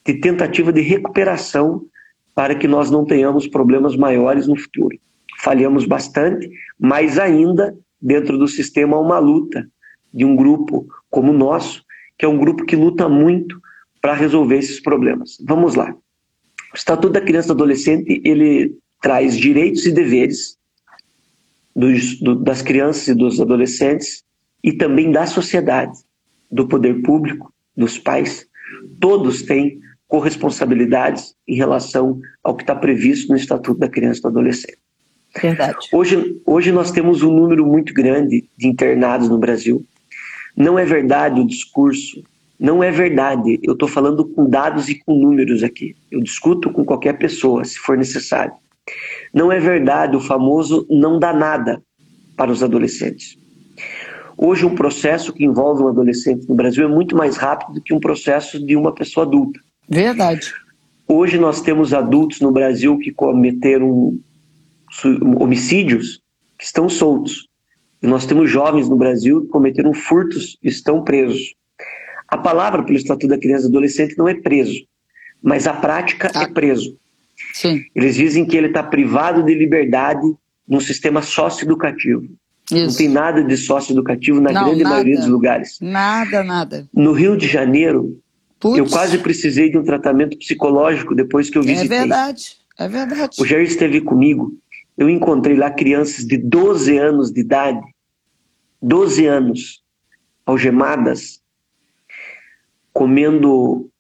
de 0.05 0.21
tentativa 0.21 0.71
de 0.71 0.83
recuperação 0.83 1.87
para 2.35 2.55
que 2.55 2.69
nós 2.69 2.91
não 2.91 3.07
tenhamos 3.07 3.47
problemas 3.47 3.97
maiores 3.97 4.47
no 4.47 4.55
futuro. 4.59 4.99
Falhamos 5.39 5.87
bastante, 5.87 6.51
mas 6.79 7.19
ainda 7.19 7.75
dentro 7.99 8.37
do 8.37 8.47
sistema 8.47 8.95
há 8.95 9.01
uma 9.01 9.19
luta 9.19 9.67
de 10.13 10.27
um 10.27 10.37
grupo 10.37 10.87
como 11.09 11.33
o 11.33 11.37
nosso 11.37 11.83
que 12.19 12.27
é 12.27 12.29
um 12.29 12.37
grupo 12.37 12.67
que 12.67 12.77
luta 12.77 13.09
muito 13.09 13.59
para 14.03 14.13
resolver 14.13 14.59
esses 14.59 14.81
problemas. 14.81 15.39
Vamos 15.49 15.77
lá. 15.77 15.95
O 16.75 16.77
Estatuto 16.77 17.15
da 17.15 17.23
Criança 17.23 17.47
e 17.47 17.49
do 17.49 17.55
Adolescente, 17.55 18.21
ele 18.23 18.77
traz 19.01 19.35
direitos 19.35 19.87
e 19.87 19.93
deveres 19.93 20.59
dos, 21.75 22.21
do, 22.21 22.35
das 22.35 22.61
crianças 22.61 23.09
e 23.09 23.15
dos 23.15 23.41
adolescentes 23.41 24.23
e 24.63 24.73
também 24.73 25.11
da 25.11 25.27
sociedade, 25.27 25.99
do 26.51 26.67
poder 26.67 27.03
público, 27.03 27.53
dos 27.77 27.99
pais. 27.99 28.47
Todos 29.01 29.43
têm 29.43 29.81
corresponsabilidades 30.07 31.35
em 31.47 31.55
relação 31.55 32.21
ao 32.43 32.57
que 32.57 32.63
está 32.63 32.75
previsto 32.75 33.29
no 33.29 33.37
Estatuto 33.37 33.79
da 33.79 33.89
Criança 33.89 34.19
e 34.19 34.23
do 34.23 34.29
Adolescente. 34.29 34.79
Verdade. 35.41 35.77
Hoje, 35.93 36.41
hoje 36.45 36.73
nós 36.73 36.91
temos 36.91 37.23
um 37.23 37.33
número 37.33 37.65
muito 37.65 37.95
grande 37.95 38.49
de 38.57 38.67
internados 38.67 39.29
no 39.29 39.39
Brasil. 39.39 39.85
Não 40.57 40.79
é 40.79 40.85
verdade 40.85 41.41
o 41.41 41.47
discurso, 41.47 42.25
não 42.59 42.83
é 42.83 42.91
verdade. 42.91 43.61
Eu 43.63 43.75
estou 43.75 43.89
falando 43.89 44.25
com 44.25 44.51
dados 44.51 44.89
e 44.89 44.97
com 44.97 45.15
números 45.15 45.63
aqui. 45.63 45.95
Eu 46.11 46.21
discuto 46.21 46.71
com 46.71 46.85
qualquer 46.85 47.17
pessoa, 47.17 47.65
se 47.65 47.79
for 47.79 47.97
necessário. 47.97 48.53
Não 49.33 49.53
é 49.53 49.61
verdade 49.61 50.17
o 50.17 50.21
famoso 50.21 50.87
não 50.91 51.19
dá 51.19 51.33
nada 51.33 51.81
para 52.37 52.51
os 52.51 52.63
adolescentes. 52.63 53.39
Hoje, 54.43 54.65
um 54.65 54.75
processo 54.75 55.35
que 55.35 55.45
envolve 55.45 55.83
um 55.83 55.89
adolescente 55.89 56.49
no 56.49 56.55
Brasil 56.55 56.83
é 56.83 56.89
muito 56.89 57.15
mais 57.15 57.37
rápido 57.37 57.75
do 57.75 57.83
que 57.83 57.93
um 57.93 58.01
processo 58.01 58.59
de 58.59 58.75
uma 58.75 58.91
pessoa 58.91 59.27
adulta. 59.27 59.61
Verdade. 59.87 60.55
Hoje, 61.07 61.39
nós 61.39 61.61
temos 61.61 61.93
adultos 61.93 62.41
no 62.41 62.51
Brasil 62.51 62.97
que 62.97 63.13
cometeram 63.13 64.19
homicídios 65.39 66.23
que 66.59 66.65
estão 66.65 66.89
soltos. 66.89 67.49
E 68.03 68.07
nós 68.07 68.25
temos 68.25 68.51
jovens 68.51 68.89
no 68.89 68.97
Brasil 68.97 69.43
que 69.43 69.49
cometeram 69.49 69.93
furtos 69.93 70.57
e 70.63 70.69
estão 70.69 71.05
presos. 71.05 71.55
A 72.27 72.39
palavra 72.39 72.83
pelo 72.83 72.97
Estatuto 72.97 73.29
da 73.29 73.37
Criança 73.37 73.67
e 73.67 73.69
Adolescente 73.69 74.17
não 74.17 74.27
é 74.27 74.33
preso, 74.33 74.87
mas 75.43 75.67
a 75.67 75.75
prática 75.75 76.33
ah. 76.35 76.45
é 76.45 76.47
preso. 76.47 76.97
Sim. 77.53 77.85
Eles 77.95 78.15
dizem 78.15 78.47
que 78.47 78.57
ele 78.57 78.69
está 78.69 78.83
privado 78.83 79.43
de 79.43 79.55
liberdade 79.55 80.27
no 80.67 80.81
sistema 80.81 81.21
socioeducativo. 81.21 82.27
Isso. 82.71 82.87
Não 82.87 82.95
tem 82.95 83.09
nada 83.09 83.43
de 83.43 83.57
socioeducativo 83.57 84.41
na 84.41 84.53
não, 84.53 84.65
grande 84.65 84.83
nada. 84.83 84.95
maioria 84.95 85.17
dos 85.17 85.27
lugares. 85.27 85.79
Nada, 85.81 86.43
nada. 86.45 86.89
No 86.95 87.13
Rio 87.13 87.37
de 87.37 87.47
Janeiro, 87.47 88.21
Puts. 88.59 88.79
eu 88.79 88.87
quase 88.87 89.19
precisei 89.19 89.71
de 89.71 89.79
um 89.79 89.85
tratamento 89.85 90.39
psicológico 90.39 91.15
depois 91.15 91.51
que 91.51 91.59
eu 91.59 91.63
é 91.63 91.67
visitei. 91.67 91.97
É 91.97 92.01
verdade, 92.01 92.57
é 92.79 92.89
verdade. 92.89 93.37
O 93.41 93.47
Jair 93.47 93.65
esteve 93.65 94.01
comigo. 94.01 94.53
Eu 94.97 95.09
encontrei 95.09 95.57
lá 95.57 95.71
crianças 95.71 96.27
de 96.27 96.37
12 96.37 96.99
anos 96.99 97.33
de 97.33 97.41
idade, 97.41 97.81
12 98.83 99.27
anos, 99.27 99.83
algemadas, 100.45 101.41
comendo 102.93 103.91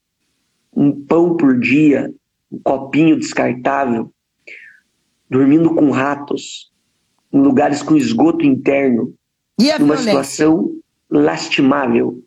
um 0.72 0.92
pão 0.92 1.36
por 1.36 1.58
dia, 1.58 2.12
um 2.50 2.58
copinho 2.58 3.18
descartável, 3.18 4.12
dormindo 5.28 5.74
com 5.74 5.90
ratos, 5.90 6.69
em 7.32 7.40
lugares 7.40 7.82
com 7.82 7.96
esgoto 7.96 8.44
interno, 8.44 9.14
e 9.58 9.70
a 9.70 9.78
numa 9.78 9.94
violência? 9.94 10.24
situação 10.24 10.80
lastimável. 11.10 12.22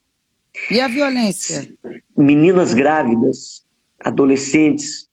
E 0.70 0.80
a 0.80 0.88
violência? 0.88 1.74
Meninas 2.16 2.74
grávidas, 2.74 3.66
adolescentes. 4.00 5.08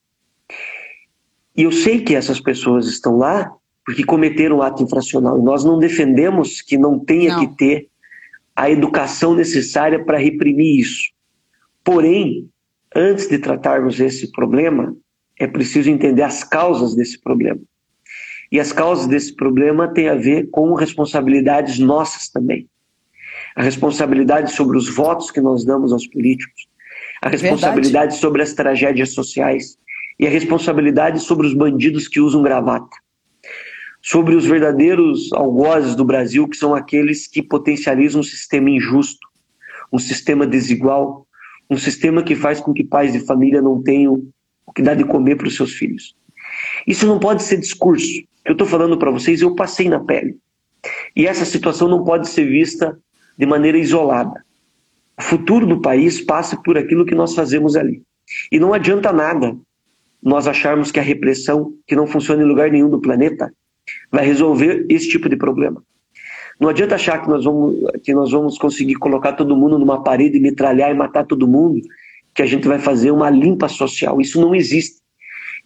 E 1.56 1.62
eu 1.62 1.72
sei 1.72 2.02
que 2.02 2.14
essas 2.14 2.40
pessoas 2.40 2.86
estão 2.86 3.16
lá 3.16 3.50
porque 3.84 4.04
cometeram 4.04 4.58
um 4.58 4.62
ato 4.62 4.82
infracional. 4.82 5.38
E 5.38 5.42
nós 5.42 5.64
não 5.64 5.78
defendemos 5.78 6.60
que 6.60 6.76
não 6.76 6.98
tenha 6.98 7.34
não. 7.34 7.40
que 7.40 7.56
ter 7.56 7.88
a 8.54 8.70
educação 8.70 9.34
necessária 9.34 10.04
para 10.04 10.18
reprimir 10.18 10.80
isso. 10.80 11.10
Porém, 11.82 12.48
antes 12.94 13.26
de 13.26 13.38
tratarmos 13.38 13.98
esse 13.98 14.30
problema, 14.30 14.94
é 15.38 15.46
preciso 15.46 15.90
entender 15.90 16.22
as 16.22 16.44
causas 16.44 16.94
desse 16.94 17.18
problema. 17.18 17.60
E 18.50 18.58
as 18.58 18.72
causas 18.72 19.06
desse 19.06 19.34
problema 19.34 19.88
têm 19.88 20.08
a 20.08 20.14
ver 20.14 20.48
com 20.50 20.74
responsabilidades 20.74 21.78
nossas 21.78 22.28
também. 22.28 22.68
A 23.54 23.62
responsabilidade 23.62 24.52
sobre 24.52 24.76
os 24.76 24.88
votos 24.88 25.30
que 25.30 25.40
nós 25.40 25.64
damos 25.64 25.92
aos 25.92 26.06
políticos, 26.06 26.68
a 27.22 27.28
responsabilidade 27.28 28.12
Verdade. 28.12 28.20
sobre 28.20 28.42
as 28.42 28.52
tragédias 28.52 29.12
sociais 29.12 29.78
e 30.18 30.26
a 30.26 30.30
responsabilidade 30.30 31.20
sobre 31.20 31.46
os 31.46 31.54
bandidos 31.54 32.08
que 32.08 32.20
usam 32.20 32.42
gravata. 32.42 32.96
Sobre 34.02 34.34
os 34.34 34.46
verdadeiros 34.46 35.32
algozes 35.32 35.94
do 35.94 36.04
Brasil, 36.04 36.48
que 36.48 36.56
são 36.56 36.74
aqueles 36.74 37.26
que 37.26 37.42
potencializam 37.42 38.20
um 38.20 38.24
sistema 38.24 38.70
injusto, 38.70 39.28
um 39.92 39.98
sistema 39.98 40.46
desigual, 40.46 41.26
um 41.68 41.76
sistema 41.76 42.22
que 42.22 42.34
faz 42.34 42.60
com 42.60 42.72
que 42.72 42.82
pais 42.82 43.12
de 43.12 43.20
família 43.20 43.60
não 43.60 43.82
tenham 43.82 44.26
o 44.66 44.72
que 44.72 44.82
dar 44.82 44.94
de 44.94 45.04
comer 45.04 45.36
para 45.36 45.48
os 45.48 45.56
seus 45.56 45.72
filhos. 45.72 46.16
Isso 46.86 47.06
não 47.06 47.18
pode 47.18 47.42
ser 47.42 47.58
discurso. 47.58 48.06
O 48.06 48.44
que 48.44 48.50
eu 48.50 48.52
estou 48.52 48.66
falando 48.66 48.98
para 48.98 49.10
vocês, 49.10 49.42
eu 49.42 49.54
passei 49.54 49.88
na 49.88 50.00
pele. 50.00 50.36
E 51.14 51.26
essa 51.26 51.44
situação 51.44 51.88
não 51.88 52.04
pode 52.04 52.28
ser 52.28 52.44
vista 52.46 52.98
de 53.36 53.46
maneira 53.46 53.78
isolada. 53.78 54.44
O 55.18 55.22
futuro 55.22 55.66
do 55.66 55.80
país 55.80 56.20
passa 56.20 56.56
por 56.56 56.78
aquilo 56.78 57.04
que 57.04 57.14
nós 57.14 57.34
fazemos 57.34 57.76
ali. 57.76 58.02
E 58.50 58.58
não 58.58 58.72
adianta 58.72 59.12
nada 59.12 59.56
nós 60.22 60.46
acharmos 60.46 60.90
que 60.90 61.00
a 61.00 61.02
repressão, 61.02 61.74
que 61.86 61.96
não 61.96 62.06
funciona 62.06 62.42
em 62.42 62.46
lugar 62.46 62.70
nenhum 62.70 62.90
do 62.90 63.00
planeta, 63.00 63.52
vai 64.10 64.24
resolver 64.24 64.86
esse 64.88 65.08
tipo 65.08 65.28
de 65.28 65.36
problema. 65.36 65.82
Não 66.58 66.68
adianta 66.68 66.94
achar 66.94 67.22
que 67.22 67.28
nós 67.28 67.44
vamos, 67.44 67.76
que 68.02 68.12
nós 68.12 68.30
vamos 68.30 68.58
conseguir 68.58 68.96
colocar 68.96 69.32
todo 69.32 69.56
mundo 69.56 69.78
numa 69.78 70.02
parede, 70.02 70.38
metralhar 70.38 70.90
e 70.90 70.94
matar 70.94 71.24
todo 71.24 71.48
mundo, 71.48 71.80
que 72.34 72.42
a 72.42 72.46
gente 72.46 72.68
vai 72.68 72.78
fazer 72.78 73.10
uma 73.10 73.30
limpa 73.30 73.68
social. 73.68 74.20
Isso 74.20 74.40
não 74.40 74.54
existe. 74.54 75.00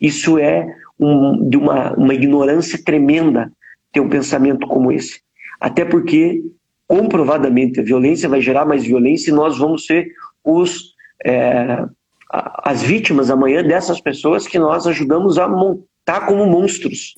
Isso 0.01 0.39
é 0.39 0.67
um, 0.99 1.49
de 1.49 1.57
uma, 1.57 1.93
uma 1.95 2.15
ignorância 2.15 2.79
tremenda 2.83 3.53
ter 3.93 4.01
um 4.01 4.09
pensamento 4.09 4.67
como 4.67 4.91
esse. 4.91 5.21
Até 5.61 5.85
porque, 5.85 6.43
comprovadamente, 6.87 7.81
a 7.81 7.83
violência 7.83 8.29
vai 8.29 8.41
gerar 8.41 8.65
mais 8.65 8.85
violência 8.85 9.31
e 9.31 9.35
nós 9.35 9.57
vamos 9.59 9.87
ser 9.87 10.09
os, 10.43 10.95
é, 11.25 11.85
as 12.31 12.83
vítimas 12.83 13.31
amanhã 13.31 13.63
dessas 13.63 14.01
pessoas 14.01 14.47
que 14.47 14.59
nós 14.59 14.87
ajudamos 14.87 15.39
a 15.39 15.49
montar 15.49 16.27
como 16.27 16.47
monstros. 16.47 17.15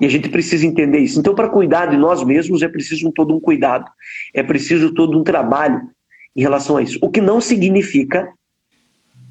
E 0.00 0.06
a 0.06 0.08
gente 0.08 0.28
precisa 0.28 0.66
entender 0.66 0.98
isso. 0.98 1.18
Então, 1.18 1.34
para 1.34 1.48
cuidar 1.48 1.86
de 1.86 1.96
nós 1.96 2.22
mesmos, 2.22 2.62
é 2.62 2.68
preciso 2.68 3.10
todo 3.12 3.34
um 3.34 3.40
cuidado, 3.40 3.90
é 4.34 4.42
preciso 4.42 4.92
todo 4.92 5.18
um 5.18 5.24
trabalho 5.24 5.80
em 6.34 6.42
relação 6.42 6.76
a 6.76 6.82
isso. 6.82 6.98
O 7.00 7.10
que 7.10 7.20
não 7.20 7.40
significa 7.40 8.28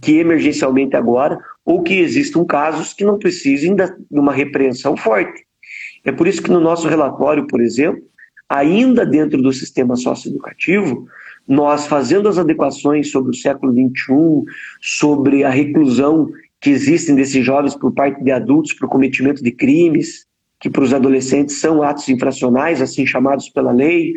que 0.01 0.17
emergencialmente 0.17 0.95
agora, 0.95 1.39
ou 1.65 1.81
que 1.81 1.95
existam 1.95 2.45
casos 2.45 2.93
que 2.93 3.03
não 3.03 3.17
precisem 3.17 3.75
de 3.75 3.83
uma 4.11 4.31
repreensão 4.31 4.95
forte. 4.95 5.43
É 6.03 6.11
por 6.11 6.27
isso 6.27 6.41
que 6.41 6.51
no 6.51 6.59
nosso 6.59 6.87
relatório, 6.87 7.47
por 7.47 7.59
exemplo, 7.59 8.03
ainda 8.47 9.03
dentro 9.03 9.41
do 9.41 9.51
sistema 9.51 9.95
socioeducativo, 9.95 11.07
nós 11.47 11.87
fazendo 11.87 12.29
as 12.29 12.37
adequações 12.37 13.09
sobre 13.09 13.31
o 13.31 13.35
século 13.35 13.73
XXI, 13.73 14.51
sobre 14.79 15.43
a 15.43 15.49
reclusão 15.49 16.29
que 16.61 16.69
existem 16.69 17.15
desses 17.15 17.43
jovens 17.43 17.75
por 17.75 17.91
parte 17.91 18.23
de 18.23 18.31
adultos 18.31 18.73
para 18.73 18.85
o 18.85 18.89
cometimento 18.89 19.43
de 19.43 19.51
crimes, 19.51 20.25
que 20.59 20.69
para 20.69 20.83
os 20.83 20.93
adolescentes 20.93 21.59
são 21.59 21.83
atos 21.83 22.07
infracionais, 22.09 22.81
assim 22.81 23.05
chamados 23.05 23.49
pela 23.49 23.71
lei, 23.71 24.13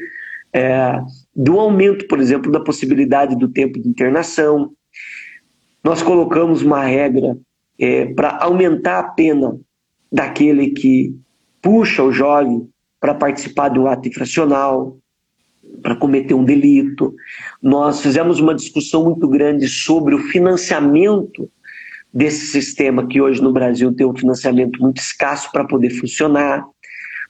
é, 0.52 0.98
do 1.34 1.58
aumento, 1.58 2.06
por 2.06 2.20
exemplo, 2.20 2.50
da 2.50 2.60
possibilidade 2.60 3.36
do 3.36 3.48
tempo 3.48 3.80
de 3.80 3.88
internação. 3.88 4.72
Nós 5.88 6.02
colocamos 6.02 6.60
uma 6.60 6.84
regra 6.84 7.38
é, 7.78 8.04
para 8.04 8.36
aumentar 8.42 8.98
a 8.98 9.04
pena 9.04 9.58
daquele 10.12 10.68
que 10.68 11.16
puxa 11.62 12.02
o 12.02 12.12
jovem 12.12 12.68
para 13.00 13.14
participar 13.14 13.70
de 13.70 13.78
um 13.78 13.86
ato 13.86 14.06
infracional, 14.06 14.98
para 15.80 15.96
cometer 15.96 16.34
um 16.34 16.44
delito. 16.44 17.14
Nós 17.62 18.02
fizemos 18.02 18.38
uma 18.38 18.54
discussão 18.54 19.02
muito 19.04 19.26
grande 19.26 19.66
sobre 19.66 20.14
o 20.14 20.18
financiamento 20.18 21.50
desse 22.12 22.48
sistema 22.48 23.06
que 23.06 23.18
hoje 23.18 23.42
no 23.42 23.50
Brasil 23.50 23.90
tem 23.90 24.06
um 24.06 24.14
financiamento 24.14 24.78
muito 24.82 24.98
escasso 24.98 25.50
para 25.50 25.64
poder 25.64 25.88
funcionar, 25.88 26.66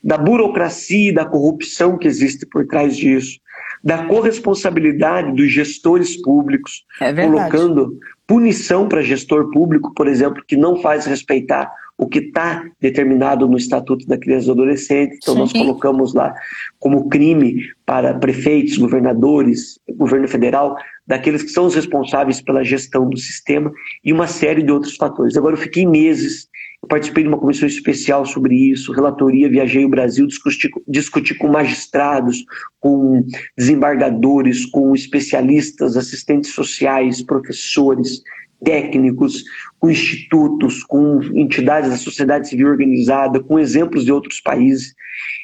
da 0.03 0.19
burocracia 0.19 1.11
e 1.11 1.15
da 1.15 1.25
corrupção 1.25 1.97
que 1.97 2.09
existe 2.09 2.45
por 2.45 2.67
trás 2.67 2.97
disso, 2.97 3.39
da 3.85 4.05
corresponsabilidade 4.07 5.33
dos 5.37 5.49
gestores 5.49 6.21
públicos, 6.21 6.85
é 7.01 7.13
colocando 7.13 7.97
punição 8.29 8.87
para 8.87 9.03
gestor 9.03 9.51
público, 9.51 9.93
por 9.95 10.07
exemplo, 10.07 10.45
que 10.47 10.55
não 10.55 10.77
faz 10.83 11.07
respeitar 11.07 11.73
o 11.97 12.07
que 12.07 12.19
está 12.19 12.65
determinado 12.81 13.49
no 13.49 13.57
Estatuto 13.57 14.07
da 14.07 14.19
Criança 14.19 14.45
e 14.45 14.47
do 14.47 14.53
Adolescente. 14.53 15.17
Então, 15.17 15.35
Sim. 15.35 15.41
nós 15.41 15.53
colocamos 15.53 16.15
lá 16.15 16.33
como 16.79 17.09
crime 17.09 17.57
para 17.85 18.15
prefeitos, 18.15 18.77
governadores, 18.77 19.81
governo 19.97 20.29
federal, 20.29 20.77
daqueles 21.07 21.43
que 21.43 21.49
são 21.49 21.67
os 21.67 21.75
responsáveis 21.75 22.41
pela 22.41 22.63
gestão 22.63 23.09
do 23.09 23.17
sistema 23.17 23.73
e 24.05 24.13
uma 24.13 24.29
série 24.29 24.63
de 24.63 24.71
outros 24.71 24.95
fatores. 24.95 25.37
Agora, 25.37 25.55
eu 25.55 25.61
fiquei 25.61 25.87
meses, 25.87 26.49
participei 26.89 27.23
de 27.23 27.29
uma 27.29 27.39
comissão 27.39 27.69
especial 27.69 28.25
sobre 28.25 28.55
isso, 28.55 28.93
relatoria, 28.93 29.49
viajei 29.49 29.85
o 29.85 29.89
Brasil, 29.89 30.27
discuti, 30.27 30.71
discuti 30.87 31.35
com 31.35 31.49
magistrados, 31.49 32.45
com 32.81 33.25
desembargadores, 33.57 34.67
com 34.67 34.95
especialistas, 34.95 35.97
assistentes 35.97 36.53
sociais, 36.53 37.23
professores, 37.23 38.23
técnicos, 38.65 39.45
com 39.79 39.91
institutos, 39.91 40.83
com 40.83 41.23
entidades 41.35 41.91
da 41.91 41.97
sociedade 41.97 42.49
civil 42.49 42.69
organizada, 42.69 43.41
com 43.41 43.59
exemplos 43.59 44.05
de 44.05 44.13
outros 44.13 44.41
países, 44.41 44.95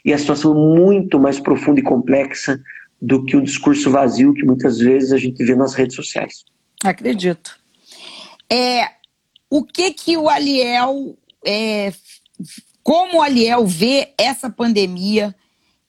e 0.04 0.12
a 0.12 0.18
situação 0.18 0.52
é 0.52 0.80
muito 0.80 1.18
mais 1.18 1.38
profunda 1.38 1.80
e 1.80 1.82
complexa 1.82 2.60
do 3.00 3.24
que 3.24 3.36
o 3.36 3.42
discurso 3.42 3.90
vazio 3.90 4.34
que 4.34 4.44
muitas 4.44 4.78
vezes 4.78 5.12
a 5.12 5.18
gente 5.18 5.44
vê 5.44 5.54
nas 5.54 5.74
redes 5.74 5.94
sociais. 5.94 6.44
Acredito. 6.82 7.58
É, 8.50 8.88
o 9.50 9.64
que 9.64 9.92
que 9.92 10.16
o 10.16 10.28
Aliel, 10.28 11.16
é, 11.44 11.92
como 12.82 13.18
o 13.18 13.22
Aliel 13.22 13.66
vê 13.66 14.12
essa 14.18 14.50
pandemia, 14.50 15.34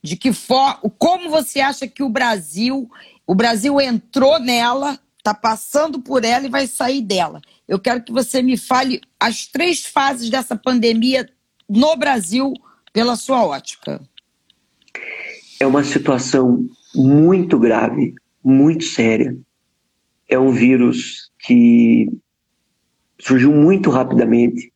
de 0.03 0.15
que 0.15 0.31
for, 0.31 0.79
como 0.99 1.29
você 1.29 1.59
acha 1.59 1.87
que 1.87 2.03
o 2.03 2.09
Brasil, 2.09 2.89
o 3.25 3.33
Brasil 3.33 3.81
entrou 3.81 4.39
nela 4.39 4.99
está 5.25 5.33
passando 5.33 5.99
por 5.99 6.23
ela 6.23 6.45
e 6.45 6.49
vai 6.49 6.67
sair 6.67 7.01
dela. 7.01 7.41
Eu 7.67 7.79
quero 7.79 8.03
que 8.03 8.11
você 8.11 8.43
me 8.43 8.55
fale 8.55 9.01
as 9.19 9.47
três 9.47 9.83
fases 9.83 10.29
dessa 10.29 10.55
pandemia 10.55 11.27
no 11.67 11.95
Brasil 11.95 12.53
pela 12.93 13.15
sua 13.15 13.43
ótica. 13.43 13.99
É 15.59 15.65
uma 15.65 15.83
situação 15.83 16.69
muito 16.93 17.57
grave, 17.57 18.13
muito 18.43 18.83
séria. 18.83 19.35
É 20.29 20.37
um 20.37 20.51
vírus 20.51 21.31
que 21.39 22.07
surgiu 23.19 23.51
muito 23.51 23.89
rapidamente. 23.89 24.71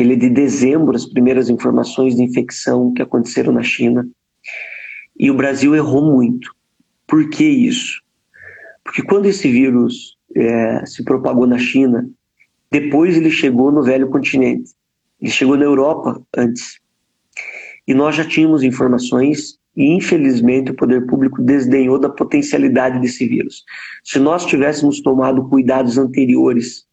Ele 0.00 0.14
é 0.14 0.16
de 0.16 0.30
dezembro, 0.30 0.96
as 0.96 1.04
primeiras 1.04 1.50
informações 1.50 2.16
de 2.16 2.22
infecção 2.22 2.92
que 2.94 3.02
aconteceram 3.02 3.52
na 3.52 3.62
China. 3.62 4.08
E 5.18 5.30
o 5.30 5.34
Brasil 5.34 5.74
errou 5.76 6.02
muito. 6.02 6.50
Por 7.06 7.28
que 7.28 7.44
isso? 7.44 8.00
Porque 8.82 9.02
quando 9.02 9.26
esse 9.26 9.50
vírus 9.50 10.16
é, 10.34 10.86
se 10.86 11.04
propagou 11.04 11.46
na 11.46 11.58
China, 11.58 12.08
depois 12.70 13.14
ele 13.14 13.30
chegou 13.30 13.70
no 13.70 13.82
velho 13.82 14.08
continente. 14.08 14.70
Ele 15.20 15.30
chegou 15.30 15.56
na 15.56 15.64
Europa 15.64 16.22
antes. 16.34 16.80
E 17.86 17.92
nós 17.92 18.16
já 18.16 18.24
tínhamos 18.24 18.62
informações 18.62 19.58
e, 19.76 19.94
infelizmente, 19.94 20.70
o 20.70 20.76
poder 20.76 21.06
público 21.06 21.42
desdenhou 21.42 21.98
da 21.98 22.08
potencialidade 22.08 22.98
desse 23.00 23.26
vírus. 23.26 23.64
Se 24.02 24.18
nós 24.18 24.46
tivéssemos 24.46 25.02
tomado 25.02 25.46
cuidados 25.48 25.98
anteriores 25.98 26.86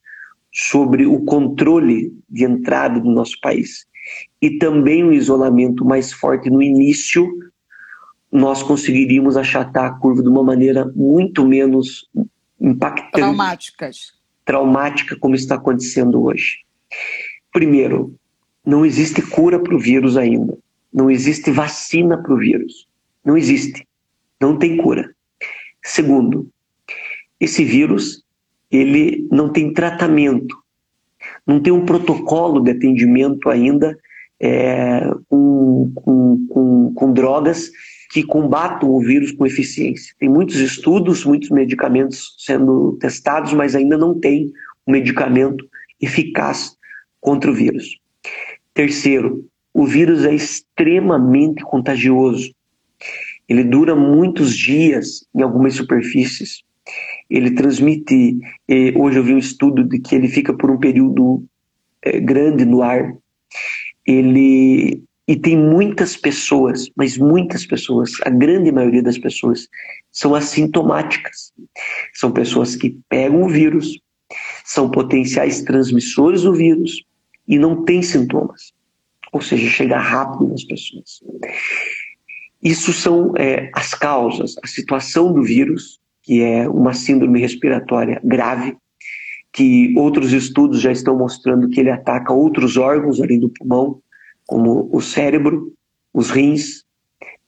sobre 0.52 1.06
o 1.06 1.24
controle 1.24 2.14
de 2.30 2.44
entrada 2.44 3.00
do 3.00 3.12
nosso 3.12 3.40
país 3.42 3.86
e 4.42 4.58
também 4.58 5.04
o 5.04 5.14
isolamento 5.14 5.84
mais 5.84 6.12
forte 6.14 6.50
no 6.50 6.62
início, 6.62 7.28
nós 8.32 8.62
conseguiríamos 8.64 9.38
achatar 9.38 9.86
a 9.86 9.94
curva 9.94 10.22
de 10.22 10.30
uma 10.30 10.44
maneira 10.44 10.92
muito 10.96 11.46
menos 11.46 12.10
impactante. 12.60 13.12
Traumáticas. 13.12 14.14
Traumática, 14.46 15.18
como 15.18 15.36
está 15.36 15.56
acontecendo 15.56 16.24
hoje. 16.24 16.60
Primeiro, 17.52 18.16
não 18.66 18.86
existe 18.86 19.22
cura 19.22 19.60
para 19.60 19.76
o 19.76 19.80
vírus 19.80 20.18
ainda. 20.18 20.58
Não 20.94 21.10
existe 21.12 21.52
vacina 21.52 22.18
para 22.22 22.34
o 22.34 22.38
vírus. 22.38 22.88
Não 23.24 23.38
existe. 23.38 23.86
Não 24.40 24.58
tem 24.58 24.78
cura. 24.78 25.14
Segundo, 25.84 26.50
esse 27.40 27.64
vírus 27.64 28.24
ele 28.72 29.28
não 29.32 29.50
tem 29.50 29.74
tratamento, 29.74 30.56
não 31.46 31.60
tem 31.60 31.74
um 31.74 31.86
protocolo 31.86 32.62
de 32.62 32.72
atendimento 32.72 33.50
ainda 33.50 33.98
é, 34.40 35.10
com, 35.30 35.92
com, 35.96 36.48
com, 36.48 36.94
com 36.94 37.14
drogas 37.14 37.72
que 38.12 38.24
combatam 38.24 38.90
o 38.90 39.02
vírus 39.02 39.32
com 39.32 39.46
eficiência. 39.46 40.14
Tem 40.20 40.30
muitos 40.30 40.58
estudos, 40.58 41.26
muitos 41.26 41.50
medicamentos 41.50 42.36
sendo 42.38 42.98
testados, 43.00 43.54
mas 43.54 43.76
ainda 43.76 43.98
não 43.98 44.18
tem 44.18 44.52
um 44.86 44.92
medicamento 44.92 45.68
eficaz 46.02 46.76
contra 47.20 47.52
o 47.52 47.54
vírus. 47.54 48.00
Terceiro, 48.74 49.46
o 49.74 49.86
vírus 49.86 50.24
é 50.24 50.34
extremamente 50.34 51.64
contagioso. 51.64 52.54
Ele 53.48 53.64
dura 53.64 53.96
muitos 53.96 54.56
dias 54.56 55.26
em 55.36 55.42
algumas 55.42 55.76
superfícies. 55.76 56.64
Ele 57.30 57.52
transmite. 57.52 58.40
Eh, 58.68 58.94
hoje 58.96 59.20
eu 59.20 59.24
vi 59.24 59.34
um 59.34 59.38
estudo 59.38 59.84
de 59.84 60.00
que 60.00 60.16
ele 60.16 60.28
fica 60.28 60.54
por 60.54 60.72
um 60.72 60.78
período 60.78 61.44
eh, 62.02 62.20
grande 62.20 62.66
no 62.66 62.82
ar. 62.82 63.14
Ele 64.06 65.04
e 65.28 65.36
tem 65.36 65.58
muitas 65.58 66.16
pessoas, 66.16 66.90
mas 66.96 67.18
muitas 67.18 67.66
pessoas, 67.66 68.12
a 68.24 68.30
grande 68.30 68.72
maioria 68.72 69.04
das 69.04 69.18
pessoas, 69.18 69.68
são 70.10 70.34
assintomáticas. 70.34 71.52
São 72.14 72.32
pessoas 72.32 72.78
que 72.78 72.98
pegam 73.10 73.44
o 73.44 73.50
vírus, 73.50 74.00
são 74.64 74.90
potenciais 74.90 75.62
transmissores 75.64 76.44
do 76.44 76.54
vírus 76.54 77.04
e 77.46 77.60
não 77.60 77.84
têm 77.84 78.02
sintomas. 78.02 78.74
Ou 79.34 79.42
seja, 79.42 79.70
chega 79.70 79.98
rápido 79.98 80.48
nas 80.48 80.64
pessoas. 80.64 81.22
Isso 82.64 82.94
são 82.94 83.34
é, 83.38 83.70
as 83.74 83.94
causas, 83.94 84.56
a 84.64 84.68
situação 84.68 85.34
do 85.34 85.44
vírus, 85.44 86.00
que 86.28 86.44
é 86.44 86.68
uma 86.68 86.94
síndrome 86.94 87.40
respiratória 87.40 88.20
grave, 88.22 88.76
que 89.54 89.94
outros 89.96 90.34
estudos 90.34 90.82
já 90.82 90.92
estão 90.92 91.18
mostrando 91.18 91.70
que 91.70 91.80
ele 91.80 91.90
ataca 91.90 92.34
outros 92.34 92.76
órgãos 92.76 93.22
além 93.22 93.40
do 93.40 93.48
pulmão, 93.48 94.02
como 94.46 94.90
o 94.92 95.00
cérebro, 95.00 95.74
os 96.14 96.30
rins, 96.30 96.84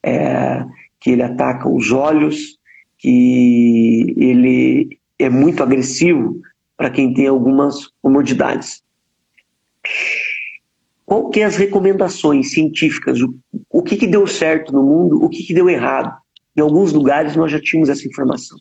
é, 0.02 0.64
que 0.98 1.10
ele 1.10 1.22
ataca 1.22 1.68
os 1.68 1.92
olhos, 1.92 2.58
que 2.96 4.14
ele 4.16 4.98
é 5.18 5.28
muito 5.28 5.62
agressivo 5.62 6.40
para 6.74 6.88
quem 6.88 7.12
tem 7.12 7.26
algumas 7.26 7.86
comodidades. 8.00 8.82
Qual 11.04 11.28
que 11.28 11.40
é 11.40 11.44
as 11.44 11.56
recomendações 11.56 12.52
científicas? 12.52 13.20
O, 13.20 13.34
o 13.68 13.82
que, 13.82 13.98
que 13.98 14.06
deu 14.06 14.26
certo 14.26 14.72
no 14.72 14.82
mundo? 14.82 15.22
O 15.22 15.28
que, 15.28 15.42
que 15.42 15.52
deu 15.52 15.68
errado? 15.68 16.16
Em 16.56 16.62
alguns 16.62 16.94
lugares 16.94 17.36
nós 17.36 17.52
já 17.52 17.60
tínhamos 17.60 17.90
essa 17.90 18.08
informação. 18.08 18.56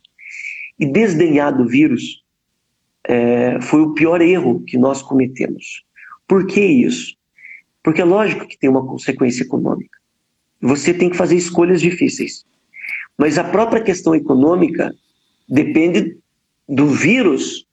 E 0.80 0.86
desdenhar 0.86 1.55
do 1.55 1.67
vírus 1.67 2.23
é, 3.03 3.59
foi 3.61 3.82
o 3.82 3.93
pior 3.93 4.21
erro 4.21 4.63
que 4.65 4.77
nós 4.77 5.01
cometemos. 5.01 5.84
Por 6.27 6.45
que 6.45 6.61
isso? 6.61 7.15
Porque 7.84 8.01
é 8.01 8.05
lógico 8.05 8.47
que 8.47 8.57
tem 8.57 8.69
uma 8.69 8.86
consequência 8.86 9.43
econômica. 9.43 9.97
Você 10.61 10.93
tem 10.93 11.09
que 11.09 11.17
fazer 11.17 11.36
escolhas 11.36 11.82
difíceis. 11.82 12.45
Mas 13.17 13.38
a 13.38 13.43
própria 13.43 13.82
questão 13.82 14.15
econômica 14.15 14.93
depende 15.47 16.17
do 16.67 16.88
vírus 16.88 17.65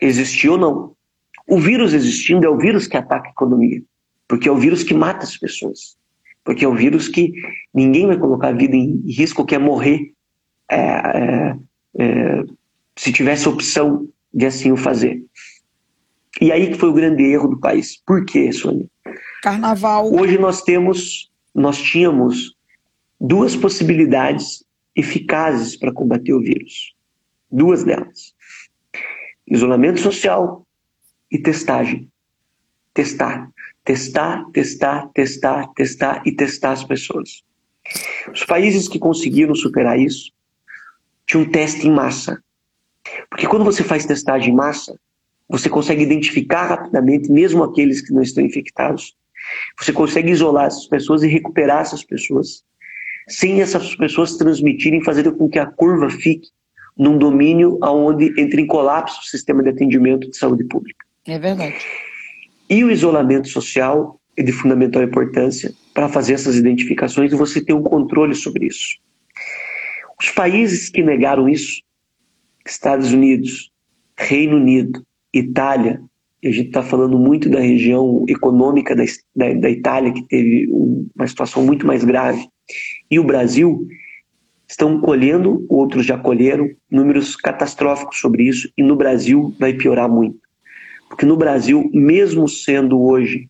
existir 0.00 0.48
ou 0.48 0.58
não. 0.58 0.96
O 1.46 1.58
vírus 1.58 1.94
existindo 1.94 2.46
é 2.46 2.50
o 2.50 2.58
vírus 2.58 2.86
que 2.86 2.96
ataca 2.96 3.28
a 3.28 3.30
economia, 3.30 3.82
porque 4.26 4.48
é 4.48 4.52
o 4.52 4.56
vírus 4.56 4.82
que 4.82 4.94
mata 4.94 5.24
as 5.24 5.36
pessoas, 5.36 5.96
porque 6.44 6.64
é 6.64 6.68
o 6.68 6.74
vírus 6.74 7.08
que 7.08 7.32
ninguém 7.72 8.06
vai 8.06 8.18
colocar 8.18 8.48
a 8.48 8.52
vida 8.52 8.76
em 8.76 9.02
risco, 9.06 9.44
quer 9.44 9.58
morrer 9.58 10.12
é, 10.68 10.78
é, 10.78 11.56
é, 11.98 12.44
se 12.96 13.12
tivesse 13.12 13.48
opção 13.48 14.08
de 14.32 14.46
assim 14.46 14.72
o 14.72 14.76
fazer. 14.76 15.24
E 16.40 16.50
aí 16.50 16.70
que 16.70 16.78
foi 16.78 16.88
o 16.88 16.94
grande 16.94 17.22
erro 17.22 17.48
do 17.48 17.60
país. 17.60 17.96
Por 18.06 18.24
quê, 18.24 18.52
Sônia? 18.52 18.88
Carnaval. 19.42 20.12
Hoje 20.12 20.38
nós 20.38 20.62
temos, 20.62 21.30
nós 21.54 21.80
tínhamos 21.80 22.56
duas 23.20 23.54
possibilidades 23.54 24.64
eficazes 24.96 25.76
para 25.76 25.92
combater 25.92 26.32
o 26.32 26.40
vírus. 26.40 26.94
Duas 27.50 27.84
delas: 27.84 28.34
isolamento 29.46 30.00
social 30.00 30.66
e 31.30 31.38
testagem. 31.38 32.08
Testar, 32.94 33.50
testar, 33.84 34.44
testar, 34.52 35.08
testar, 35.14 35.66
testar 35.74 36.22
e 36.26 36.32
testar 36.32 36.72
as 36.72 36.84
pessoas. 36.84 37.42
Os 38.32 38.44
países 38.44 38.86
que 38.86 38.98
conseguiram 38.98 39.54
superar 39.54 39.98
isso 39.98 40.30
tinham 41.26 41.44
um 41.44 41.50
teste 41.50 41.86
em 41.86 41.90
massa. 41.90 42.42
Porque 43.28 43.46
quando 43.46 43.64
você 43.64 43.82
faz 43.82 44.06
testagem 44.06 44.52
em 44.52 44.56
massa, 44.56 44.96
você 45.48 45.68
consegue 45.68 46.02
identificar 46.02 46.66
rapidamente, 46.66 47.30
mesmo 47.30 47.62
aqueles 47.62 48.00
que 48.00 48.12
não 48.12 48.22
estão 48.22 48.44
infectados, 48.44 49.14
você 49.78 49.92
consegue 49.92 50.30
isolar 50.30 50.66
essas 50.66 50.86
pessoas 50.86 51.22
e 51.22 51.28
recuperar 51.28 51.82
essas 51.82 52.04
pessoas, 52.04 52.62
sem 53.28 53.60
essas 53.60 53.94
pessoas 53.96 54.36
transmitirem, 54.36 55.04
fazer 55.04 55.30
com 55.32 55.48
que 55.48 55.58
a 55.58 55.66
curva 55.66 56.08
fique 56.08 56.48
num 56.96 57.18
domínio 57.18 57.78
onde 57.82 58.32
entra 58.40 58.60
em 58.60 58.66
colapso 58.66 59.20
o 59.20 59.24
sistema 59.24 59.62
de 59.62 59.70
atendimento 59.70 60.30
de 60.30 60.36
saúde 60.36 60.64
pública. 60.64 61.04
É 61.26 61.38
verdade. 61.38 61.76
E 62.68 62.84
o 62.84 62.90
isolamento 62.90 63.48
social 63.48 64.20
é 64.36 64.42
de 64.42 64.52
fundamental 64.52 65.02
importância 65.02 65.72
para 65.92 66.08
fazer 66.08 66.34
essas 66.34 66.56
identificações 66.56 67.32
e 67.32 67.36
você 67.36 67.62
ter 67.62 67.72
um 67.72 67.82
controle 67.82 68.34
sobre 68.34 68.66
isso. 68.66 68.96
Os 70.22 70.30
países 70.30 70.88
que 70.88 71.02
negaram 71.02 71.48
isso, 71.48 71.82
Estados 72.64 73.12
Unidos, 73.12 73.72
Reino 74.16 74.56
Unido, 74.56 75.04
Itália, 75.34 76.00
a 76.44 76.48
gente 76.48 76.68
está 76.68 76.80
falando 76.80 77.18
muito 77.18 77.48
da 77.48 77.58
região 77.58 78.24
econômica 78.28 78.94
da, 78.94 79.02
da, 79.34 79.52
da 79.52 79.68
Itália, 79.68 80.12
que 80.12 80.22
teve 80.28 80.68
uma 80.70 81.26
situação 81.26 81.64
muito 81.64 81.84
mais 81.84 82.04
grave, 82.04 82.46
e 83.10 83.18
o 83.18 83.24
Brasil 83.24 83.84
estão 84.68 85.00
colhendo, 85.00 85.66
outros 85.68 86.06
já 86.06 86.16
colheram, 86.16 86.70
números 86.88 87.34
catastróficos 87.34 88.20
sobre 88.20 88.44
isso, 88.44 88.70
e 88.78 88.82
no 88.82 88.94
Brasil 88.94 89.52
vai 89.58 89.72
piorar 89.72 90.08
muito. 90.08 90.38
Porque 91.08 91.26
no 91.26 91.36
Brasil, 91.36 91.90
mesmo 91.92 92.48
sendo 92.48 93.00
hoje 93.02 93.48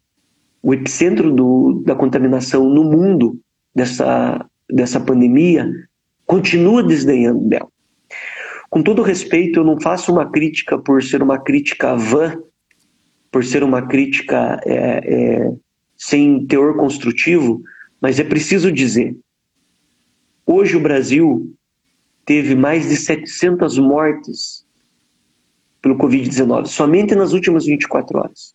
o 0.63 0.73
epicentro 0.73 1.31
do, 1.31 1.83
da 1.85 1.95
contaminação 1.95 2.67
no 2.67 2.83
mundo 2.83 3.39
dessa, 3.75 4.49
dessa 4.71 4.99
pandemia, 4.99 5.71
continua 6.27 6.83
desdenhando 6.83 7.49
dela. 7.49 7.69
Com 8.71 8.83
todo 8.83 9.03
respeito, 9.03 9.61
eu 9.61 9.65
não 9.65 9.81
faço 9.81 10.11
uma 10.11 10.31
crítica 10.31 10.79
por 10.79 11.03
ser 11.03 11.23
uma 11.23 11.39
crítica 11.39 11.95
vã, 11.95 12.39
por 13.31 13.45
ser 13.45 13.63
uma 13.63 13.87
crítica 13.87 14.61
é, 14.65 14.75
é, 14.75 15.53
sem 15.97 16.47
teor 16.47 16.77
construtivo, 16.77 17.63
mas 18.01 18.19
é 18.19 18.25
preciso 18.25 18.73
dizer: 18.73 19.17
hoje 20.47 20.77
o 20.77 20.81
Brasil 20.81 21.55
teve 22.25 22.55
mais 22.55 22.89
de 22.89 22.97
700 22.97 23.79
mortes 23.79 24.65
pelo 25.83 25.97
Covid-19, 25.99 26.67
somente 26.67 27.15
nas 27.15 27.33
últimas 27.33 27.67
24 27.67 28.19
horas. 28.19 28.55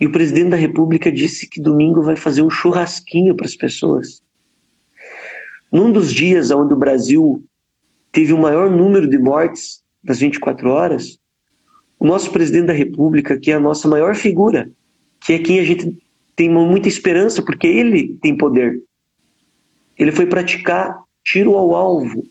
E 0.00 0.06
o 0.06 0.12
presidente 0.12 0.50
da 0.50 0.56
República 0.56 1.12
disse 1.12 1.48
que 1.48 1.60
domingo 1.60 2.02
vai 2.02 2.16
fazer 2.16 2.42
um 2.42 2.50
churrasquinho 2.50 3.36
para 3.36 3.46
as 3.46 3.54
pessoas. 3.54 4.22
Num 5.72 5.90
dos 5.90 6.12
dias 6.12 6.50
onde 6.50 6.74
o 6.74 6.78
Brasil 6.78 7.42
teve 8.12 8.32
o 8.32 8.38
maior 8.38 8.70
número 8.70 9.08
de 9.08 9.18
mortes 9.18 9.82
das 10.04 10.18
24 10.18 10.68
horas, 10.68 11.18
o 11.98 12.06
nosso 12.06 12.30
presidente 12.30 12.66
da 12.66 12.72
República, 12.72 13.38
que 13.38 13.50
é 13.50 13.54
a 13.54 13.60
nossa 13.60 13.88
maior 13.88 14.14
figura, 14.14 14.70
que 15.20 15.32
é 15.32 15.38
quem 15.38 15.58
a 15.58 15.64
gente 15.64 15.98
tem 16.36 16.50
muita 16.50 16.88
esperança, 16.88 17.42
porque 17.42 17.66
ele 17.66 18.18
tem 18.20 18.36
poder, 18.36 18.82
ele 19.96 20.12
foi 20.12 20.26
praticar 20.26 21.02
tiro 21.24 21.54
ao 21.54 21.74
alvo 21.74 22.22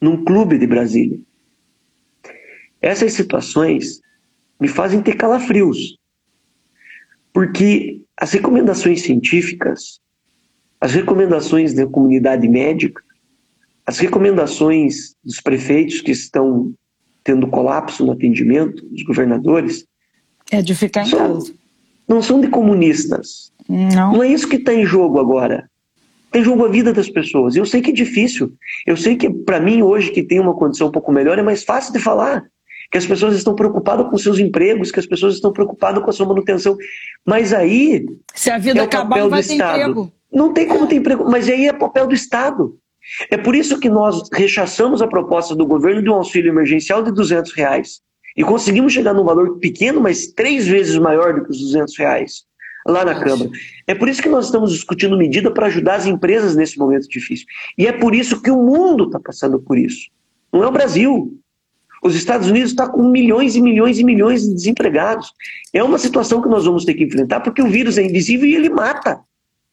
num 0.00 0.24
clube 0.24 0.58
de 0.58 0.66
Brasília. 0.66 1.20
Essas 2.80 3.12
situações 3.12 4.00
me 4.60 4.68
fazem 4.68 5.02
ter 5.02 5.14
calafrios, 5.14 5.98
porque 7.32 8.02
as 8.16 8.32
recomendações 8.32 9.02
científicas, 9.02 10.00
as 10.86 10.94
recomendações 10.94 11.74
da 11.74 11.84
comunidade 11.84 12.48
médica, 12.48 13.02
as 13.84 13.98
recomendações 13.98 15.16
dos 15.24 15.40
prefeitos 15.40 16.00
que 16.00 16.12
estão 16.12 16.72
tendo 17.24 17.48
colapso 17.48 18.06
no 18.06 18.12
atendimento, 18.12 18.86
dos 18.88 19.02
governadores. 19.02 19.84
É 20.48 20.62
de 20.62 20.76
ficar 20.76 21.02
em 21.02 21.10
são, 21.10 21.18
casa. 21.18 21.52
Não 22.06 22.22
são 22.22 22.40
de 22.40 22.46
comunistas. 22.46 23.52
Não. 23.68 24.12
Não 24.12 24.22
é 24.22 24.28
isso 24.28 24.48
que 24.48 24.54
está 24.54 24.72
em 24.72 24.86
jogo 24.86 25.18
agora. 25.18 25.68
Está 26.26 26.38
em 26.38 26.44
jogo 26.44 26.64
a 26.64 26.68
vida 26.68 26.92
das 26.92 27.10
pessoas. 27.10 27.56
Eu 27.56 27.66
sei 27.66 27.82
que 27.82 27.90
é 27.90 27.92
difícil. 27.92 28.52
Eu 28.86 28.96
sei 28.96 29.16
que, 29.16 29.28
para 29.28 29.58
mim, 29.58 29.82
hoje, 29.82 30.12
que 30.12 30.22
tem 30.22 30.38
uma 30.38 30.54
condição 30.54 30.86
um 30.86 30.92
pouco 30.92 31.10
melhor, 31.10 31.36
é 31.36 31.42
mais 31.42 31.64
fácil 31.64 31.92
de 31.92 31.98
falar. 31.98 32.44
Que 32.90 32.98
as 32.98 33.06
pessoas 33.06 33.34
estão 33.36 33.54
preocupadas 33.54 34.08
com 34.08 34.18
seus 34.18 34.38
empregos, 34.38 34.90
que 34.90 35.00
as 35.00 35.06
pessoas 35.06 35.34
estão 35.34 35.52
preocupadas 35.52 36.02
com 36.02 36.10
a 36.10 36.12
sua 36.12 36.26
manutenção. 36.26 36.76
Mas 37.24 37.52
aí. 37.52 38.06
Se 38.34 38.50
a 38.50 38.58
vida 38.58 38.80
é 38.80 38.84
acabar, 38.84 39.18
não 39.18 39.30
vai 39.30 39.42
ter 39.42 39.54
Estado. 39.54 39.78
emprego. 39.78 40.12
Não 40.32 40.52
tem 40.52 40.66
como 40.66 40.86
ter 40.86 40.96
emprego. 40.96 41.28
Mas 41.30 41.48
aí 41.48 41.66
é 41.66 41.72
papel 41.72 42.06
do 42.06 42.14
Estado. 42.14 42.78
É 43.30 43.36
por 43.36 43.54
isso 43.54 43.78
que 43.78 43.88
nós 43.88 44.28
rechaçamos 44.32 45.00
a 45.00 45.06
proposta 45.06 45.54
do 45.54 45.66
governo 45.66 46.02
de 46.02 46.10
um 46.10 46.14
auxílio 46.14 46.50
emergencial 46.50 47.02
de 47.02 47.12
200 47.12 47.52
reais. 47.52 48.00
E 48.36 48.42
conseguimos 48.42 48.92
chegar 48.92 49.14
num 49.14 49.24
valor 49.24 49.58
pequeno, 49.58 50.00
mas 50.00 50.26
três 50.26 50.66
vezes 50.66 50.98
maior 50.98 51.34
do 51.34 51.44
que 51.44 51.50
os 51.50 51.58
200 51.58 51.96
reais 51.96 52.44
lá 52.86 53.04
na 53.04 53.18
Câmara. 53.18 53.50
É 53.86 53.94
por 53.94 54.08
isso 54.08 54.22
que 54.22 54.28
nós 54.28 54.46
estamos 54.46 54.72
discutindo 54.72 55.16
medida 55.16 55.50
para 55.50 55.66
ajudar 55.66 55.96
as 55.96 56.06
empresas 56.06 56.54
nesse 56.54 56.78
momento 56.78 57.08
difícil. 57.08 57.46
E 57.76 57.86
é 57.86 57.92
por 57.92 58.14
isso 58.14 58.40
que 58.40 58.50
o 58.50 58.62
mundo 58.62 59.04
está 59.04 59.18
passando 59.18 59.58
por 59.58 59.76
isso. 59.76 60.08
Não 60.52 60.62
é 60.62 60.66
o 60.68 60.72
Brasil. 60.72 61.38
Os 62.06 62.14
Estados 62.14 62.48
Unidos 62.48 62.70
estão 62.70 62.86
tá 62.86 62.92
com 62.92 63.02
milhões 63.02 63.56
e 63.56 63.60
milhões 63.60 63.98
e 63.98 64.04
milhões 64.04 64.42
de 64.42 64.54
desempregados. 64.54 65.32
É 65.72 65.82
uma 65.82 65.98
situação 65.98 66.40
que 66.40 66.48
nós 66.48 66.64
vamos 66.64 66.84
ter 66.84 66.94
que 66.94 67.02
enfrentar 67.02 67.40
porque 67.40 67.60
o 67.60 67.68
vírus 67.68 67.98
é 67.98 68.04
invisível 68.04 68.46
e 68.46 68.54
ele 68.54 68.70
mata. 68.70 69.20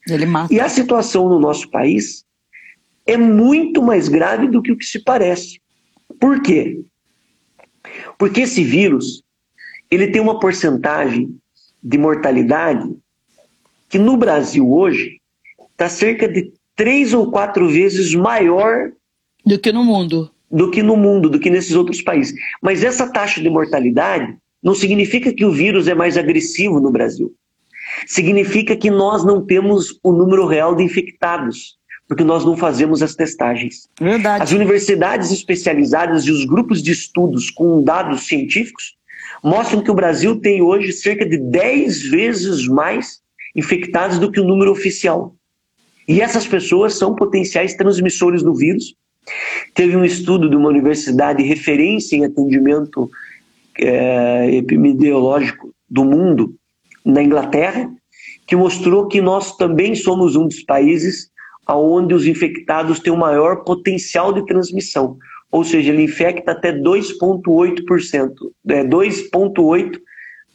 Ele 0.08 0.26
mata. 0.26 0.52
E 0.52 0.60
a 0.60 0.68
situação 0.68 1.30
no 1.30 1.40
nosso 1.40 1.70
país 1.70 2.26
é 3.06 3.16
muito 3.16 3.84
mais 3.84 4.08
grave 4.08 4.48
do 4.48 4.64
que 4.64 4.72
o 4.72 4.78
que 4.78 4.86
se 4.86 5.04
parece. 5.04 5.62
Por 6.20 6.42
quê? 6.42 6.82
Porque 8.18 8.42
esse 8.42 8.64
vírus, 8.64 9.24
ele 9.92 10.08
tem 10.08 10.22
uma 10.22 10.40
porcentagem 10.40 11.38
de 11.84 11.98
mortalidade 12.00 12.90
que 13.90 14.00
no 14.00 14.18
Brasil 14.18 14.72
hoje 14.72 15.22
está 15.72 15.88
cerca 15.88 16.28
de 16.28 16.52
três 16.76 17.14
ou 17.14 17.30
quatro 17.30 17.70
vezes 17.70 18.16
maior 18.16 18.92
do 19.46 19.60
que 19.60 19.72
no 19.72 19.84
mundo. 19.84 20.33
Do 20.56 20.70
que 20.70 20.84
no 20.84 20.96
mundo, 20.96 21.30
do 21.30 21.40
que 21.40 21.50
nesses 21.50 21.76
outros 21.76 22.02
países. 22.02 22.34
Mas 22.62 22.84
essa 22.84 23.12
taxa 23.12 23.42
de 23.42 23.50
mortalidade 23.50 24.38
não 24.62 24.76
significa 24.76 25.34
que 25.34 25.44
o 25.44 25.52
vírus 25.52 25.88
é 25.88 25.96
mais 25.96 26.18
agressivo 26.18 26.80
no 26.80 26.92
Brasil. 26.92 27.34
Significa 28.06 28.76
que 28.76 28.90
nós 28.90 29.26
não 29.26 29.46
temos 29.46 30.00
o 30.04 30.14
número 30.14 30.46
real 30.46 30.76
de 30.76 30.84
infectados 30.84 31.78
porque 32.08 32.24
nós 32.24 32.46
não 32.46 32.56
fazemos 32.56 33.02
as 33.02 33.16
testagens. 33.16 33.88
Verdade. 34.00 34.44
As 34.44 34.52
universidades 34.52 35.32
especializadas 35.32 36.26
e 36.26 36.32
os 36.32 36.46
grupos 36.46 36.82
de 36.82 36.92
estudos 36.92 37.50
com 37.50 37.84
dados 37.84 38.28
científicos 38.28 38.96
mostram 39.44 39.82
que 39.82 39.90
o 39.90 39.96
Brasil 39.96 40.40
tem 40.40 40.62
hoje 40.62 40.92
cerca 40.92 41.26
de 41.26 41.38
10 41.38 42.04
vezes 42.10 42.68
mais 42.68 43.22
infectados 43.56 44.20
do 44.20 44.32
que 44.32 44.40
o 44.40 44.44
número 44.44 44.72
oficial. 44.72 45.36
E 46.08 46.22
essas 46.22 46.46
pessoas 46.46 46.96
são 46.96 47.16
potenciais 47.16 47.74
transmissores 47.74 48.44
do 48.44 48.54
vírus. 48.54 48.96
Teve 49.74 49.96
um 49.96 50.06
estudo 50.06 50.50
de 50.50 50.56
uma 50.56 50.70
universidade 50.70 51.44
referência 51.44 52.16
em 52.16 52.26
atendimento 52.26 53.10
é, 53.80 54.56
epidemiológico 54.56 55.74
do 55.90 56.04
mundo, 56.04 56.56
na 57.06 57.22
Inglaterra, 57.22 57.90
que 58.48 58.56
mostrou 58.56 59.08
que 59.08 59.22
nós 59.22 59.56
também 59.58 59.96
somos 59.96 60.36
um 60.36 60.48
dos 60.48 60.64
países 60.64 61.32
onde 61.68 62.14
os 62.14 62.28
infectados 62.28 63.00
têm 63.00 63.14
o 63.14 63.18
maior 63.18 63.64
potencial 63.64 64.34
de 64.34 64.46
transmissão, 64.46 65.18
ou 65.52 65.64
seja, 65.64 65.92
ele 65.94 66.04
infecta 66.04 66.52
até 66.52 66.74
2,8%, 66.74 68.34
é, 68.68 68.84
2,8 68.84 70.00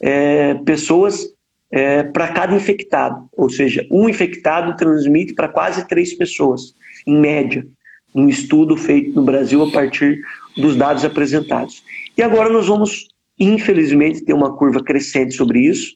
é, 0.01 0.53
pessoas 0.65 1.25
é, 1.71 2.03
para 2.03 2.27
cada 2.29 2.55
infectado, 2.55 3.27
ou 3.35 3.49
seja, 3.49 3.87
um 3.91 4.07
infectado 4.07 4.75
transmite 4.75 5.33
para 5.33 5.47
quase 5.47 5.87
três 5.87 6.13
pessoas, 6.13 6.75
em 7.07 7.17
média, 7.17 7.65
um 8.13 8.27
estudo 8.27 8.75
feito 8.75 9.13
no 9.15 9.23
Brasil 9.23 9.63
a 9.63 9.71
partir 9.71 10.21
dos 10.55 10.75
dados 10.75 11.05
apresentados. 11.05 11.83
E 12.17 12.23
agora 12.23 12.49
nós 12.49 12.67
vamos, 12.67 13.07
infelizmente, 13.39 14.23
ter 14.23 14.33
uma 14.33 14.55
curva 14.55 14.83
crescente 14.83 15.33
sobre 15.33 15.61
isso. 15.61 15.95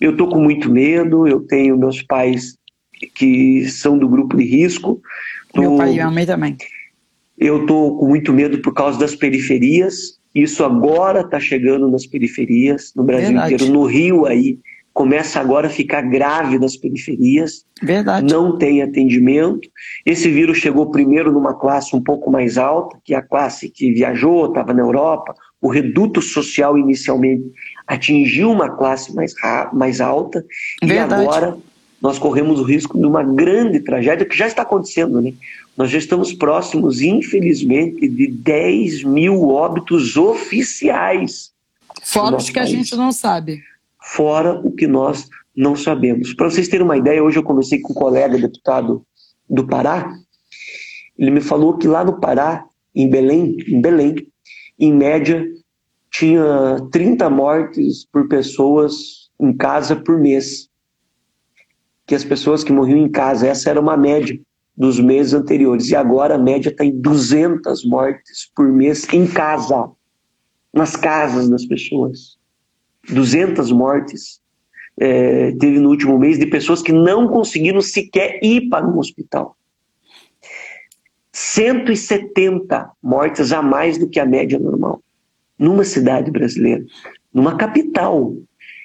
Eu 0.00 0.12
estou 0.12 0.28
com 0.28 0.40
muito 0.40 0.70
medo, 0.70 1.26
eu 1.26 1.40
tenho 1.40 1.76
meus 1.76 2.02
pais 2.02 2.56
que 3.14 3.66
são 3.68 3.98
do 3.98 4.08
grupo 4.08 4.36
de 4.36 4.44
risco. 4.44 5.00
Tô, 5.52 5.60
Meu 5.60 5.76
pai 5.76 5.90
e 5.90 5.92
minha 5.94 6.10
mãe 6.10 6.26
também. 6.26 6.56
Eu 7.38 7.62
estou 7.62 7.98
com 7.98 8.08
muito 8.08 8.32
medo 8.32 8.58
por 8.58 8.72
causa 8.72 8.98
das 8.98 9.14
periferias. 9.14 10.18
Isso 10.34 10.64
agora 10.64 11.20
está 11.20 11.40
chegando 11.40 11.90
nas 11.90 12.06
periferias, 12.06 12.92
no 12.94 13.02
Brasil 13.02 13.28
Verdade. 13.28 13.54
inteiro. 13.54 13.72
No 13.72 13.84
Rio 13.84 14.26
aí, 14.26 14.58
começa 14.96 15.38
agora 15.38 15.66
a 15.66 15.70
ficar 15.70 16.00
grave 16.00 16.58
nas 16.58 16.74
periferias. 16.74 17.66
Verdade. 17.82 18.32
Não 18.32 18.56
tem 18.56 18.80
atendimento. 18.80 19.68
Esse 20.06 20.30
vírus 20.30 20.56
chegou 20.56 20.90
primeiro 20.90 21.30
numa 21.30 21.52
classe 21.52 21.94
um 21.94 22.02
pouco 22.02 22.30
mais 22.30 22.56
alta, 22.56 22.96
que 23.04 23.12
é 23.12 23.18
a 23.18 23.22
classe 23.22 23.68
que 23.68 23.92
viajou, 23.92 24.46
estava 24.46 24.72
na 24.72 24.80
Europa. 24.80 25.34
O 25.60 25.68
reduto 25.68 26.22
social 26.22 26.78
inicialmente 26.78 27.44
atingiu 27.86 28.50
uma 28.50 28.70
classe 28.70 29.14
mais, 29.14 29.34
mais 29.70 30.00
alta. 30.00 30.42
Verdade. 30.82 31.22
E 31.22 31.26
agora 31.26 31.58
nós 32.00 32.18
corremos 32.18 32.58
o 32.58 32.62
risco 32.62 32.98
de 32.98 33.04
uma 33.04 33.22
grande 33.22 33.80
tragédia 33.80 34.24
que 34.24 34.36
já 34.36 34.46
está 34.46 34.62
acontecendo, 34.62 35.20
né? 35.20 35.34
Nós 35.76 35.90
já 35.90 35.98
estamos 35.98 36.32
próximos, 36.32 37.02
infelizmente, 37.02 38.08
de 38.08 38.28
10 38.28 39.04
mil 39.04 39.48
óbitos 39.48 40.16
oficiais. 40.16 41.50
Fora 42.02 42.36
os 42.36 42.48
que 42.48 42.54
país. 42.54 42.70
a 42.70 42.72
gente 42.72 42.96
não 42.96 43.12
sabe. 43.12 43.62
Fora 44.08 44.60
o 44.64 44.70
que 44.70 44.86
nós 44.86 45.28
não 45.54 45.74
sabemos. 45.74 46.32
Para 46.32 46.48
vocês 46.48 46.68
terem 46.68 46.84
uma 46.84 46.96
ideia, 46.96 47.22
hoje 47.22 47.38
eu 47.38 47.42
conversei 47.42 47.80
com 47.80 47.92
um 47.92 47.96
colega 47.96 48.38
deputado 48.38 49.04
do 49.50 49.66
Pará. 49.66 50.12
Ele 51.18 51.32
me 51.32 51.40
falou 51.40 51.76
que 51.76 51.88
lá 51.88 52.04
no 52.04 52.20
Pará, 52.20 52.64
em 52.94 53.10
Belém, 53.10 53.56
em 53.66 53.80
Belém, 53.80 54.14
em 54.78 54.92
média, 54.92 55.44
tinha 56.10 56.76
30 56.92 57.28
mortes 57.28 58.06
por 58.06 58.28
pessoas 58.28 59.28
em 59.40 59.54
casa 59.54 59.96
por 59.96 60.16
mês 60.18 60.68
que 62.06 62.14
as 62.14 62.22
pessoas 62.22 62.62
que 62.62 62.72
morriam 62.72 62.98
em 62.98 63.10
casa, 63.10 63.48
essa 63.48 63.68
era 63.68 63.80
uma 63.80 63.96
média 63.96 64.38
dos 64.76 65.00
meses 65.00 65.34
anteriores. 65.34 65.90
E 65.90 65.96
agora 65.96 66.36
a 66.36 66.38
média 66.38 66.70
está 66.70 66.84
em 66.84 67.00
200 67.00 67.84
mortes 67.84 68.48
por 68.54 68.68
mês 68.68 69.12
em 69.12 69.26
casa, 69.26 69.90
nas 70.72 70.94
casas 70.94 71.48
das 71.48 71.66
pessoas. 71.66 72.38
200 73.08 73.70
mortes 73.72 74.40
é, 74.98 75.52
teve 75.52 75.78
no 75.78 75.90
último 75.90 76.18
mês 76.18 76.38
de 76.38 76.46
pessoas 76.46 76.82
que 76.82 76.92
não 76.92 77.28
conseguiram 77.28 77.80
sequer 77.80 78.40
ir 78.42 78.68
para 78.68 78.86
um 78.86 78.98
hospital. 78.98 79.56
170 81.32 82.90
mortes 83.02 83.52
a 83.52 83.60
mais 83.60 83.98
do 83.98 84.08
que 84.08 84.18
a 84.18 84.24
média 84.24 84.58
normal, 84.58 85.02
numa 85.58 85.84
cidade 85.84 86.30
brasileira. 86.30 86.84
numa 87.32 87.54
capital. 87.56 88.34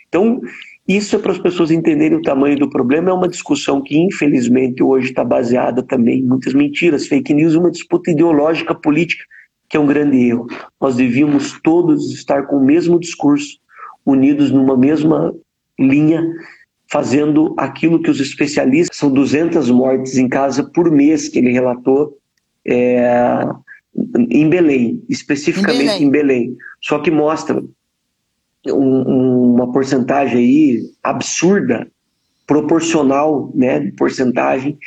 Então, 0.10 0.42
isso 0.86 1.16
é 1.16 1.20
para 1.20 1.32
as 1.32 1.40
pessoas 1.40 1.72
entenderem 1.72 2.18
o 2.18 2.22
tamanho 2.22 2.60
do 2.60 2.70
problema. 2.70 3.10
É 3.10 3.14
uma 3.14 3.30
discussão 3.30 3.82
que, 3.82 3.98
infelizmente, 3.98 4.84
hoje 4.84 5.08
está 5.08 5.24
baseada 5.24 5.82
também 5.82 6.20
em 6.20 6.26
muitas 6.26 6.54
mentiras, 6.54 7.08
fake 7.08 7.34
news, 7.34 7.56
uma 7.56 7.72
disputa 7.72 8.12
ideológica 8.12 8.76
política, 8.76 9.24
que 9.70 9.78
é 9.78 9.80
um 9.80 9.86
grande 9.86 10.18
erro. 10.18 10.48
Nós 10.82 10.98
devíamos 10.98 11.58
todos 11.64 12.12
estar 12.12 12.48
com 12.48 12.58
o 12.58 12.66
mesmo 12.66 13.00
discurso, 13.00 13.61
unidos 14.06 14.52
numa 14.52 14.78
mesma 14.78 15.34
linha, 15.80 16.24
fazendo 16.92 17.54
aquilo 17.58 18.02
que 18.02 18.10
os 18.10 18.20
especialistas, 18.20 18.98
são 18.98 19.12
200 19.12 19.70
mortes 19.72 20.18
em 20.18 20.28
casa 20.28 20.64
por 20.64 20.92
mês 20.92 21.30
que 21.30 21.40
ele 21.40 21.52
relatou 21.52 22.18
é, 22.66 23.46
em 24.30 24.50
Belém, 24.50 25.04
especificamente 25.10 26.04
em 26.04 26.10
Belém. 26.10 26.44
em 26.44 26.46
Belém. 26.46 26.58
Só 26.82 27.00
que 27.00 27.10
mostra 27.10 27.64
um, 28.68 29.54
uma 29.56 29.72
porcentagem 29.72 30.38
aí 30.38 30.82
absurda, 31.04 31.88
proporcional, 32.46 33.52
né, 33.56 33.80
de 33.80 33.92
porcentagem, 33.94 34.78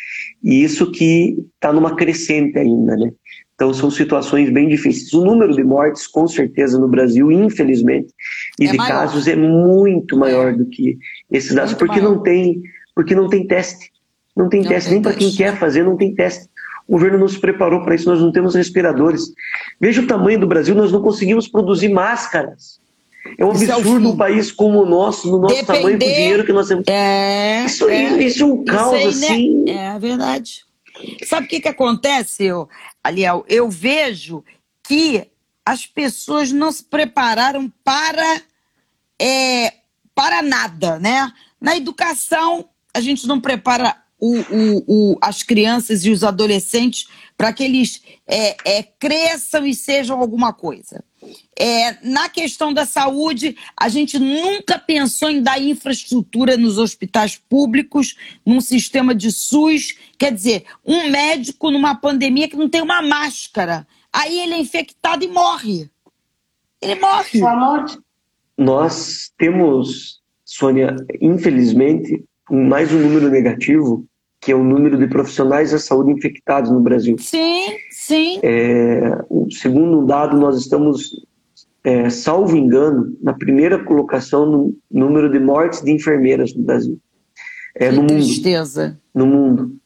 e 0.42 0.62
isso 0.62 0.90
que 0.90 1.36
está 1.54 1.72
numa 1.72 1.96
crescente 1.96 2.58
ainda, 2.58 2.96
né? 2.96 3.10
Então 3.54 3.72
são 3.72 3.90
situações 3.90 4.50
bem 4.50 4.68
difíceis. 4.68 5.12
O 5.12 5.24
número 5.24 5.54
de 5.54 5.62
mortes, 5.62 6.06
com 6.06 6.26
certeza, 6.26 6.78
no 6.78 6.88
Brasil, 6.88 7.30
infelizmente, 7.30 8.12
e 8.58 8.66
é 8.66 8.72
de 8.72 8.76
maior. 8.76 8.92
casos 8.92 9.28
é 9.28 9.36
muito 9.36 10.16
maior 10.16 10.54
do 10.54 10.66
que 10.66 10.98
esses 11.30 11.54
dados, 11.54 11.74
porque 11.74 12.00
maior. 12.00 12.14
não 12.14 12.22
tem, 12.22 12.62
porque 12.94 13.14
não 13.14 13.28
tem 13.28 13.46
teste. 13.46 13.92
Não 14.36 14.48
tem 14.48 14.62
não 14.62 14.68
teste, 14.68 14.90
tem 14.90 14.94
nem 14.94 15.02
para 15.02 15.14
quem 15.14 15.30
quer 15.30 15.56
fazer, 15.56 15.84
não 15.84 15.96
tem 15.96 16.12
teste. 16.14 16.48
O 16.86 16.92
governo 16.92 17.18
não 17.18 17.28
se 17.28 17.38
preparou 17.38 17.82
para 17.82 17.94
isso, 17.94 18.08
nós 18.08 18.20
não 18.20 18.32
temos 18.32 18.54
respiradores. 18.54 19.32
Veja 19.80 20.02
o 20.02 20.06
tamanho 20.06 20.40
do 20.40 20.46
Brasil, 20.46 20.74
nós 20.74 20.92
não 20.92 21.00
conseguimos 21.00 21.48
produzir 21.48 21.88
máscaras. 21.88 22.80
É 23.38 23.44
um 23.44 23.52
isso 23.52 23.70
é 23.70 23.74
absurdo 23.74 24.06
é 24.06 24.10
um 24.10 24.16
país 24.16 24.52
como 24.52 24.82
o 24.82 24.86
nosso, 24.86 25.30
no 25.30 25.38
nosso 25.38 25.54
Depender, 25.54 25.78
tamanho, 25.78 25.98
com 25.98 26.04
o 26.04 26.08
dinheiro 26.08 26.44
que 26.44 26.52
nós 26.52 26.68
temos. 26.68 26.84
É, 26.88 27.64
isso, 27.64 27.88
é, 27.88 28.22
isso 28.22 28.42
é 28.42 28.46
um 28.46 28.64
caos, 28.64 28.92
aí, 28.92 29.04
né? 29.04 29.08
assim. 29.08 29.64
É 29.70 29.98
verdade. 29.98 30.64
Sabe 31.24 31.46
o 31.46 31.48
que, 31.48 31.60
que 31.60 31.68
acontece, 31.68 32.50
Aliel? 33.04 33.44
Eu 33.46 33.70
vejo 33.70 34.42
que 34.82 35.30
as 35.64 35.86
pessoas 35.86 36.50
não 36.50 36.72
se 36.72 36.82
prepararam 36.84 37.72
para, 37.84 38.42
é, 39.20 39.74
para 40.14 40.42
nada, 40.42 40.98
né? 40.98 41.30
Na 41.60 41.76
educação, 41.76 42.68
a 42.92 43.00
gente 43.00 43.26
não 43.26 43.40
prepara 43.40 43.96
o, 44.18 44.36
o, 44.38 44.84
o, 44.86 45.18
as 45.20 45.42
crianças 45.42 46.04
e 46.04 46.10
os 46.10 46.24
adolescentes 46.24 47.08
para 47.36 47.52
que 47.52 47.62
eles 47.62 48.02
é, 48.26 48.56
é, 48.64 48.82
cresçam 48.82 49.66
e 49.66 49.74
sejam 49.74 50.18
alguma 50.18 50.52
coisa. 50.52 51.04
É, 51.58 51.96
na 52.02 52.28
questão 52.28 52.72
da 52.72 52.84
saúde, 52.84 53.56
a 53.76 53.88
gente 53.88 54.18
nunca 54.18 54.78
pensou 54.78 55.30
em 55.30 55.42
dar 55.42 55.60
infraestrutura 55.60 56.56
nos 56.56 56.78
hospitais 56.78 57.36
públicos, 57.36 58.16
num 58.44 58.60
sistema 58.60 59.14
de 59.14 59.30
SUS. 59.30 59.96
Quer 60.18 60.32
dizer, 60.32 60.64
um 60.84 61.10
médico 61.10 61.70
numa 61.70 61.94
pandemia 61.94 62.48
que 62.48 62.56
não 62.56 62.68
tem 62.68 62.82
uma 62.82 63.02
máscara, 63.02 63.86
aí 64.12 64.40
ele 64.40 64.54
é 64.54 64.60
infectado 64.60 65.24
e 65.24 65.28
morre. 65.28 65.90
Ele 66.80 66.96
morre. 66.96 67.40
Nós 68.56 69.32
temos, 69.38 70.20
Sônia, 70.44 70.94
infelizmente, 71.20 72.22
mais 72.50 72.92
um 72.92 72.98
número 72.98 73.30
negativo, 73.30 74.06
que 74.40 74.52
é 74.52 74.54
o 74.54 74.62
número 74.62 74.98
de 74.98 75.06
profissionais 75.06 75.72
da 75.72 75.78
saúde 75.78 76.12
infectados 76.12 76.70
no 76.70 76.80
Brasil. 76.80 77.16
Sim, 77.18 77.78
sim. 78.06 78.40
É, 78.42 79.18
segundo 79.50 80.00
um 80.00 80.06
dado, 80.06 80.36
nós 80.36 80.58
estamos, 80.58 81.24
é, 81.82 82.10
salvo 82.10 82.56
engano, 82.56 83.16
na 83.22 83.32
primeira 83.32 83.82
colocação 83.82 84.46
no 84.46 84.76
número 84.90 85.30
de 85.30 85.38
mortes 85.38 85.82
de 85.82 85.90
enfermeiras 85.90 86.54
no 86.54 86.62
Brasil. 86.62 86.98
É, 87.74 87.90
que 87.90 87.96
no 87.96 88.06
tristeza. 88.06 88.98
Mundo, 89.14 89.26
no 89.26 89.26
mundo. 89.26 89.76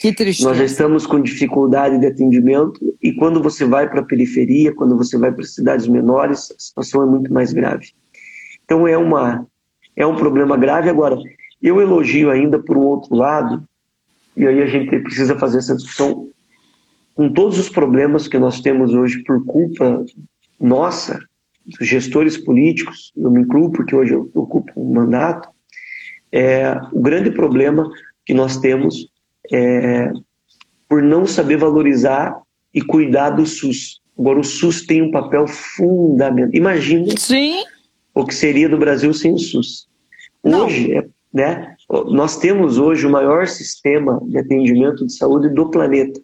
Que 0.00 0.12
tristeza. 0.12 0.48
Nós 0.48 0.58
já 0.58 0.64
estamos 0.64 1.06
com 1.06 1.20
dificuldade 1.20 1.98
de 1.98 2.06
atendimento 2.06 2.78
e 3.02 3.12
quando 3.12 3.42
você 3.42 3.64
vai 3.64 3.88
para 3.88 4.00
a 4.00 4.04
periferia, 4.04 4.74
quando 4.74 4.96
você 4.96 5.16
vai 5.16 5.32
para 5.32 5.44
cidades 5.44 5.86
menores, 5.88 6.50
a 6.50 6.58
situação 6.58 7.02
é 7.02 7.06
muito 7.06 7.32
mais 7.32 7.52
grave. 7.52 7.88
Então 8.64 8.86
é 8.86 8.98
uma 8.98 9.46
é 9.96 10.06
um 10.06 10.14
problema 10.14 10.56
grave 10.56 10.88
agora. 10.88 11.16
Eu 11.60 11.80
elogio 11.80 12.30
ainda, 12.30 12.58
por 12.58 12.76
um 12.76 12.82
outro 12.82 13.16
lado, 13.16 13.64
e 14.36 14.46
aí 14.46 14.62
a 14.62 14.66
gente 14.66 14.96
precisa 15.00 15.36
fazer 15.36 15.58
essa 15.58 15.74
discussão 15.74 16.27
com 17.18 17.28
todos 17.32 17.58
os 17.58 17.68
problemas 17.68 18.28
que 18.28 18.38
nós 18.38 18.60
temos 18.60 18.94
hoje 18.94 19.24
por 19.24 19.44
culpa 19.44 20.04
nossa, 20.60 21.18
dos 21.66 21.88
gestores 21.88 22.36
políticos, 22.36 23.12
eu 23.16 23.28
me 23.28 23.40
incluo 23.40 23.72
porque 23.72 23.92
hoje 23.92 24.14
eu 24.14 24.30
ocupo 24.36 24.70
um 24.76 24.94
mandato, 24.94 25.48
é, 26.30 26.78
o 26.92 27.00
grande 27.00 27.32
problema 27.32 27.90
que 28.24 28.32
nós 28.32 28.58
temos 28.58 29.08
é 29.52 30.12
por 30.88 31.02
não 31.02 31.26
saber 31.26 31.56
valorizar 31.56 32.40
e 32.72 32.80
cuidar 32.80 33.30
do 33.30 33.44
SUS. 33.44 34.00
Agora, 34.16 34.38
o 34.38 34.44
SUS 34.44 34.86
tem 34.86 35.02
um 35.02 35.10
papel 35.10 35.48
fundamental. 35.48 36.54
Imagina 36.54 37.16
Sim. 37.18 37.64
o 38.14 38.24
que 38.24 38.34
seria 38.34 38.68
do 38.68 38.78
Brasil 38.78 39.12
sem 39.12 39.34
o 39.34 39.38
SUS. 39.38 39.88
Hoje, 40.40 40.96
é, 40.96 41.04
né, 41.34 41.74
nós 41.90 42.36
temos 42.36 42.78
hoje 42.78 43.08
o 43.08 43.10
maior 43.10 43.48
sistema 43.48 44.20
de 44.28 44.38
atendimento 44.38 45.04
de 45.04 45.12
saúde 45.12 45.48
do 45.48 45.68
planeta. 45.68 46.20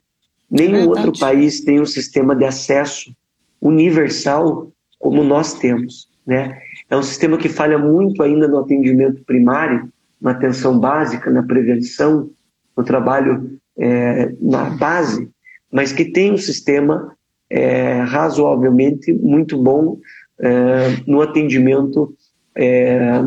Nenhum 0.50 0.88
outro 0.88 1.12
país 1.18 1.60
tem 1.60 1.80
um 1.80 1.86
sistema 1.86 2.34
de 2.34 2.44
acesso 2.44 3.14
universal 3.60 4.72
como 4.98 5.24
nós 5.24 5.54
temos. 5.54 6.08
Né? 6.26 6.58
É 6.88 6.96
um 6.96 7.02
sistema 7.02 7.36
que 7.36 7.48
falha 7.48 7.78
muito 7.78 8.22
ainda 8.22 8.48
no 8.48 8.58
atendimento 8.58 9.22
primário, 9.24 9.92
na 10.20 10.30
atenção 10.30 10.78
básica, 10.78 11.30
na 11.30 11.42
prevenção, 11.42 12.30
no 12.76 12.84
trabalho 12.84 13.58
é, 13.76 14.32
na 14.40 14.70
base, 14.70 15.28
mas 15.70 15.92
que 15.92 16.04
tem 16.04 16.32
um 16.32 16.38
sistema 16.38 17.14
é, 17.50 18.00
razoavelmente 18.00 19.12
muito 19.12 19.60
bom 19.60 19.98
é, 20.38 21.02
no 21.06 21.20
atendimento 21.20 22.14
é, 22.56 23.20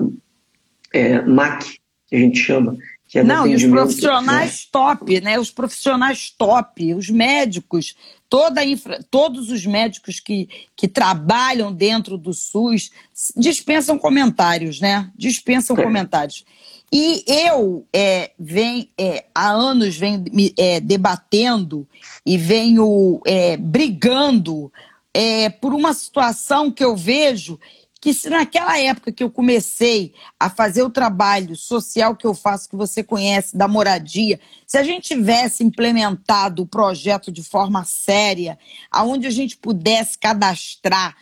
é, 0.93 1.21
MAC, 1.21 1.77
que 2.07 2.15
a 2.15 2.19
gente 2.19 2.39
chama. 2.39 2.77
É 3.13 3.23
Não, 3.23 3.47
e 3.47 3.55
os 3.55 3.63
profissionais 3.63 4.51
né? 4.51 4.69
top, 4.71 5.21
né? 5.21 5.39
Os 5.39 5.49
profissionais 5.49 6.29
top, 6.37 6.93
os 6.93 7.09
médicos, 7.09 7.95
toda 8.29 8.65
infra, 8.65 9.01
todos 9.09 9.49
os 9.49 9.65
médicos 9.65 10.19
que, 10.19 10.49
que 10.75 10.87
trabalham 10.87 11.73
dentro 11.73 12.17
do 12.17 12.33
SUS 12.33 12.91
dispensam 13.35 13.97
comentários, 13.97 14.81
né? 14.81 15.09
Dispensam 15.15 15.77
é. 15.77 15.83
comentários. 15.83 16.43
E 16.91 17.23
eu 17.27 17.85
é, 17.93 18.31
venho, 18.39 18.87
é, 18.97 19.25
há 19.33 19.49
anos 19.49 19.97
venho 19.97 20.23
é, 20.57 20.79
debatendo 20.79 21.87
e 22.25 22.37
venho 22.37 23.21
é, 23.25 23.57
brigando 23.57 24.71
é, 25.13 25.49
por 25.49 25.73
uma 25.73 25.93
situação 25.93 26.71
que 26.71 26.83
eu 26.83 26.95
vejo 26.95 27.59
que 27.99 28.13
se 28.13 28.29
naquela 28.29 28.77
época 28.79 29.11
que 29.11 29.23
eu 29.23 29.29
comecei 29.29 30.13
a 30.39 30.49
fazer 30.49 30.83
o 30.83 30.89
trabalho 30.89 31.55
social 31.55 32.15
que 32.15 32.27
eu 32.27 32.33
faço, 32.33 32.69
que 32.69 32.75
você 32.75 33.03
conhece, 33.03 33.57
da 33.57 33.67
moradia, 33.67 34.39
se 34.65 34.77
a 34.77 34.83
gente 34.83 35.07
tivesse 35.07 35.63
implementado 35.63 36.61
o 36.61 36.67
projeto 36.67 37.31
de 37.31 37.43
forma 37.43 37.83
séria, 37.85 38.57
aonde 38.91 39.25
a 39.25 39.31
gente 39.31 39.57
pudesse 39.57 40.17
cadastrar 40.17 41.15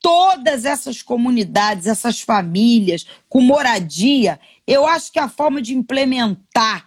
todas 0.00 0.64
essas 0.64 1.02
comunidades, 1.02 1.86
essas 1.86 2.20
famílias 2.20 3.06
com 3.28 3.40
moradia, 3.40 4.40
eu 4.66 4.86
acho 4.86 5.12
que 5.12 5.18
a 5.18 5.28
forma 5.28 5.60
de 5.60 5.74
implementar 5.74 6.86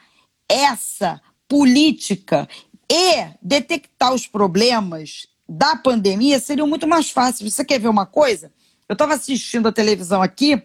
essa 0.49 1.21
política 1.47 2.47
e 2.89 3.27
detectar 3.41 4.13
os 4.13 4.25
problemas 4.25 5.27
da 5.47 5.75
pandemia 5.75 6.39
seria 6.39 6.65
muito 6.65 6.87
mais 6.87 7.11
fácil. 7.11 7.49
Você 7.49 7.63
quer 7.63 7.79
ver 7.79 7.89
uma 7.89 8.05
coisa? 8.05 8.51
Eu 8.87 8.93
estava 8.93 9.13
assistindo 9.13 9.67
a 9.67 9.71
televisão 9.71 10.21
aqui 10.21 10.61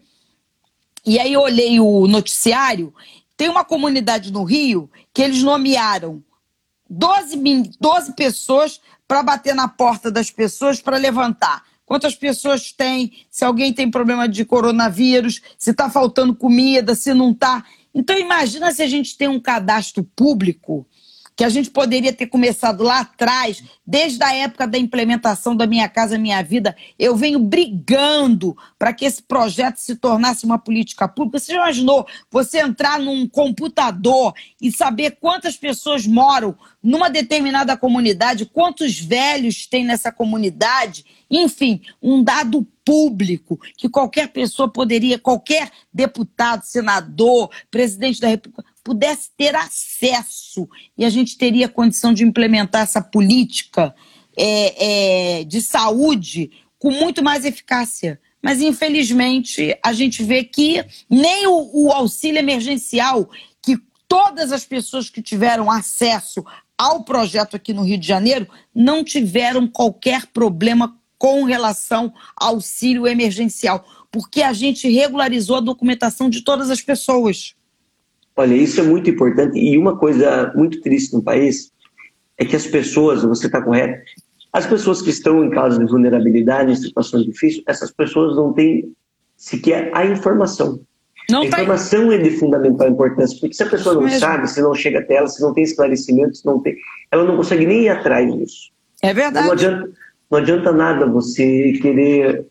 e 1.07 1.19
aí 1.19 1.33
eu 1.33 1.41
olhei 1.41 1.81
o 1.81 2.07
noticiário. 2.07 2.93
Tem 3.37 3.49
uma 3.49 3.65
comunidade 3.65 4.33
no 4.33 4.45
Rio 4.45 4.91
que 5.15 5.23
eles 5.23 5.43
nomearam 5.43 6.23
12, 6.89 7.37
12 7.79 8.15
pessoas 8.15 8.81
para 9.07 9.23
bater 9.23 9.55
na 9.55 9.69
porta 9.69 10.11
das 10.11 10.31
pessoas 10.31 10.81
para 10.81 10.97
levantar. 10.97 11.65
Quantas 11.87 12.15
pessoas 12.15 12.71
tem, 12.71 13.13
se 13.31 13.45
alguém 13.45 13.73
tem 13.73 13.91
problema 13.91 14.29
de 14.29 14.45
coronavírus, 14.45 15.41
se 15.57 15.71
está 15.71 15.89
faltando 15.89 16.35
comida, 16.35 16.95
se 16.95 17.15
não 17.15 17.31
está. 17.31 17.65
Então 17.95 18.19
imagina 18.19 18.71
se 18.73 18.83
a 18.83 18.87
gente 18.87 19.17
tem 19.17 19.29
um 19.29 19.41
cadastro 19.41 20.05
público 20.05 20.87
que 21.39 21.45
a 21.45 21.49
gente 21.49 21.71
poderia 21.71 22.13
ter 22.13 22.27
começado 22.27 22.83
lá 22.83 22.99
atrás, 22.99 23.63
desde 23.87 24.21
a 24.25 24.35
época 24.35 24.67
da 24.67 24.77
implementação 24.77 25.55
da 25.55 25.69
Minha 25.69 25.89
Casa 25.89 26.19
Minha 26.19 26.43
Vida. 26.43 26.77
Eu 26.99 27.15
venho 27.15 27.39
brigando 27.39 28.57
para 28.77 28.93
que 28.93 29.05
esse 29.05 29.23
projeto 29.23 29.77
se 29.77 29.95
tornasse 29.95 30.45
uma 30.45 30.59
política 30.59 31.07
pública. 31.07 31.39
Você 31.39 31.53
já 31.53 31.61
imaginou 31.61 32.09
você 32.29 32.59
entrar 32.59 32.99
num 32.99 33.29
computador 33.29 34.35
e 34.61 34.73
saber 34.73 35.17
quantas 35.21 35.57
pessoas 35.57 36.05
moram 36.09 36.57
numa 36.83 37.09
determinada 37.09 37.77
comunidade, 37.77 38.45
quantos 38.45 38.99
velhos 38.99 39.65
tem 39.65 39.85
nessa 39.85 40.11
comunidade? 40.11 41.05
Enfim, 41.31 41.83
um 42.03 42.21
dado 42.21 42.67
público 42.85 43.61
que 43.77 43.89
qualquer 43.89 44.29
pessoa 44.29 44.67
poderia, 44.67 45.19
qualquer 45.19 45.71
deputado, 45.93 46.65
senador, 46.65 47.51
presidente 47.71 48.21
da 48.21 48.29
República, 48.29 48.65
pudesse 48.89 49.29
ter 49.37 49.55
acesso 49.55 50.67
e 50.97 51.05
a 51.05 51.11
gente 51.11 51.37
teria 51.37 51.69
condição 51.69 52.15
de 52.15 52.25
implementar 52.25 52.81
essa 52.81 53.03
política 53.03 53.95
é, 54.35 55.41
é, 55.41 55.45
de 55.45 55.61
saúde 55.61 56.51
com 56.79 56.91
muito 56.91 57.23
mais 57.23 57.45
eficácia. 57.45 58.19
Mas, 58.43 58.63
infelizmente, 58.63 59.77
a 59.85 59.93
gente 59.93 60.23
vê 60.23 60.43
que 60.43 60.83
nem 61.11 61.47
o, 61.47 61.71
o 61.87 61.93
auxílio 61.93 62.39
emergencial, 62.39 63.29
que 63.61 63.77
todas 64.09 64.53
as 64.53 64.65
pessoas 64.65 65.11
que 65.11 65.21
tiveram 65.21 65.71
acesso 65.71 66.43
ao 66.79 67.05
projeto 67.05 67.57
aqui 67.57 67.75
no 67.75 67.83
Rio 67.83 67.99
de 67.99 68.07
Janeiro 68.07 68.49
não 68.75 69.05
tiveram 69.05 69.69
qualquer 69.69 70.29
problema 70.29 70.97
com 71.19 71.45
relação 71.45 72.15
ao 72.35 72.55
auxílio 72.55 73.07
emergencial, 73.07 73.85
porque 74.11 74.41
a 74.41 74.55
gente 74.55 74.89
regularizou 74.89 75.57
a 75.57 75.61
documentação 75.61 76.31
de 76.31 76.41
todas 76.41 76.71
as 76.71 76.81
pessoas. 76.81 77.55
Olha, 78.39 78.55
isso 78.55 78.81
é 78.81 78.85
muito 78.85 79.11
importante 79.11 79.59
e 79.59 79.77
uma 79.77 79.99
coisa 79.99 80.53
muito 80.55 80.81
triste 80.81 81.13
no 81.13 81.21
país 81.21 81.73
é 82.39 82.45
que 82.45 82.55
as 82.55 82.69
pessoas, 82.69 83.25
você 83.25 83.47
está 83.47 83.61
correto, 83.61 84.01
as 84.53 84.65
pessoas 84.65 85.03
que 85.03 85.11
estão 85.11 85.45
em 85.45 85.51
casos 85.51 85.81
de 85.81 85.87
vulnerabilidade, 85.87 86.71
em 86.71 86.77
situações 86.77 87.25
difíceis, 87.25 87.65
essas 87.67 87.91
pessoas 87.91 88.37
não 88.37 88.53
têm 88.53 88.95
sequer 89.37 89.91
a 89.93 90.07
informação. 90.07 90.81
Não 91.29 91.43
a 91.43 91.47
informação 91.47 92.13
é 92.13 92.19
de 92.19 92.31
fundamental 92.31 92.89
importância, 92.89 93.37
porque 93.41 93.57
se 93.57 93.63
a 93.65 93.69
pessoa 93.69 93.97
não 93.97 94.03
Mesmo. 94.03 94.21
sabe, 94.21 94.49
se 94.49 94.63
não 94.63 94.73
chega 94.73 95.01
até 95.01 95.17
ela, 95.17 95.27
se 95.27 95.43
não 95.43 95.53
tem 95.53 95.65
esclarecimentos, 95.65 96.45
não 96.45 96.61
tem, 96.61 96.77
ela 97.11 97.25
não 97.25 97.37
consegue 97.37 97.67
nem 97.67 97.87
ir 97.87 97.89
atrás 97.89 98.33
disso. 98.33 98.71
É 99.03 99.13
verdade. 99.13 99.47
Não 99.47 99.53
adianta, 99.53 99.91
não 100.31 100.39
adianta 100.39 100.73
nada 100.73 101.07
você 101.07 101.73
querer 101.83 102.47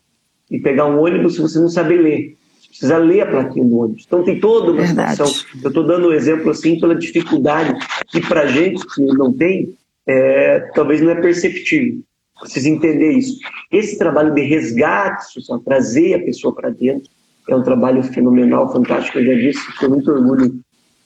ir 0.50 0.60
pegar 0.60 0.84
um 0.84 1.00
ônibus 1.00 1.36
se 1.36 1.40
você 1.40 1.58
não 1.58 1.70
sabe 1.70 1.96
ler. 1.96 2.36
Precisa 2.78 2.98
ler 2.98 3.22
a 3.22 3.26
plaquinha 3.26 3.64
do 3.64 3.76
ônibus. 3.76 4.04
Então 4.06 4.22
tem 4.22 4.38
toda 4.38 4.70
uma 4.70 4.86
situação. 4.86 5.26
Eu 5.62 5.68
estou 5.68 5.84
dando 5.84 6.08
um 6.08 6.12
exemplo 6.12 6.50
assim 6.50 6.78
pela 6.78 6.94
dificuldade 6.94 7.74
que 8.06 8.20
para 8.20 8.46
gente 8.46 8.86
que 8.94 9.02
não 9.02 9.32
tem, 9.32 9.74
é, 10.06 10.60
talvez 10.74 11.00
não 11.00 11.10
é 11.10 11.16
perceptível. 11.16 12.00
Precisa 12.40 12.68
entender 12.68 13.12
isso. 13.12 13.36
Esse 13.72 13.98
trabalho 13.98 14.32
de 14.32 14.42
resgate 14.42 15.32
social, 15.32 15.58
trazer 15.58 16.14
a 16.14 16.20
pessoa 16.20 16.54
para 16.54 16.70
dentro, 16.70 17.10
é 17.48 17.56
um 17.56 17.64
trabalho 17.64 18.00
fenomenal, 18.04 18.72
fantástico. 18.72 19.18
Eu 19.18 19.26
já 19.26 19.34
disse, 19.34 19.70
estou 19.70 19.90
muito 19.90 20.10
orgulho 20.12 20.60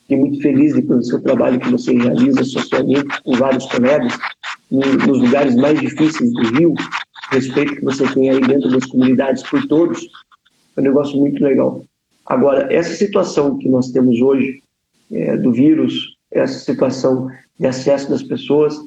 e 0.09 0.15
muito 0.15 0.41
feliz 0.41 0.75
de 0.75 0.83
conhecer 0.83 1.15
o 1.15 1.21
trabalho 1.21 1.59
que 1.59 1.71
você 1.71 1.93
realiza 1.93 2.43
socialmente 2.43 3.21
com 3.23 3.33
vários 3.33 3.65
colegas 3.65 4.15
nos 4.69 5.21
lugares 5.21 5.55
mais 5.55 5.79
difíceis 5.79 6.31
do 6.33 6.41
Rio, 6.55 6.73
respeito 7.31 7.75
que 7.75 7.83
você 7.83 8.07
tem 8.13 8.29
aí 8.29 8.41
dentro 8.41 8.69
das 8.69 8.85
comunidades 8.85 9.43
por 9.43 9.65
todos, 9.67 10.07
é 10.75 10.81
um 10.81 10.83
negócio 10.83 11.17
muito 11.17 11.43
legal. 11.43 11.83
Agora, 12.25 12.71
essa 12.73 12.93
situação 12.93 13.57
que 13.57 13.67
nós 13.67 13.91
temos 13.91 14.19
hoje 14.21 14.61
é, 15.11 15.37
do 15.37 15.51
vírus, 15.51 16.17
essa 16.31 16.59
situação 16.59 17.29
de 17.59 17.67
acesso 17.67 18.09
das 18.09 18.23
pessoas, 18.23 18.77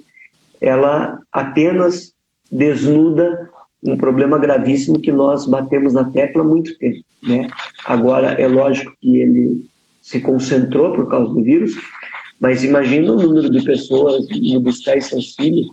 ela 0.60 1.20
apenas 1.30 2.12
desnuda 2.50 3.50
um 3.82 3.96
problema 3.96 4.38
gravíssimo 4.38 5.00
que 5.00 5.12
nós 5.12 5.46
batemos 5.46 5.92
na 5.92 6.10
tecla 6.10 6.42
há 6.42 6.44
muito 6.44 6.76
tempo. 6.78 7.04
Né? 7.22 7.48
Agora, 7.84 8.32
é 8.32 8.48
lógico 8.48 8.92
que 9.00 9.18
ele 9.18 9.66
se 10.00 10.20
concentrou 10.20 10.92
por 10.94 11.08
causa 11.08 11.32
do 11.32 11.42
vírus, 11.42 11.74
mas 12.40 12.64
imagina 12.64 13.12
o 13.12 13.16
número 13.16 13.50
de 13.50 13.62
pessoas 13.64 14.26
no 14.28 14.60
buscar 14.60 14.96
esse 14.96 15.14
auxílio. 15.14 15.68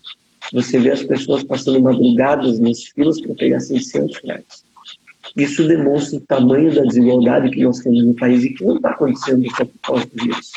Você 0.51 0.79
vê 0.79 0.91
as 0.91 1.03
pessoas 1.03 1.43
passando 1.43 1.81
madrugadas 1.81 2.59
nas 2.59 2.83
filas 2.83 3.19
para 3.21 3.35
pegar 3.35 3.59
600 3.59 4.21
reais. 4.23 4.62
Isso 5.35 5.67
demonstra 5.67 6.17
o 6.17 6.21
tamanho 6.21 6.73
da 6.73 6.81
desigualdade 6.83 7.49
que 7.49 7.63
nós 7.63 7.79
temos 7.79 8.03
no 8.03 8.13
país 8.13 8.43
e 8.43 8.49
que 8.49 8.63
não 8.63 8.75
está 8.75 8.91
acontecendo 8.91 9.49
só 9.55 9.65
por 9.65 9.79
causa 9.81 10.07
vírus. 10.13 10.51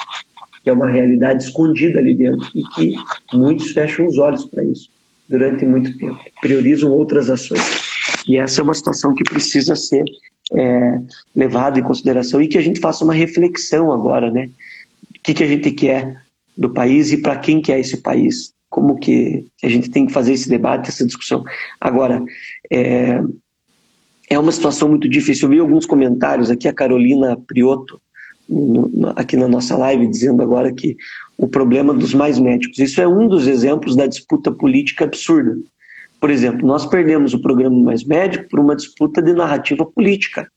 Que 0.62 0.70
é 0.70 0.72
uma 0.72 0.90
realidade 0.90 1.44
escondida 1.44 1.98
ali 1.98 2.14
dentro 2.14 2.46
e 2.54 2.62
que 2.74 2.94
muitos 3.32 3.70
fecham 3.70 4.06
os 4.06 4.18
olhos 4.18 4.44
para 4.44 4.64
isso 4.64 4.90
durante 5.28 5.64
muito 5.64 5.96
tempo. 5.98 6.18
Priorizam 6.40 6.90
outras 6.90 7.30
ações. 7.30 7.62
E 8.28 8.36
essa 8.36 8.60
é 8.60 8.64
uma 8.64 8.74
situação 8.74 9.14
que 9.14 9.24
precisa 9.24 9.74
ser 9.74 10.04
é, 10.52 11.00
levada 11.34 11.78
em 11.78 11.82
consideração 11.82 12.40
e 12.40 12.48
que 12.48 12.58
a 12.58 12.62
gente 12.62 12.80
faça 12.80 13.04
uma 13.04 13.14
reflexão 13.14 13.92
agora, 13.92 14.30
né? 14.30 14.50
que, 15.26 15.34
que 15.34 15.42
a 15.42 15.48
gente 15.48 15.72
quer 15.72 16.22
do 16.56 16.70
país 16.70 17.10
e 17.10 17.16
para 17.16 17.36
quem 17.36 17.60
quer 17.60 17.80
esse 17.80 17.96
país. 17.96 18.54
Como 18.70 18.98
que 18.98 19.46
a 19.62 19.68
gente 19.68 19.90
tem 19.90 20.06
que 20.06 20.12
fazer 20.12 20.32
esse 20.32 20.48
debate, 20.48 20.88
essa 20.88 21.04
discussão. 21.04 21.44
Agora, 21.80 22.22
é, 22.70 23.20
é 24.28 24.38
uma 24.38 24.52
situação 24.52 24.88
muito 24.88 25.08
difícil. 25.08 25.46
Eu 25.46 25.50
vi 25.50 25.60
alguns 25.60 25.86
comentários 25.86 26.50
aqui, 26.50 26.68
a 26.68 26.72
Carolina 26.72 27.36
Priotto, 27.46 28.00
aqui 29.16 29.36
na 29.36 29.48
nossa 29.48 29.76
live, 29.76 30.06
dizendo 30.06 30.42
agora 30.42 30.72
que 30.72 30.96
o 31.36 31.48
problema 31.48 31.92
dos 31.92 32.14
mais 32.14 32.38
médicos. 32.38 32.78
Isso 32.78 33.00
é 33.00 33.06
um 33.06 33.28
dos 33.28 33.46
exemplos 33.46 33.96
da 33.96 34.06
disputa 34.06 34.50
política 34.50 35.04
absurda. 35.04 35.56
Por 36.20 36.30
exemplo, 36.30 36.66
nós 36.66 36.86
perdemos 36.86 37.34
o 37.34 37.40
programa 37.40 37.78
Mais 37.78 38.04
Médico 38.04 38.48
por 38.48 38.58
uma 38.58 38.74
disputa 38.74 39.20
de 39.20 39.32
narrativa 39.32 39.84
política. 39.84 40.50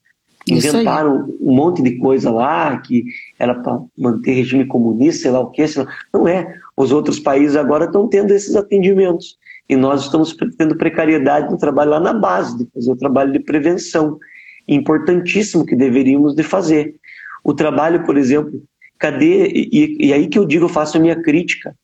Inventaram 0.48 1.36
um 1.42 1.54
monte 1.54 1.84
de 1.84 1.98
coisa 1.98 2.32
lá 2.32 2.78
que 2.78 3.04
era 3.38 3.54
para 3.54 3.80
manter 3.98 4.34
regime 4.34 4.66
comunista, 4.66 5.24
sei 5.24 5.32
lá 5.32 5.42
o 5.42 5.52
que. 5.52 5.64
Não 6.14 6.28
é. 6.28 6.56
Os 6.78 6.92
outros 6.92 7.20
países 7.20 7.56
agora 7.56 7.86
estão 7.86 8.08
tendo 8.08 8.32
esses 8.32 8.56
atendimentos. 8.56 9.38
E 9.70 9.76
nós 9.76 10.02
estamos 10.02 10.36
tendo 10.58 10.76
precariedade 10.76 11.52
no 11.52 11.58
trabalho 11.58 11.92
lá 11.92 12.00
na 12.00 12.14
base, 12.14 12.58
de 12.58 12.68
fazer 12.74 12.92
o 12.92 12.96
trabalho 12.96 13.32
de 13.32 13.40
prevenção. 13.40 14.18
Importantíssimo 14.68 15.66
que 15.66 15.76
deveríamos 15.76 16.34
de 16.34 16.44
fazer. 16.44 16.96
O 17.44 17.54
trabalho, 17.54 18.04
por 18.04 18.18
exemplo, 18.18 18.62
cadê... 18.98 19.48
E, 19.48 20.08
e 20.08 20.14
aí 20.14 20.28
que 20.28 20.40
eu 20.40 20.46
digo, 20.46 20.66
eu 20.66 20.70
faço 20.70 20.98
a 20.98 21.00
minha 21.00 21.22
crítica. 21.22 21.76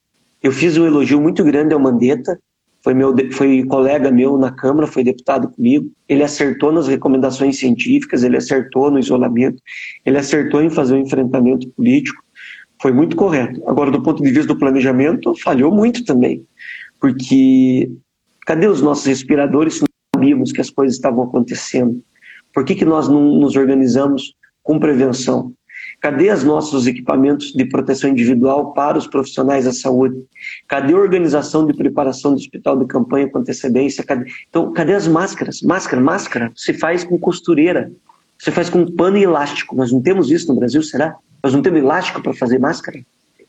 Eu 0.42 0.52
fiz 0.52 0.78
um 0.78 0.86
elogio 0.86 1.22
muito 1.22 1.44
grande 1.44 1.74
ao 1.74 1.80
Mandetta, 1.80 2.40
foi, 2.86 2.94
meu, 2.94 3.16
foi 3.32 3.64
colega 3.64 4.12
meu 4.12 4.38
na 4.38 4.52
Câmara, 4.52 4.86
foi 4.86 5.04
deputado 5.04 5.50
comigo. 5.50 5.92
Ele 6.08 6.22
acertou 6.22 6.72
nas 6.72 6.88
recomendações 6.88 7.58
científicas, 7.58 8.24
ele 8.24 8.38
acertou 8.38 8.92
no 8.92 9.00
isolamento, 9.00 9.60
ele 10.06 10.20
acertou 10.20 10.62
em 10.62 10.70
fazer 10.70 10.94
o 10.94 10.98
um 10.98 11.02
enfrentamento 11.02 11.68
político. 11.70 12.24
Foi 12.80 12.92
muito 12.92 13.16
correto. 13.16 13.60
Agora, 13.68 13.90
do 13.90 14.04
ponto 14.04 14.22
de 14.22 14.30
vista 14.30 14.54
do 14.54 14.60
planejamento, 14.60 15.34
falhou 15.42 15.72
muito 15.72 16.06
também. 16.06 16.46
Porque 17.06 17.92
cadê 18.48 18.68
os 18.68 18.82
nossos 18.82 19.06
respiradores 19.06 19.76
se 19.76 19.82
não 19.82 19.88
sabíamos 20.16 20.52
que 20.52 20.60
as 20.60 20.72
coisas 20.72 20.96
estavam 20.96 21.24
acontecendo? 21.24 22.04
Por 22.52 22.66
que, 22.66 22.74
que 22.74 22.84
nós 22.84 23.08
não 23.08 23.22
nos 23.40 23.56
organizamos 23.56 24.34
com 24.64 24.80
prevenção? 24.80 25.54
Cadê 26.02 26.32
os 26.32 26.44
nossos 26.44 26.88
equipamentos 26.88 27.54
de 27.54 27.64
proteção 27.66 28.10
individual 28.10 28.74
para 28.74 28.98
os 28.98 29.06
profissionais 29.06 29.66
da 29.66 29.72
saúde? 29.72 30.20
Cadê 30.68 30.94
a 30.94 30.98
organização 30.98 31.68
de 31.68 31.76
preparação 31.76 32.32
do 32.32 32.38
hospital 32.38 32.80
de 32.80 32.88
campanha 32.88 33.30
com 33.30 33.38
antecedência? 33.38 34.04
Cadê... 34.04 34.26
Então, 34.50 34.74
cadê 34.74 34.96
as 34.96 35.08
máscaras? 35.08 35.62
Máscara, 35.62 36.02
máscara 36.02 36.52
se 36.56 36.74
faz 36.74 37.04
com 37.04 37.20
costureira, 37.20 37.92
você 38.40 38.50
faz 38.50 38.68
com 38.68 38.84
pano 38.84 39.18
e 39.18 39.24
elástico. 39.24 39.76
Nós 39.76 39.92
não 39.92 40.02
temos 40.02 40.32
isso 40.32 40.52
no 40.52 40.60
Brasil, 40.60 40.82
será? 40.82 41.16
Nós 41.44 41.54
não 41.54 41.62
temos 41.62 41.82
elástico 41.82 42.20
para 42.24 42.34
fazer 42.34 42.58
máscara? 42.58 43.00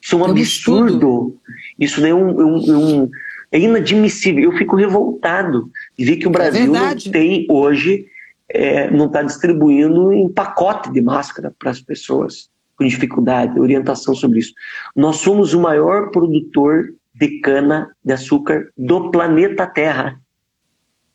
Isso 0.07 0.15
é 0.15 0.19
um 0.19 0.25
absurdo. 0.27 1.37
Isso 1.79 2.05
é 2.05 2.15
um, 2.15 2.29
um, 2.29 3.03
um, 3.03 3.11
é 3.51 3.59
inadmissível. 3.59 4.45
Eu 4.45 4.53
fico 4.53 4.77
revoltado 4.77 5.71
de 5.99 6.05
ver 6.05 6.17
que 6.17 6.27
o 6.27 6.31
é 6.31 6.33
Brasil 6.33 6.77
é 6.77 6.79
não 6.79 6.97
tem 6.97 7.47
hoje 7.49 8.07
é, 8.49 8.91
não 8.91 9.07
está 9.07 9.23
distribuindo 9.23 10.13
em 10.13 10.29
pacote 10.29 10.93
de 10.93 11.01
máscara 11.01 11.53
para 11.59 11.71
as 11.71 11.81
pessoas 11.81 12.49
com 12.77 12.85
dificuldade, 12.85 13.59
orientação 13.59 14.15
sobre 14.15 14.41
isso. 14.41 14.53
Nós 14.95 15.17
somos 15.17 15.55
o 15.55 15.61
maior 15.61 16.11
produtor 16.11 16.95
de 17.15 17.41
cana 17.41 17.91
de 18.05 18.13
açúcar 18.13 18.71
do 18.77 19.11
planeta 19.11 19.67
Terra. 19.67 20.21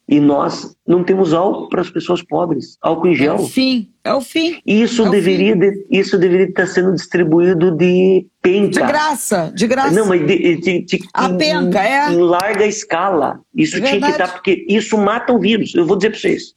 E 0.08 0.20
nós 0.20 0.76
não 0.86 1.04
temos 1.04 1.34
álcool 1.34 1.70
para 1.70 1.82
as 1.82 1.90
pessoas 1.90 2.24
pobres, 2.24 2.78
álcool 2.82 3.08
em 3.08 3.16
gel. 3.16 3.38
Fim, 3.48 3.91
é 4.04 4.14
o 4.14 4.22
fim. 4.22 4.62
Isso, 4.66 5.06
é 5.06 5.10
deveria, 5.10 5.56
de, 5.56 5.86
isso 5.89 6.18
deveria 6.18 6.47
estar 6.47 6.68
sendo 6.68 6.93
distribuído 6.93 7.72
de 7.72 8.26
penca. 8.41 8.82
De 8.82 8.88
graça, 8.88 9.52
de 9.54 9.68
graça. 9.68 9.91
Não, 9.91 10.08
mas 10.08 10.26
de, 10.26 10.56
de, 10.56 10.82
de 10.82 10.99
a 11.14 11.30
em, 11.30 11.38
penca, 11.38 11.84
é. 11.84 12.12
Em 12.12 12.18
larga 12.18 12.66
escala. 12.66 13.39
Isso 13.56 13.78
é 13.78 13.82
tinha 13.82 14.02
que 14.02 14.10
estar, 14.10 14.28
porque 14.30 14.66
isso 14.68 14.97
mata 14.97 15.32
o 15.32 15.39
vírus. 15.39 15.76
Eu 15.76 15.86
vou 15.86 15.95
dizer 15.95 16.10
para 16.10 16.20
vocês 16.20 16.54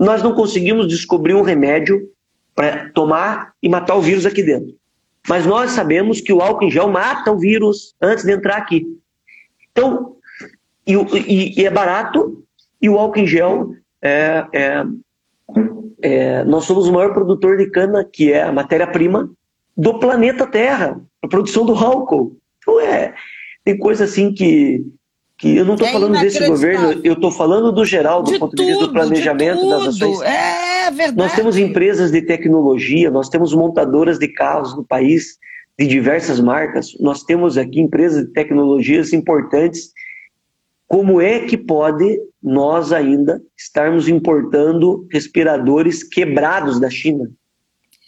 nós 0.00 0.22
não 0.22 0.34
conseguimos 0.34 0.88
descobrir 0.88 1.34
um 1.34 1.42
remédio 1.42 2.08
para 2.54 2.88
tomar 2.90 3.52
e 3.62 3.68
matar 3.68 3.96
o 3.96 4.00
vírus 4.00 4.24
aqui 4.24 4.42
dentro. 4.42 4.74
Mas 5.28 5.44
nós 5.44 5.72
sabemos 5.72 6.22
que 6.22 6.32
o 6.32 6.40
álcool 6.40 6.64
em 6.64 6.70
gel 6.70 6.88
mata 6.88 7.30
o 7.30 7.38
vírus 7.38 7.94
antes 8.00 8.24
de 8.24 8.32
entrar 8.32 8.56
aqui. 8.56 8.86
Então, 9.70 10.16
e, 10.86 10.94
e, 10.94 11.60
e 11.60 11.66
é 11.66 11.70
barato, 11.70 12.42
e 12.80 12.88
o 12.88 12.98
álcool 12.98 13.20
em 13.20 13.26
gel 13.26 13.74
é, 14.00 14.46
é, 14.54 14.84
é, 16.02 16.44
nós 16.44 16.64
somos 16.64 16.88
o 16.88 16.92
maior 16.92 17.12
produtor 17.12 17.56
de 17.56 17.70
cana, 17.70 18.04
que 18.04 18.32
é 18.32 18.42
a 18.42 18.52
matéria-prima 18.52 19.30
do 19.76 19.98
planeta 19.98 20.46
Terra, 20.46 21.00
a 21.22 21.28
produção 21.28 21.64
do 21.64 21.74
álcool. 21.74 22.36
Então 22.58 22.80
é, 22.80 23.14
tem 23.64 23.78
coisa 23.78 24.04
assim 24.04 24.32
que, 24.32 24.84
que 25.38 25.56
eu 25.56 25.64
não 25.64 25.74
estou 25.74 25.88
é 25.88 25.92
falando 25.92 26.18
desse 26.18 26.46
governo, 26.46 27.00
eu 27.04 27.14
estou 27.14 27.30
falando 27.30 27.72
do 27.72 27.84
geral, 27.84 28.22
do 28.22 28.32
de 28.32 28.38
ponto 28.38 28.50
tudo, 28.50 28.64
de 28.64 28.72
vista 28.72 28.86
do 28.86 28.92
planejamento 28.92 29.68
das 29.68 29.88
ações. 29.88 30.20
É 30.22 30.90
verdade. 30.90 31.16
Nós 31.16 31.34
temos 31.34 31.56
empresas 31.56 32.10
de 32.10 32.22
tecnologia, 32.22 33.10
nós 33.10 33.28
temos 33.28 33.54
montadoras 33.54 34.18
de 34.18 34.28
carros 34.28 34.76
no 34.76 34.84
país 34.84 35.38
de 35.78 35.86
diversas 35.86 36.40
marcas, 36.40 36.92
nós 37.00 37.22
temos 37.22 37.56
aqui 37.56 37.80
empresas 37.80 38.26
de 38.26 38.32
tecnologias 38.32 39.12
importantes. 39.12 39.92
Como 40.90 41.20
é 41.20 41.46
que 41.46 41.56
pode 41.56 42.20
nós 42.42 42.92
ainda 42.92 43.40
estarmos 43.56 44.08
importando 44.08 45.06
respiradores 45.08 46.02
quebrados 46.02 46.80
da 46.80 46.90
China? 46.90 47.30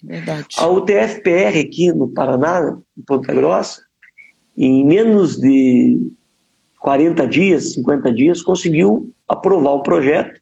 Verdade. 0.03 0.49
A 0.59 0.67
UTFPR 0.67 1.61
aqui 1.61 1.93
no 1.93 2.09
Paraná, 2.09 2.77
em 2.99 3.03
Ponta 3.03 3.33
Grossa, 3.33 3.83
em 4.57 4.85
menos 4.85 5.37
de 5.37 6.11
40 6.81 7.25
dias, 7.29 7.75
50 7.75 8.13
dias, 8.13 8.43
conseguiu 8.43 9.15
aprovar 9.29 9.77
um 9.77 9.83
projeto 9.85 10.41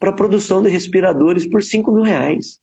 para 0.00 0.10
a 0.10 0.14
produção 0.16 0.60
de 0.60 0.68
respiradores 0.68 1.46
por 1.46 1.62
5 1.62 1.92
mil 1.92 2.02
reais. 2.02 2.58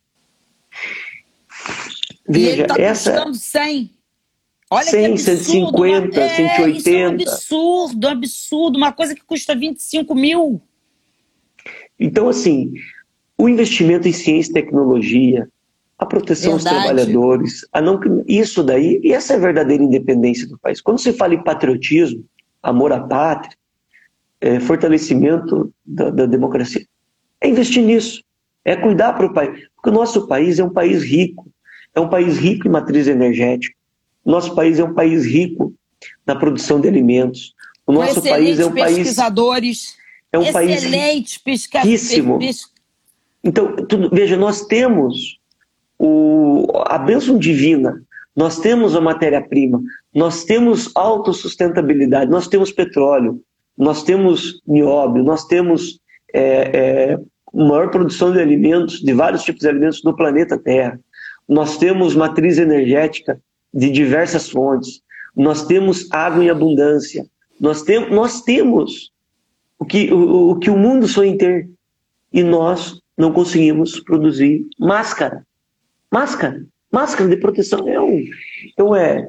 Veja, 2.28 2.50
e 2.50 2.52
ele 2.52 2.62
está 2.64 2.82
essa... 2.82 3.12
custando 3.14 3.36
100. 3.38 3.95
Olha 4.76 4.86
100, 4.86 5.16
que 5.16 5.32
absurdo, 5.32 5.78
150, 5.78 6.20
uma... 6.20 6.30
180. 6.30 6.76
Isso 6.76 6.90
é 6.90 7.08
um 7.08 7.14
absurdo, 7.14 8.08
absurdo. 8.08 8.78
Uma 8.78 8.92
coisa 8.92 9.16
que 9.16 9.24
custa 9.24 9.56
25 9.56 10.14
mil. 10.14 10.62
Então, 12.00 12.28
assim, 12.28 12.74
o 13.38 13.48
investimento 13.48 14.08
em 14.08 14.12
ciência 14.12 14.52
e 14.52 14.54
tecnologia, 14.54 15.48
a 15.98 16.06
proteção 16.06 16.56
Verdade. 16.56 16.76
aos 16.76 16.84
trabalhadores, 16.84 17.68
a 17.72 17.82
não 17.82 18.00
isso 18.28 18.64
daí, 18.64 19.00
e 19.02 19.14
essa 19.14 19.34
é 19.34 19.36
a 19.38 19.40
verdadeira 19.40 19.84
independência 19.84 20.48
do 20.48 20.58
país. 20.58 20.82
Quando 20.82 21.00
você 21.00 21.14
fala 21.14 21.34
em 21.34 21.44
patriotismo, 21.44 22.26
amor 22.62 22.92
à 22.92 23.00
pátria, 23.00 23.56
é, 24.42 24.60
fortalecimento 24.60 25.74
da, 25.86 26.10
da, 26.10 26.26
democracia, 26.26 26.86
é 27.40 27.48
investir 27.48 27.82
nisso, 27.82 28.22
é 28.66 28.76
cuidar 28.76 29.14
para 29.14 29.26
o 29.26 29.34
país, 29.34 29.68
porque 29.74 29.90
o 29.90 29.94
nosso 29.94 30.28
país 30.28 30.60
é 30.60 30.64
um 30.64 30.70
país 30.70 31.02
rico, 31.02 31.50
é 31.94 32.00
um 32.00 32.10
país 32.10 32.38
rico 32.38 32.68
em 32.68 32.72
matriz 32.72 33.08
energética, 33.08 33.74
nosso 34.32 34.56
país 34.56 34.80
é 34.80 34.84
um 34.84 34.94
país 34.94 35.26
rico 35.26 35.74
na 36.26 36.36
produção 36.36 36.80
de 36.80 36.88
alimentos, 36.88 37.54
o 37.86 37.94
nosso 37.94 38.22
país 38.22 38.60
é 38.60 38.66
um 38.66 38.74
país 38.74 38.98
pesquisadores, 38.98 39.96
é 40.32 40.40
um 40.40 40.52
país 40.52 40.84
riquíssimo. 40.84 42.40
Então, 43.44 43.76
veja, 44.12 44.36
nós 44.36 44.66
temos 44.66 45.40
o, 46.00 46.68
a 46.88 46.98
bênção 46.98 47.38
divina, 47.38 48.02
nós 48.36 48.60
temos 48.60 48.96
a 48.96 49.02
matéria-prima, 49.02 49.82
nós 50.14 50.44
temos 50.44 50.90
autossustentabilidade, 50.96 52.30
nós 52.30 52.48
temos 52.48 52.72
petróleo, 52.72 53.42
nós 53.78 54.04
temos 54.04 54.62
nióbio, 54.68 55.24
nós 55.24 55.46
temos 55.46 56.00
é, 56.34 57.14
é, 57.14 57.20
maior 57.54 57.92
produção 57.92 58.34
de 58.34 58.40
alimentos, 58.40 59.00
de 59.00 59.14
vários 59.14 59.44
tipos 59.44 59.62
de 59.62 59.70
alimentos 59.70 60.04
no 60.04 60.16
planeta 60.16 60.58
Terra. 60.58 61.00
Nós 61.48 61.78
temos 61.78 62.16
matriz 62.16 62.58
energética 62.58 63.40
de 63.76 63.92
diversas 63.92 64.50
fontes. 64.50 65.02
Nós 65.36 65.66
temos 65.66 66.08
água 66.12 66.44
em 66.44 66.50
abundância. 66.50 67.26
Nós, 67.60 67.84
tem, 67.84 68.10
nós 68.10 68.42
temos 68.42 69.12
o 69.78 69.86
que 69.86 70.12
o, 70.14 70.52
o 70.52 70.60
que 70.60 70.70
o 70.70 70.78
mundo 70.78 71.08
sonha 71.08 71.32
em 71.32 71.38
ter. 71.38 71.70
E 72.32 72.42
nós 72.42 73.00
não 73.18 73.34
conseguimos 73.34 74.00
produzir 74.00 74.66
máscara. 74.80 75.46
Máscara. 76.10 76.66
Máscara 76.92 77.30
de 77.30 77.38
proteção 77.38 77.88
é 77.90 78.00
um. 78.00 78.24
Então 78.72 78.96
é, 78.96 79.28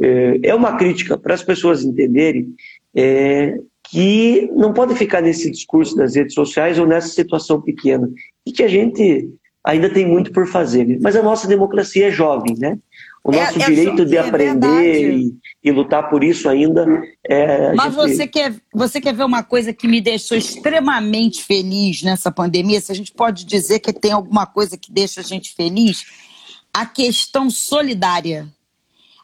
é, 0.00 0.40
é 0.42 0.54
uma 0.54 0.76
crítica 0.76 1.16
para 1.16 1.34
as 1.34 1.42
pessoas 1.42 1.82
entenderem 1.82 2.54
é, 2.94 3.58
que 3.84 4.50
não 4.54 4.74
pode 4.74 4.94
ficar 4.94 5.22
nesse 5.22 5.50
discurso 5.50 5.96
das 5.96 6.14
redes 6.14 6.34
sociais 6.34 6.78
ou 6.78 6.86
nessa 6.86 7.08
situação 7.08 7.60
pequena. 7.60 8.10
E 8.44 8.52
que 8.52 8.62
a 8.62 8.68
gente 8.68 9.30
ainda 9.64 9.90
tem 9.90 10.06
muito 10.06 10.32
por 10.32 10.46
fazer. 10.46 10.86
Né? 10.86 10.98
Mas 11.00 11.16
a 11.16 11.22
nossa 11.22 11.48
democracia 11.48 12.08
é 12.08 12.10
jovem, 12.10 12.56
né? 12.56 12.78
O 13.26 13.34
é, 13.34 13.44
nosso 13.44 13.60
é, 13.60 13.66
direito 13.66 14.06
de 14.06 14.16
é 14.16 14.20
aprender 14.20 15.18
e, 15.18 15.34
e, 15.64 15.72
lutar 15.72 16.08
por 16.08 16.22
isso 16.22 16.48
ainda 16.48 16.86
é. 17.28 17.74
Mas 17.74 17.92
gente... 17.92 18.14
você, 18.14 18.26
quer, 18.28 18.54
você 18.72 19.00
quer 19.00 19.12
ver 19.12 19.24
uma 19.24 19.42
coisa 19.42 19.72
que 19.72 19.88
me 19.88 20.00
deixou 20.00 20.38
extremamente 20.38 21.42
feliz 21.42 22.02
nessa 22.04 22.30
pandemia? 22.30 22.80
Se 22.80 22.92
a 22.92 22.94
gente 22.94 23.10
pode 23.10 23.44
dizer 23.44 23.80
que 23.80 23.92
tem 23.92 24.12
alguma 24.12 24.46
coisa 24.46 24.76
que 24.76 24.92
deixa 24.92 25.22
a 25.22 25.24
gente 25.24 25.52
feliz, 25.56 26.04
a 26.72 26.86
questão 26.86 27.50
solidária. 27.50 28.46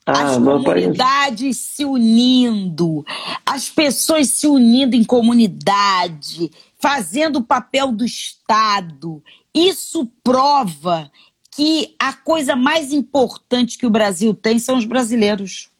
Ah, 0.04 0.30
as 0.30 0.36
comunidades 0.36 1.58
se 1.58 1.84
unindo, 1.84 3.04
as 3.46 3.70
pessoas 3.70 4.30
se 4.30 4.48
unindo 4.48 4.96
em 4.96 5.04
comunidade, 5.04 6.50
fazendo 6.80 7.36
o 7.36 7.44
papel 7.44 7.92
do 7.92 8.04
Estado. 8.04 9.22
Isso 9.54 10.10
prova 10.24 11.08
que 11.54 11.94
a 11.98 12.14
coisa 12.14 12.56
mais 12.56 12.92
importante 12.92 13.76
que 13.76 13.86
o 13.86 13.90
Brasil 13.90 14.32
tem 14.34 14.58
são 14.58 14.78
os 14.78 14.86
brasileiros. 14.86 15.70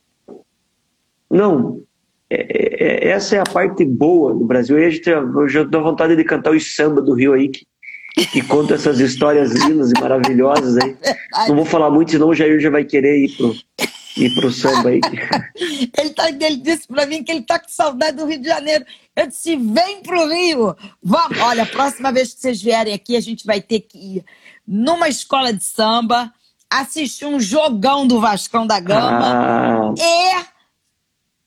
Não, 1.31 1.83
é, 2.29 2.37
é, 2.37 3.09
é 3.09 3.09
essa 3.09 3.37
é 3.37 3.41
a 3.41 3.45
parte 3.45 3.85
boa 3.85 4.35
do 4.35 4.45
Brasil. 4.45 4.79
Eu 4.79 5.49
já 5.49 5.63
dou 5.63 5.83
vontade 5.83 6.15
de 6.15 6.25
cantar 6.25 6.53
os 6.53 6.77
samba 6.77 7.01
do 7.01 7.15
Rio 7.15 7.33
aí, 7.33 7.49
que, 7.49 7.67
que 8.31 8.43
conta 8.43 8.75
essas 8.75 9.01
histórias 9.01 9.53
lindas 9.53 9.91
e 9.91 10.01
maravilhosas 10.01 10.77
aí. 10.77 10.95
Não 11.49 11.57
vou 11.57 11.65
falar 11.65 11.91
muito, 11.91 12.13
senão 12.13 12.29
o 12.29 12.35
Jair 12.35 12.61
já 12.61 12.69
vai 12.69 12.85
querer 12.85 13.25
ir 13.25 13.35
pro, 13.35 13.55
ir 14.19 14.35
pro 14.35 14.53
samba 14.53 14.91
aí. 14.91 15.01
ele, 15.99 16.11
tá, 16.11 16.29
ele 16.29 16.57
disse 16.57 16.87
para 16.87 17.07
mim 17.07 17.25
que 17.25 17.33
ele 17.33 17.43
tá 17.43 17.59
com 17.59 17.69
saudade 17.69 18.19
do 18.19 18.27
Rio 18.27 18.41
de 18.41 18.49
Janeiro. 18.49 18.85
Eu 19.17 19.27
disse, 19.27 19.57
vem 19.57 20.03
pro 20.03 20.29
Rio. 20.29 20.77
Vamos. 21.03 21.39
Olha, 21.39 21.63
a 21.63 21.67
próxima 21.67 22.13
vez 22.13 22.35
que 22.35 22.41
vocês 22.41 22.61
vierem 22.61 22.93
aqui, 22.93 23.17
a 23.17 23.21
gente 23.21 23.47
vai 23.47 23.63
ter 23.63 23.81
que 23.81 23.97
ir 23.97 24.25
numa 24.67 25.09
escola 25.09 25.53
de 25.53 25.65
samba, 25.65 26.33
assistir 26.71 27.27
um 27.27 27.39
jogão 27.39 28.07
do 28.07 28.21
Vascão 28.21 28.67
da 28.67 28.81
Gama 28.81 29.93
ah. 29.93 29.95
e 29.99 30.45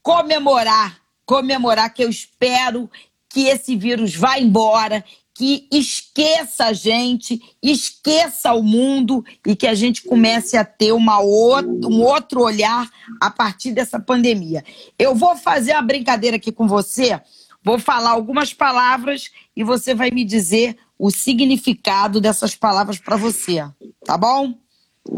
comemorar, 0.03 0.97
comemorar 1.25 1.91
que 1.93 2.03
eu 2.03 2.09
espero 2.09 2.89
que 3.27 3.47
esse 3.47 3.75
vírus 3.75 4.15
vá 4.15 4.37
embora, 4.37 5.03
que 5.33 5.67
esqueça 5.69 6.65
a 6.65 6.73
gente, 6.73 7.41
esqueça 7.61 8.53
o 8.53 8.63
mundo 8.63 9.25
e 9.45 9.55
que 9.55 9.67
a 9.67 9.73
gente 9.73 10.03
comece 10.03 10.55
a 10.55 10.63
ter 10.63 10.93
uma 10.93 11.19
outra, 11.19 11.89
um 11.89 12.01
outro 12.01 12.41
olhar 12.41 12.89
a 13.19 13.29
partir 13.29 13.73
dessa 13.73 13.99
pandemia. 13.99 14.63
Eu 14.97 15.13
vou 15.13 15.35
fazer 15.35 15.73
uma 15.73 15.81
brincadeira 15.81 16.37
aqui 16.37 16.53
com 16.53 16.67
você, 16.67 17.19
vou 17.61 17.77
falar 17.77 18.11
algumas 18.11 18.53
palavras 18.53 19.29
e 19.53 19.63
você 19.63 19.93
vai 19.93 20.11
me 20.11 20.23
dizer 20.23 20.77
o 20.97 21.11
significado 21.11 22.21
dessas 22.21 22.55
palavras 22.55 22.99
para 22.99 23.17
você, 23.17 23.57
tá 24.03 24.17
bom? 24.17 24.53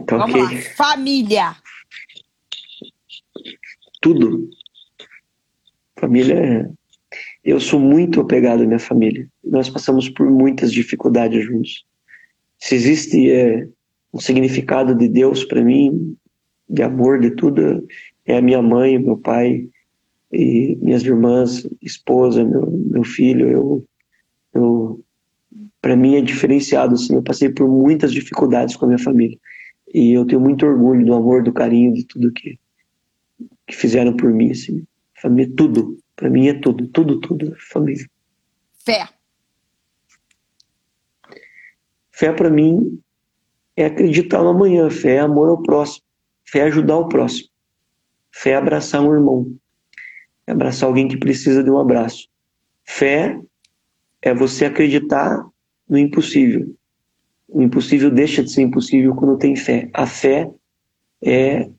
Tá 0.06 0.18
Vamos 0.18 0.44
okay. 0.44 0.58
lá. 0.58 0.62
Família. 0.76 1.56
Tudo. 4.02 4.50
Família 6.00 6.36
é... 6.36 6.70
Eu 7.44 7.60
sou 7.62 7.80
muito 7.80 8.20
apegado 8.20 8.64
à 8.64 8.66
minha 8.66 8.80
família. 8.80 9.28
Nós 9.44 9.70
passamos 9.70 10.10
por 10.10 10.30
muitas 10.30 10.74
dificuldades 10.74 11.46
juntos. 11.46 11.86
Se 12.60 12.76
existe 12.76 13.32
é, 13.32 13.66
um 14.14 14.20
significado 14.20 14.94
de 14.94 15.08
Deus 15.08 15.46
para 15.46 15.64
mim, 15.64 16.18
de 16.70 16.84
amor, 16.84 17.22
de 17.22 17.32
tudo, 17.32 17.88
é 18.26 18.38
a 18.38 18.42
minha 18.42 18.62
mãe, 18.62 19.00
meu 19.00 19.18
pai, 19.18 19.70
e 20.32 20.78
minhas 20.82 21.04
irmãs, 21.04 21.66
esposa, 21.82 22.44
meu, 22.44 22.70
meu 22.70 23.04
filho. 23.06 23.50
Eu, 23.50 23.86
eu 24.54 25.04
para 25.88 25.96
mim 25.96 26.18
é 26.18 26.22
diferenciado. 26.22 26.96
Assim, 26.96 27.16
eu 27.16 27.24
passei 27.24 27.48
por 27.48 27.66
muitas 27.66 28.12
dificuldades 28.12 28.76
com 28.76 28.84
a 28.84 28.88
minha 28.90 29.00
família 29.00 29.40
e 29.94 30.12
eu 30.12 30.26
tenho 30.26 30.42
muito 30.42 30.66
orgulho 30.66 31.06
do 31.06 31.14
amor, 31.14 31.42
do 31.42 31.54
carinho, 31.54 31.94
de 31.94 32.04
tudo 32.04 32.34
que, 32.34 32.60
que 33.66 33.74
fizeram 33.74 34.14
por 34.14 34.30
mim. 34.30 34.52
Assim. 34.52 34.86
Família, 35.22 35.50
tudo. 35.56 35.98
Para 36.14 36.30
mim 36.30 36.50
é 36.50 36.54
tudo, 36.56 36.90
tudo, 36.90 37.22
tudo. 37.22 37.56
Família. 37.72 38.06
Fé. 38.84 39.08
Fé 42.12 42.34
para 42.34 42.50
mim 42.50 43.02
é 43.78 43.86
acreditar 43.86 44.44
no 44.44 44.50
amanhã. 44.50 44.90
Fé 44.90 45.16
é 45.16 45.20
amor 45.20 45.48
ao 45.48 45.64
próximo. 45.64 46.04
Fé 46.44 46.60
é 46.60 46.64
ajudar 46.64 46.98
o 46.98 47.08
próximo. 47.08 47.48
Fé 48.30 48.50
é 48.50 48.56
abraçar 48.58 49.02
um 49.02 49.14
irmão. 49.14 49.58
É 50.46 50.52
abraçar 50.52 50.90
alguém 50.90 51.08
que 51.08 51.16
precisa 51.16 51.64
de 51.64 51.72
um 51.72 51.80
abraço. 51.80 52.28
Fé 52.84 53.40
é 54.22 54.34
você 54.34 54.66
acreditar 54.66 55.48
no 55.90 55.98
impossível. 55.98 56.76
O 57.48 57.62
impossível 57.62 58.12
deixa 58.12 58.44
de 58.44 58.52
ser 58.52 58.64
impossível 58.64 59.16
quando 59.16 59.38
tem 59.38 59.56
fé. 59.56 59.90
A 59.94 60.06
fé 60.06 60.52
é 61.24 61.70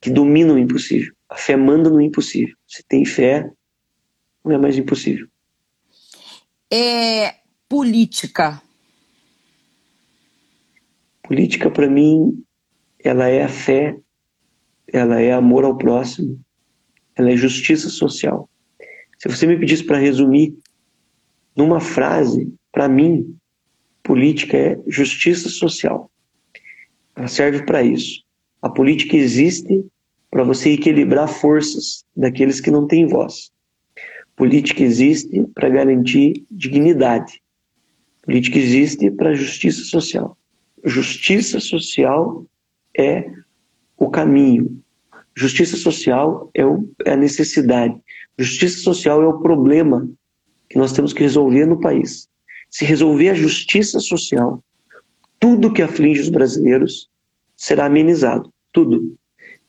que 0.00 0.10
domina 0.10 0.54
o 0.54 0.58
impossível. 0.58 1.14
A 1.28 1.36
fé 1.36 1.56
manda 1.56 1.90
no 1.90 2.00
impossível. 2.00 2.56
Se 2.66 2.82
tem 2.88 3.04
fé, 3.04 3.50
não 4.44 4.52
é 4.52 4.58
mais 4.58 4.76
impossível. 4.76 5.26
É 6.70 7.36
política. 7.68 8.60
Política, 11.22 11.70
para 11.70 11.88
mim, 11.88 12.42
ela 13.02 13.28
é 13.28 13.44
a 13.44 13.48
fé, 13.48 13.96
ela 14.92 15.20
é 15.20 15.32
amor 15.32 15.64
ao 15.64 15.76
próximo, 15.76 16.40
ela 17.14 17.30
é 17.30 17.36
justiça 17.36 17.88
social. 17.88 18.48
Se 19.18 19.28
você 19.28 19.46
me 19.46 19.58
pedisse 19.58 19.84
para 19.84 19.98
resumir 19.98 20.56
numa 21.56 21.80
frase, 21.80 22.52
para 22.72 22.88
mim, 22.88 23.38
política 24.02 24.56
é 24.56 24.78
justiça 24.86 25.48
social. 25.48 26.10
Ela 27.14 27.28
serve 27.28 27.64
para 27.64 27.82
isso. 27.82 28.22
A 28.60 28.68
política 28.68 29.16
existe 29.16 29.84
para 30.30 30.44
você 30.44 30.70
equilibrar 30.70 31.28
forças 31.28 32.04
daqueles 32.16 32.60
que 32.60 32.70
não 32.70 32.86
têm 32.86 33.06
voz. 33.06 33.50
Política 34.34 34.82
existe 34.82 35.44
para 35.54 35.68
garantir 35.68 36.44
dignidade. 36.50 37.40
Política 38.22 38.58
existe 38.58 39.10
para 39.10 39.34
justiça 39.34 39.84
social. 39.84 40.36
Justiça 40.84 41.60
social 41.60 42.46
é 42.96 43.30
o 43.96 44.08
caminho. 44.10 44.80
Justiça 45.36 45.76
social 45.76 46.50
é, 46.54 46.64
o, 46.64 46.88
é 47.04 47.12
a 47.12 47.16
necessidade. 47.16 47.94
Justiça 48.38 48.78
social 48.78 49.22
é 49.22 49.26
o 49.26 49.40
problema 49.40 50.08
que 50.68 50.78
nós 50.78 50.92
temos 50.92 51.12
que 51.12 51.22
resolver 51.22 51.66
no 51.66 51.78
país. 51.78 52.28
Se 52.72 52.86
resolver 52.86 53.28
a 53.28 53.34
justiça 53.34 54.00
social, 54.00 54.64
tudo 55.38 55.72
que 55.72 55.82
aflige 55.82 56.22
os 56.22 56.30
brasileiros 56.30 57.10
será 57.54 57.84
amenizado. 57.84 58.50
Tudo. 58.72 59.14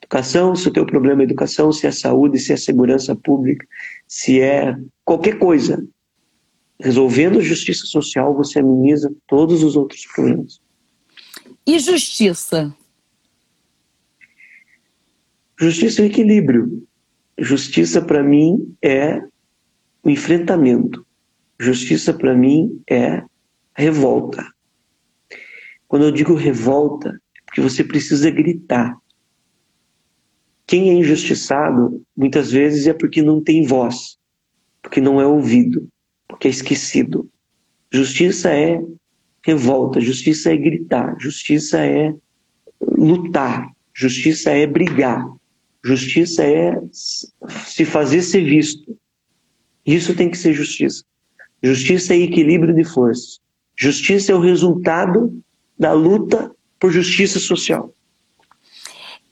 Educação, 0.01 0.55
se 0.55 0.69
o 0.69 0.71
teu 0.71 0.85
problema 0.85 1.21
é 1.21 1.25
educação, 1.25 1.73
se 1.73 1.85
é 1.85 1.91
saúde, 1.91 2.39
se 2.39 2.53
é 2.53 2.57
segurança 2.57 3.13
pública, 3.13 3.67
se 4.07 4.39
é 4.39 4.77
qualquer 5.03 5.37
coisa. 5.37 5.85
Resolvendo 6.79 7.39
a 7.39 7.41
justiça 7.41 7.85
social, 7.85 8.33
você 8.33 8.59
ameniza 8.59 9.13
todos 9.27 9.63
os 9.63 9.75
outros 9.75 10.05
problemas. 10.05 10.61
E 11.67 11.79
justiça? 11.79 12.73
Justiça 15.59 16.01
é 16.01 16.05
o 16.05 16.07
equilíbrio. 16.07 16.87
Justiça 17.37 18.01
para 18.01 18.23
mim 18.23 18.75
é 18.81 19.21
o 20.03 20.09
enfrentamento. 20.09 21.05
Justiça 21.59 22.13
para 22.13 22.35
mim 22.35 22.81
é 22.89 23.23
revolta. 23.75 24.45
Quando 25.87 26.05
eu 26.05 26.11
digo 26.11 26.33
revolta, 26.33 27.09
é 27.09 27.41
porque 27.45 27.61
você 27.61 27.83
precisa 27.83 28.29
gritar. 28.31 28.97
Quem 30.65 30.89
é 30.89 30.93
injustiçado, 30.93 32.01
muitas 32.15 32.51
vezes 32.51 32.87
é 32.87 32.93
porque 32.93 33.21
não 33.21 33.41
tem 33.43 33.65
voz, 33.65 34.17
porque 34.81 34.99
não 34.99 35.21
é 35.21 35.27
ouvido, 35.27 35.87
porque 36.27 36.47
é 36.47 36.51
esquecido. 36.51 37.29
Justiça 37.91 38.49
é 38.49 38.81
revolta, 39.45 39.99
justiça 39.99 40.51
é 40.51 40.57
gritar, 40.57 41.15
justiça 41.19 41.79
é 41.79 42.15
lutar, 42.81 43.69
justiça 43.93 44.49
é 44.51 44.65
brigar, 44.65 45.23
justiça 45.83 46.43
é 46.43 46.81
se 47.65 47.85
fazer 47.85 48.21
ser 48.23 48.43
visto. 48.43 48.97
Isso 49.85 50.15
tem 50.15 50.29
que 50.29 50.37
ser 50.37 50.53
justiça. 50.53 51.03
Justiça 51.63 52.13
é 52.13 52.17
equilíbrio 52.17 52.75
de 52.75 52.83
forças. 52.83 53.39
Justiça 53.75 54.33
é 54.33 54.35
o 54.35 54.41
resultado 54.41 55.41
da 55.79 55.93
luta 55.93 56.51
por 56.77 56.91
justiça 56.91 57.39
social. 57.39 57.93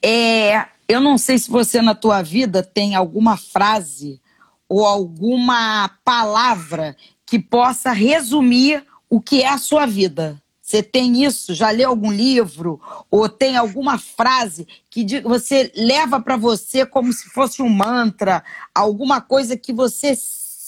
É, 0.02 0.66
eu 0.88 1.02
não 1.02 1.18
sei 1.18 1.38
se 1.38 1.52
você 1.52 1.82
na 1.82 1.94
tua 1.94 2.22
vida 2.22 2.64
tem 2.64 2.96
alguma 2.96 3.36
frase 3.36 4.22
ou 4.68 4.86
alguma 4.86 5.90
palavra 6.06 6.96
que 7.26 7.38
possa 7.38 7.92
resumir 7.92 8.84
o 9.10 9.20
que 9.20 9.42
é 9.42 9.50
a 9.50 9.58
sua 9.58 9.86
vida. 9.86 10.42
Você 10.62 10.82
tem 10.82 11.26
isso? 11.26 11.54
Já 11.54 11.70
leu 11.70 11.90
algum 11.90 12.12
livro? 12.12 12.80
Ou 13.12 13.28
tem 13.28 13.58
alguma 13.58 13.98
frase 13.98 14.66
que 14.90 15.20
você 15.20 15.70
leva 15.76 16.22
para 16.22 16.38
você 16.38 16.86
como 16.86 17.12
se 17.12 17.30
fosse 17.30 17.62
um 17.62 17.68
mantra? 17.68 18.42
Alguma 18.74 19.20
coisa 19.20 19.58
que 19.58 19.74
você 19.74 20.16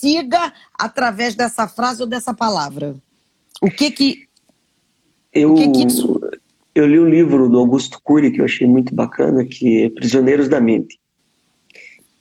siga 0.03 0.51
através 0.77 1.33
dessa 1.33 1.65
frase 1.65 2.01
ou 2.01 2.07
dessa 2.07 2.33
palavra? 2.33 2.95
O 3.61 3.69
que 3.71 3.89
que. 3.89 4.27
Eu, 5.31 5.55
que 5.55 5.71
que 5.71 5.87
isso... 5.87 6.19
eu 6.75 6.85
li 6.85 6.99
um 6.99 7.07
livro 7.07 7.47
do 7.49 7.57
Augusto 7.57 7.99
Cury 8.03 8.31
que 8.31 8.41
eu 8.41 8.45
achei 8.45 8.67
muito 8.67 8.93
bacana, 8.93 9.45
que 9.45 9.83
é 9.83 9.89
Prisioneiros 9.89 10.49
da 10.49 10.59
Mente. 10.59 10.99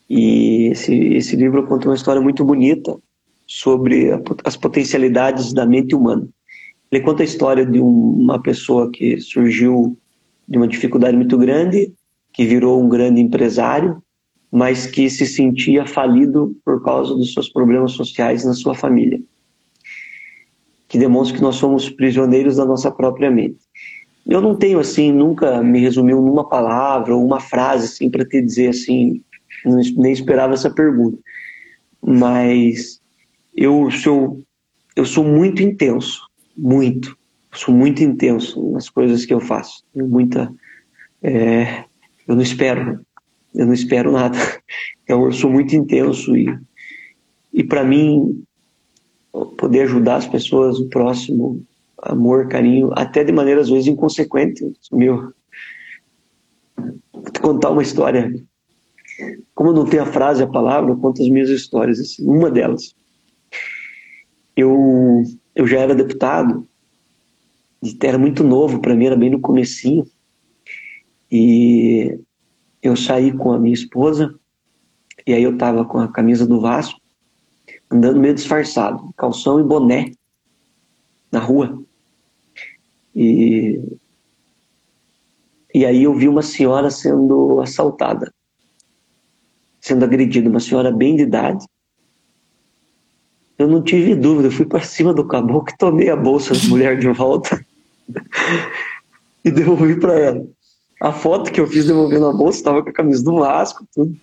E 0.09 0.69
esse, 0.71 0.95
esse 0.95 1.35
livro 1.35 1.67
conta 1.67 1.89
uma 1.89 1.97
história 1.97 2.23
muito 2.23 2.45
bonita 2.45 2.97
sobre 3.47 4.13
a, 4.13 4.21
as 4.45 4.57
potencialidades 4.57 5.53
da 5.53 5.67
mente 5.67 5.95
humana. 5.95 6.29
Ele 6.91 7.03
conta 7.03 7.23
a 7.23 7.25
história 7.25 7.67
de 7.67 7.81
uma 7.81 8.41
pessoa 8.41 8.91
que 8.91 9.19
surgiu 9.21 9.99
de 10.47 10.57
uma 10.57 10.69
dificuldade 10.69 11.17
muito 11.17 11.37
grande, 11.37 11.93
que 12.33 12.45
virou 12.45 12.83
um 12.83 12.89
grande 12.89 13.21
empresário, 13.21 14.03
mas 14.53 14.87
que 14.87 15.09
se 15.09 15.27
sentia 15.27 15.87
falido 15.87 16.55
por 16.65 16.83
causa 16.83 17.15
dos 17.15 17.33
seus 17.33 17.49
problemas 17.49 17.93
sociais 17.93 18.45
na 18.45 18.53
sua 18.53 18.75
família. 18.75 19.21
Que 20.89 20.99
demonstra 20.99 21.39
que 21.39 21.43
nós 21.43 21.57
somos 21.57 21.89
prisioneiros 21.89 22.57
da 22.57 22.65
nossa 22.65 22.91
própria 22.91 23.31
mente. 23.31 23.59
Eu 24.27 24.41
não 24.41 24.55
tenho 24.55 24.79
assim, 24.79 25.11
nunca 25.11 25.63
me 25.63 25.81
resumiu 25.81 26.21
numa 26.21 26.47
palavra 26.47 27.17
ou 27.17 27.25
uma 27.25 27.41
frase 27.41 27.87
assim 27.87 28.11
para 28.11 28.25
te 28.25 28.43
dizer 28.43 28.69
assim, 28.69 29.23
nem 29.97 30.13
esperava 30.13 30.53
essa 30.53 30.71
pergunta. 30.71 31.19
Mas 32.01 33.01
eu 33.57 33.91
sou 33.91 34.43
eu 34.95 35.07
sou 35.07 35.25
muito 35.25 35.63
intenso 35.63 36.31
muito. 36.57 37.17
Sou 37.53 37.75
muito 37.75 38.03
intenso 38.03 38.71
nas 38.73 38.89
coisas 38.89 39.25
que 39.27 39.35
eu 39.35 39.41
faço. 39.41 39.85
Muita, 39.95 40.53
é, 41.23 41.85
eu 42.27 42.35
não 42.35 42.43
espero, 42.43 43.01
eu 43.55 43.67
não 43.67 43.73
espero 43.73 44.13
nada. 44.13 44.37
Então 45.03 45.25
eu 45.25 45.33
sou 45.33 45.51
muito 45.51 45.75
intenso 45.75 46.37
e 46.37 46.47
e 47.53 47.63
para 47.63 47.85
mim 47.85 48.43
poder 49.59 49.83
ajudar 49.83 50.17
as 50.17 50.27
pessoas, 50.27 50.79
o 50.79 50.89
próximo, 50.89 51.63
amor, 51.99 52.49
carinho, 52.49 52.91
até 52.95 53.23
de 53.23 53.33
maneira 53.33 53.61
às 53.61 53.69
vezes 53.69 53.89
inconsequente, 53.89 54.65
meu. 54.91 55.33
Vou 57.13 57.31
te 57.33 57.41
contar 57.41 57.71
uma 57.71 57.83
história. 57.83 58.33
Como 59.55 59.71
eu 59.71 59.75
não 59.75 59.85
tenho 59.85 60.03
a 60.03 60.07
frase, 60.07 60.43
a 60.43 60.47
palavra, 60.47 60.91
eu 60.91 60.97
conto 60.97 61.23
as 61.23 61.29
minhas 61.29 61.51
histórias. 61.51 62.01
Assim. 62.01 62.25
Uma 62.27 62.51
delas, 62.51 62.95
eu 64.57 65.23
eu 65.55 65.67
já 65.67 65.81
era 65.81 65.95
deputado, 65.95 66.67
era 68.03 68.19
muito 68.19 68.43
novo 68.43 68.81
para 68.81 68.95
mim, 68.95 69.07
era 69.07 69.17
bem 69.17 69.31
no 69.31 69.41
comecinho. 69.41 70.07
E 71.31 72.19
eu 72.83 72.97
saí 72.97 73.33
com 73.33 73.53
a 73.53 73.59
minha 73.59 73.75
esposa, 73.75 74.35
e 75.27 75.33
aí 75.33 75.43
eu 75.43 75.57
tava 75.57 75.85
com 75.85 75.99
a 75.99 76.09
camisa 76.09 76.47
do 76.47 76.61
Vasco, 76.61 77.01
andando 77.91 78.21
meio 78.21 78.35
disfarçado, 78.35 79.13
calção 79.17 79.61
e 79.61 79.63
boné, 79.63 80.13
na 81.31 81.39
rua. 81.39 81.83
E, 83.15 83.81
e 85.75 85.87
aí 85.87 86.03
eu 86.03 86.15
vi 86.15 86.29
uma 86.29 86.43
senhora 86.43 86.91
sendo 86.91 87.61
assaltada, 87.61 88.33
sendo 89.81 90.05
agredida, 90.05 90.49
uma 90.49 90.61
senhora 90.61 90.91
bem 90.91 91.17
de 91.17 91.23
idade, 91.23 91.65
eu 93.59 93.69
não 93.69 93.83
tive 93.83 94.17
dúvida, 94.17 94.49
eu 94.49 94.53
fui 94.53 94.67
para 94.67 94.81
cima 94.81 95.15
do 95.15 95.25
caboclo 95.25 95.73
tomei 95.79 96.09
a 96.11 96.17
bolsa 96.17 96.53
da 96.53 96.69
mulher 96.69 96.99
de 96.99 97.09
volta 97.09 97.65
e 99.45 99.51
devolvi 99.53 100.01
para 100.01 100.19
ela. 100.19 100.47
A 101.03 101.13
foto 101.13 101.51
que 101.51 101.61
eu 101.61 101.67
fiz 101.67 101.85
devolvendo 101.85 102.27
a 102.27 102.33
bolsa 102.33 102.59
estava 102.59 102.81
com 102.81 102.89
a 102.89 102.93
camisa 102.93 103.25
do 103.25 103.41
Vasco, 103.41 103.85
tudo. 103.93 104.17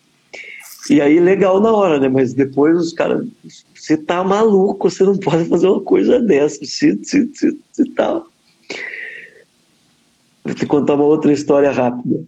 E 0.89 1.01
aí, 1.01 1.19
legal 1.19 1.59
na 1.59 1.73
hora, 1.73 1.99
né? 1.99 2.07
Mas 2.07 2.33
depois 2.33 2.77
os 2.77 2.93
caras, 2.93 3.27
você 3.75 3.97
tá 3.97 4.23
maluco, 4.23 4.89
você 4.89 5.03
não 5.03 5.17
pode 5.17 5.43
fazer 5.49 5.67
uma 5.67 5.81
coisa 5.81 6.21
dessa. 6.21 6.63
Você, 6.63 6.95
você, 6.95 7.25
você, 7.25 7.57
você 7.69 7.83
tá. 7.91 8.23
Vou 10.41 10.55
te 10.55 10.65
contar 10.65 10.95
uma 10.95 11.03
outra 11.03 11.33
história 11.33 11.69
rápida. 11.69 12.23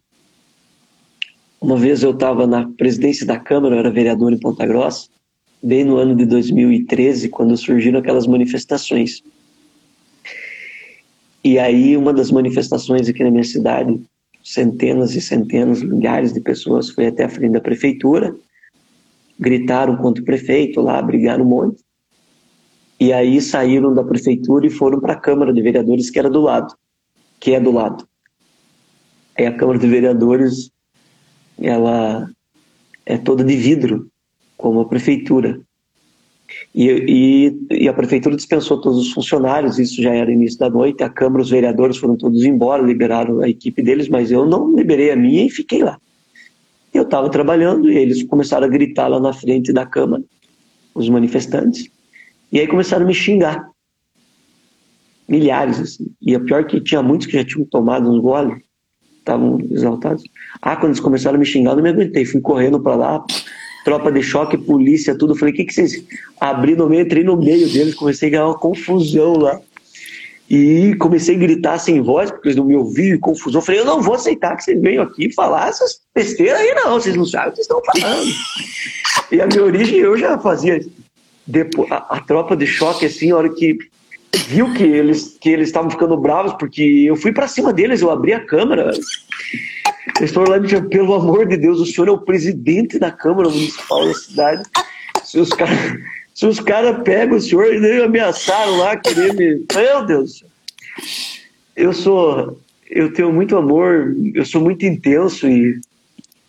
Uma 1.61 1.77
vez 1.77 2.03
eu 2.03 2.11
estava 2.11 2.45
na 2.45 2.67
presidência 2.73 3.25
da 3.25 3.39
Câmara, 3.39 3.75
eu 3.75 3.79
era 3.79 3.89
vereador 3.89 4.33
em 4.33 4.37
Ponta 4.37 4.65
Grossa, 4.65 5.07
bem 5.63 5.85
no 5.85 5.95
ano 5.95 6.13
de 6.13 6.25
2013, 6.25 7.29
quando 7.29 7.55
surgiram 7.55 7.99
aquelas 7.99 8.27
manifestações. 8.27 9.23
E 11.41 11.57
aí, 11.57 11.95
uma 11.95 12.11
das 12.11 12.29
manifestações 12.31 13.07
aqui 13.07 13.23
na 13.23 13.31
minha 13.31 13.45
cidade, 13.45 13.97
centenas 14.43 15.15
e 15.15 15.21
centenas, 15.21 15.83
milhares 15.83 16.33
de 16.33 16.41
pessoas 16.41 16.89
foi 16.89 17.07
até 17.07 17.23
a 17.23 17.29
frente 17.29 17.53
da 17.53 17.61
prefeitura, 17.61 18.35
gritaram 19.39 19.97
contra 19.97 20.21
o 20.21 20.25
prefeito 20.25 20.81
lá, 20.81 21.01
brigaram 21.01 21.45
um 21.45 21.49
monte. 21.49 21.83
E 22.99 23.11
aí 23.11 23.41
saíram 23.41 23.93
da 23.93 24.03
prefeitura 24.03 24.67
e 24.67 24.69
foram 24.69 24.99
para 24.99 25.13
a 25.13 25.19
Câmara 25.19 25.51
de 25.51 25.61
Vereadores, 25.61 26.09
que 26.09 26.19
era 26.19 26.29
do 26.29 26.41
lado, 26.41 26.75
que 27.39 27.53
é 27.53 27.59
do 27.59 27.71
lado. 27.71 28.07
Aí 29.37 29.45
a 29.45 29.55
Câmara 29.55 29.79
de 29.79 29.87
Vereadores 29.87 30.71
ela 31.57 32.29
é 33.05 33.17
toda 33.17 33.43
de 33.43 33.55
vidro, 33.55 34.09
como 34.55 34.81
a 34.81 34.87
prefeitura. 34.87 35.59
E, 36.73 36.87
e, 37.69 37.83
e, 37.83 37.87
a 37.87 37.93
prefeitura 37.93 38.35
dispensou 38.35 38.79
todos 38.79 38.99
os 38.99 39.11
funcionários, 39.11 39.77
isso 39.77 40.01
já 40.01 40.13
era 40.13 40.31
início 40.31 40.59
da 40.59 40.69
noite, 40.69 41.03
a 41.03 41.09
Câmara, 41.09 41.41
os 41.41 41.49
vereadores 41.49 41.97
foram 41.97 42.15
todos 42.15 42.43
embora, 42.43 42.81
liberaram 42.81 43.41
a 43.41 43.49
equipe 43.49 43.81
deles, 43.81 44.07
mas 44.07 44.31
eu 44.31 44.45
não 44.45 44.75
liberei 44.75 45.11
a 45.11 45.15
minha 45.15 45.45
e 45.45 45.49
fiquei 45.49 45.83
lá. 45.83 45.97
Eu 46.93 47.03
estava 47.03 47.29
trabalhando 47.29 47.91
e 47.91 47.97
eles 47.97 48.23
começaram 48.23 48.65
a 48.65 48.69
gritar 48.69 49.07
lá 49.07 49.19
na 49.19 49.33
frente 49.33 49.73
da 49.73 49.85
Câmara, 49.85 50.23
os 50.93 51.09
manifestantes, 51.09 51.89
e 52.51 52.59
aí 52.59 52.67
começaram 52.67 53.05
a 53.05 53.07
me 53.07 53.13
xingar. 53.13 53.69
Milhares, 55.27 55.79
assim. 55.79 56.11
E 56.21 56.35
a 56.35 56.39
pior 56.39 56.65
que 56.65 56.81
tinha 56.81 57.01
muitos 57.01 57.27
que 57.27 57.33
já 57.33 57.45
tinham 57.45 57.65
tomado 57.65 58.09
uns 58.09 58.21
goles, 58.21 58.61
estavam 59.21 59.59
exaltados. 59.69 60.23
Ah, 60.61 60.75
quando 60.75 60.91
eles 60.91 60.99
começaram 60.99 61.37
a 61.37 61.39
me 61.39 61.45
xingar, 61.45 61.71
eu 61.71 61.75
não 61.77 61.83
me 61.83 61.89
aguentei, 61.89 62.25
fui 62.25 62.41
correndo 62.41 62.79
para 62.79 62.95
lá, 62.95 63.25
tropa 63.83 64.11
de 64.11 64.21
choque, 64.21 64.57
polícia, 64.57 65.17
tudo. 65.17 65.35
Falei, 65.35 65.53
o 65.53 65.57
que, 65.57 65.65
que 65.65 65.73
vocês 65.73 66.03
abriram 66.39 66.85
no 66.85 66.89
meio? 66.89 67.03
Entrei 67.03 67.23
no 67.23 67.37
meio 67.37 67.67
deles, 67.69 67.95
comecei 67.95 68.29
a 68.29 68.31
ganhar 68.31 68.45
uma 68.45 68.57
confusão 68.57 69.33
lá. 69.33 69.59
E 70.49 70.93
comecei 70.95 71.35
a 71.35 71.39
gritar 71.39 71.77
sem 71.77 72.01
voz, 72.01 72.29
porque 72.29 72.49
eles 72.49 72.57
não 72.57 72.65
me 72.65 72.75
ouviam, 72.75 73.17
confusão. 73.19 73.61
Falei, 73.61 73.79
eu 73.79 73.85
não 73.85 74.01
vou 74.01 74.15
aceitar 74.15 74.57
que 74.57 74.63
vocês 74.63 74.81
venham 74.81 75.03
aqui 75.03 75.33
falar 75.33 75.69
essas 75.69 76.01
besteiras 76.13 76.59
aí, 76.59 76.73
não. 76.73 76.99
Vocês 76.99 77.15
não 77.15 77.25
sabem 77.25 77.49
o 77.49 77.51
que 77.51 77.63
vocês 77.63 77.67
estão 77.67 77.81
falando. 77.85 78.31
e 79.31 79.41
a 79.41 79.47
minha 79.47 79.63
origem 79.63 79.99
eu 79.99 80.17
já 80.17 80.37
fazia. 80.37 80.85
Depois, 81.47 81.89
a, 81.89 81.97
a 82.09 82.19
tropa 82.19 82.55
de 82.55 82.67
choque, 82.67 83.05
assim, 83.05 83.31
a 83.31 83.37
hora 83.37 83.49
que 83.49 83.77
viu 84.47 84.73
que 84.73 84.83
eles 84.83 85.37
que 85.39 85.49
eles 85.49 85.69
estavam 85.69 85.89
ficando 85.89 86.17
bravos, 86.17 86.53
porque 86.53 86.81
eu 86.81 87.15
fui 87.15 87.31
para 87.31 87.47
cima 87.47 87.71
deles, 87.71 88.01
eu 88.01 88.11
abri 88.11 88.33
a 88.33 88.45
câmera. 88.45 88.91
Eles 90.19 90.31
me 90.31 90.59
disseram, 90.61 90.89
pelo 90.89 91.13
amor 91.13 91.47
de 91.47 91.57
Deus, 91.57 91.79
o 91.79 91.85
senhor 91.85 92.07
é 92.07 92.11
o 92.11 92.17
presidente 92.17 92.97
da 92.97 93.11
Câmara 93.11 93.49
Municipal 93.49 94.07
da 94.07 94.13
cidade. 94.13 94.63
Se 95.23 95.39
os 95.39 95.49
caras 95.49 95.99
se 96.33 96.45
os 96.45 96.59
caras 96.59 97.03
pegam 97.03 97.37
o 97.37 97.41
senhor 97.41 97.73
e 97.73 97.79
nem 97.79 98.03
ameaçaram 98.03 98.77
lá, 98.77 98.95
querer 98.97 99.33
me. 99.33 99.65
Meu 99.75 100.05
Deus! 100.05 100.43
Eu 101.75 101.93
sou. 101.93 102.59
Eu 102.89 103.13
tenho 103.13 103.31
muito 103.31 103.55
amor, 103.55 104.15
eu 104.33 104.45
sou 104.45 104.61
muito 104.61 104.85
intenso 104.85 105.47
e. 105.47 105.79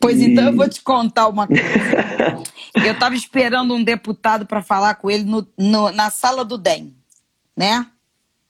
Pois 0.00 0.18
e... 0.18 0.30
então 0.30 0.46
eu 0.46 0.56
vou 0.56 0.68
te 0.68 0.80
contar 0.82 1.28
uma 1.28 1.46
coisa. 1.46 1.62
eu 2.74 2.92
estava 2.92 3.14
esperando 3.14 3.74
um 3.74 3.84
deputado 3.84 4.46
para 4.46 4.62
falar 4.62 4.94
com 4.94 5.10
ele 5.10 5.24
no, 5.24 5.46
no, 5.58 5.90
na 5.92 6.10
sala 6.10 6.44
do 6.44 6.56
DEM, 6.56 6.94
né? 7.56 7.86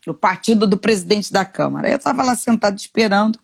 No 0.07 0.15
partido 0.15 0.67
do 0.67 0.77
presidente 0.77 1.33
da 1.33 1.45
Câmara. 1.45 1.89
Eu 1.89 1.97
estava 1.97 2.23
lá 2.23 2.35
sentado 2.35 2.79
esperando. 2.79 3.39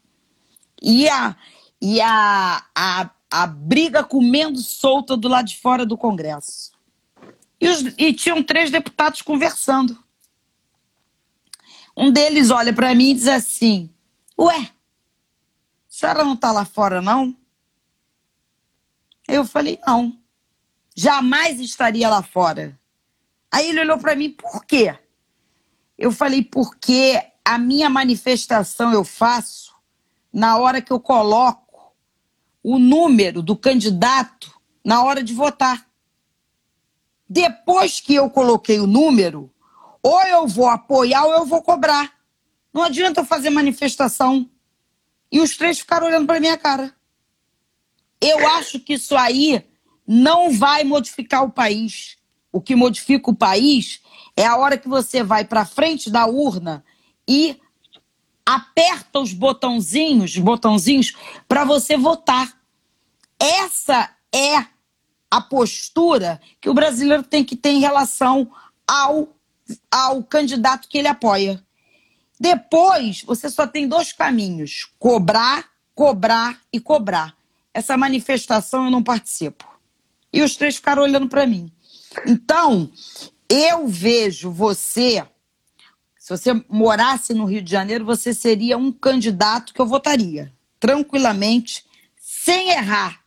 E 0.80 1.08
a, 1.08 1.36
e 1.80 2.00
a, 2.00 2.64
a, 2.74 3.10
a 3.30 3.46
briga 3.46 4.04
comendo 4.04 4.58
solta 4.58 5.16
do 5.16 5.28
lado 5.28 5.46
de 5.46 5.58
fora 5.58 5.84
do 5.84 5.96
Congresso. 5.98 6.72
E, 7.60 7.68
os, 7.68 7.80
e 7.98 8.12
tinham 8.12 8.42
três 8.42 8.70
deputados 8.70 9.22
conversando. 9.22 9.98
Um 11.96 12.12
deles 12.12 12.50
olha 12.50 12.72
para 12.72 12.94
mim 12.94 13.10
e 13.10 13.14
diz 13.14 13.26
assim: 13.26 13.90
Ué, 14.38 14.56
a 14.56 14.70
senhora 15.88 16.24
não 16.24 16.34
está 16.34 16.52
lá 16.52 16.64
fora, 16.64 17.02
não? 17.02 17.36
Eu 19.26 19.44
falei: 19.44 19.80
Não, 19.84 20.16
jamais 20.96 21.58
estaria 21.60 22.08
lá 22.08 22.22
fora. 22.22 22.78
Aí 23.50 23.70
ele 23.70 23.80
olhou 23.80 23.98
para 23.98 24.14
mim: 24.14 24.30
Por 24.30 24.64
quê? 24.64 24.96
Eu 25.98 26.12
falei: 26.12 26.44
Porque 26.44 27.20
a 27.44 27.58
minha 27.58 27.90
manifestação 27.90 28.92
eu 28.92 29.02
faço 29.02 29.67
na 30.32 30.56
hora 30.58 30.80
que 30.80 30.92
eu 30.92 31.00
coloco 31.00 31.94
o 32.62 32.78
número 32.78 33.42
do 33.42 33.56
candidato 33.56 34.52
na 34.84 35.02
hora 35.02 35.22
de 35.22 35.32
votar. 35.32 35.86
Depois 37.28 38.00
que 38.00 38.14
eu 38.14 38.30
coloquei 38.30 38.80
o 38.80 38.86
número, 38.86 39.50
ou 40.02 40.22
eu 40.22 40.46
vou 40.46 40.68
apoiar 40.68 41.24
ou 41.24 41.32
eu 41.32 41.46
vou 41.46 41.62
cobrar. 41.62 42.12
Não 42.72 42.82
adianta 42.82 43.20
eu 43.20 43.24
fazer 43.24 43.50
manifestação. 43.50 44.48
E 45.30 45.40
os 45.40 45.56
três 45.56 45.78
ficaram 45.78 46.06
olhando 46.06 46.26
para 46.26 46.40
minha 46.40 46.56
cara. 46.56 46.94
Eu 48.20 48.46
acho 48.48 48.80
que 48.80 48.94
isso 48.94 49.16
aí 49.16 49.64
não 50.06 50.50
vai 50.50 50.84
modificar 50.84 51.44
o 51.44 51.50
país. 51.50 52.16
O 52.50 52.60
que 52.60 52.74
modifica 52.74 53.30
o 53.30 53.36
país 53.36 54.00
é 54.36 54.46
a 54.46 54.56
hora 54.56 54.78
que 54.78 54.88
você 54.88 55.22
vai 55.22 55.44
para 55.44 55.66
frente 55.66 56.10
da 56.10 56.26
urna 56.26 56.84
e 57.26 57.60
aperta 58.48 59.20
os 59.20 59.34
botãozinhos, 59.34 60.38
botãozinhos 60.38 61.12
para 61.46 61.66
você 61.66 61.98
votar. 61.98 62.50
Essa 63.38 64.10
é 64.34 64.64
a 65.30 65.38
postura 65.38 66.40
que 66.58 66.70
o 66.70 66.72
brasileiro 66.72 67.22
tem 67.22 67.44
que 67.44 67.54
ter 67.54 67.68
em 67.68 67.80
relação 67.80 68.50
ao, 68.86 69.36
ao 69.90 70.24
candidato 70.24 70.88
que 70.88 70.96
ele 70.96 71.08
apoia. 71.08 71.62
Depois, 72.40 73.22
você 73.22 73.50
só 73.50 73.66
tem 73.66 73.86
dois 73.86 74.14
caminhos: 74.14 74.90
cobrar, 74.98 75.68
cobrar 75.94 76.58
e 76.72 76.80
cobrar. 76.80 77.36
Essa 77.74 77.98
manifestação 77.98 78.86
eu 78.86 78.90
não 78.90 79.02
participo. 79.02 79.68
E 80.32 80.40
os 80.40 80.56
três 80.56 80.76
ficaram 80.76 81.02
olhando 81.02 81.28
para 81.28 81.46
mim. 81.46 81.70
Então, 82.26 82.90
eu 83.46 83.86
vejo 83.86 84.50
você 84.50 85.22
se 86.28 86.36
você 86.36 86.62
morasse 86.68 87.32
no 87.32 87.46
Rio 87.46 87.62
de 87.62 87.70
Janeiro, 87.70 88.04
você 88.04 88.34
seria 88.34 88.76
um 88.76 88.92
candidato 88.92 89.72
que 89.72 89.80
eu 89.80 89.86
votaria 89.86 90.52
tranquilamente, 90.78 91.86
sem 92.18 92.68
errar. 92.68 93.20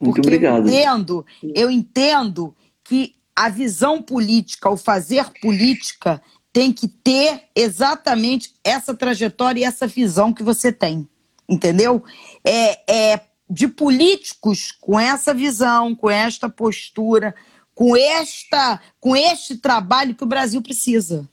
Muito 0.00 0.14
Porque 0.14 0.28
obrigado. 0.28 0.66
Eu 0.66 0.74
entendo, 0.74 1.26
eu 1.54 1.70
entendo 1.70 2.56
que 2.82 3.16
a 3.36 3.50
visão 3.50 4.00
política, 4.00 4.70
o 4.70 4.78
fazer 4.78 5.26
política, 5.42 6.22
tem 6.50 6.72
que 6.72 6.88
ter 6.88 7.42
exatamente 7.54 8.54
essa 8.64 8.94
trajetória 8.94 9.60
e 9.60 9.64
essa 9.64 9.86
visão 9.86 10.32
que 10.32 10.42
você 10.42 10.72
tem. 10.72 11.06
Entendeu? 11.46 12.02
É, 12.42 13.12
é 13.12 13.20
de 13.48 13.68
políticos 13.68 14.72
com 14.72 14.98
essa 14.98 15.34
visão, 15.34 15.94
com 15.94 16.08
esta 16.08 16.48
postura, 16.48 17.34
com 17.74 17.94
esta, 17.94 18.80
com 18.98 19.14
este 19.14 19.58
trabalho 19.58 20.14
que 20.14 20.24
o 20.24 20.28
Brasil 20.28 20.62
precisa. 20.62 21.28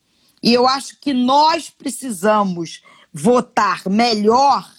E 0.45 0.53
eu 0.53 0.67
acho 0.67 0.99
que 1.01 1.11
nós 1.11 1.71
precisamos 1.71 2.83
votar 3.11 3.81
melhor 3.89 4.71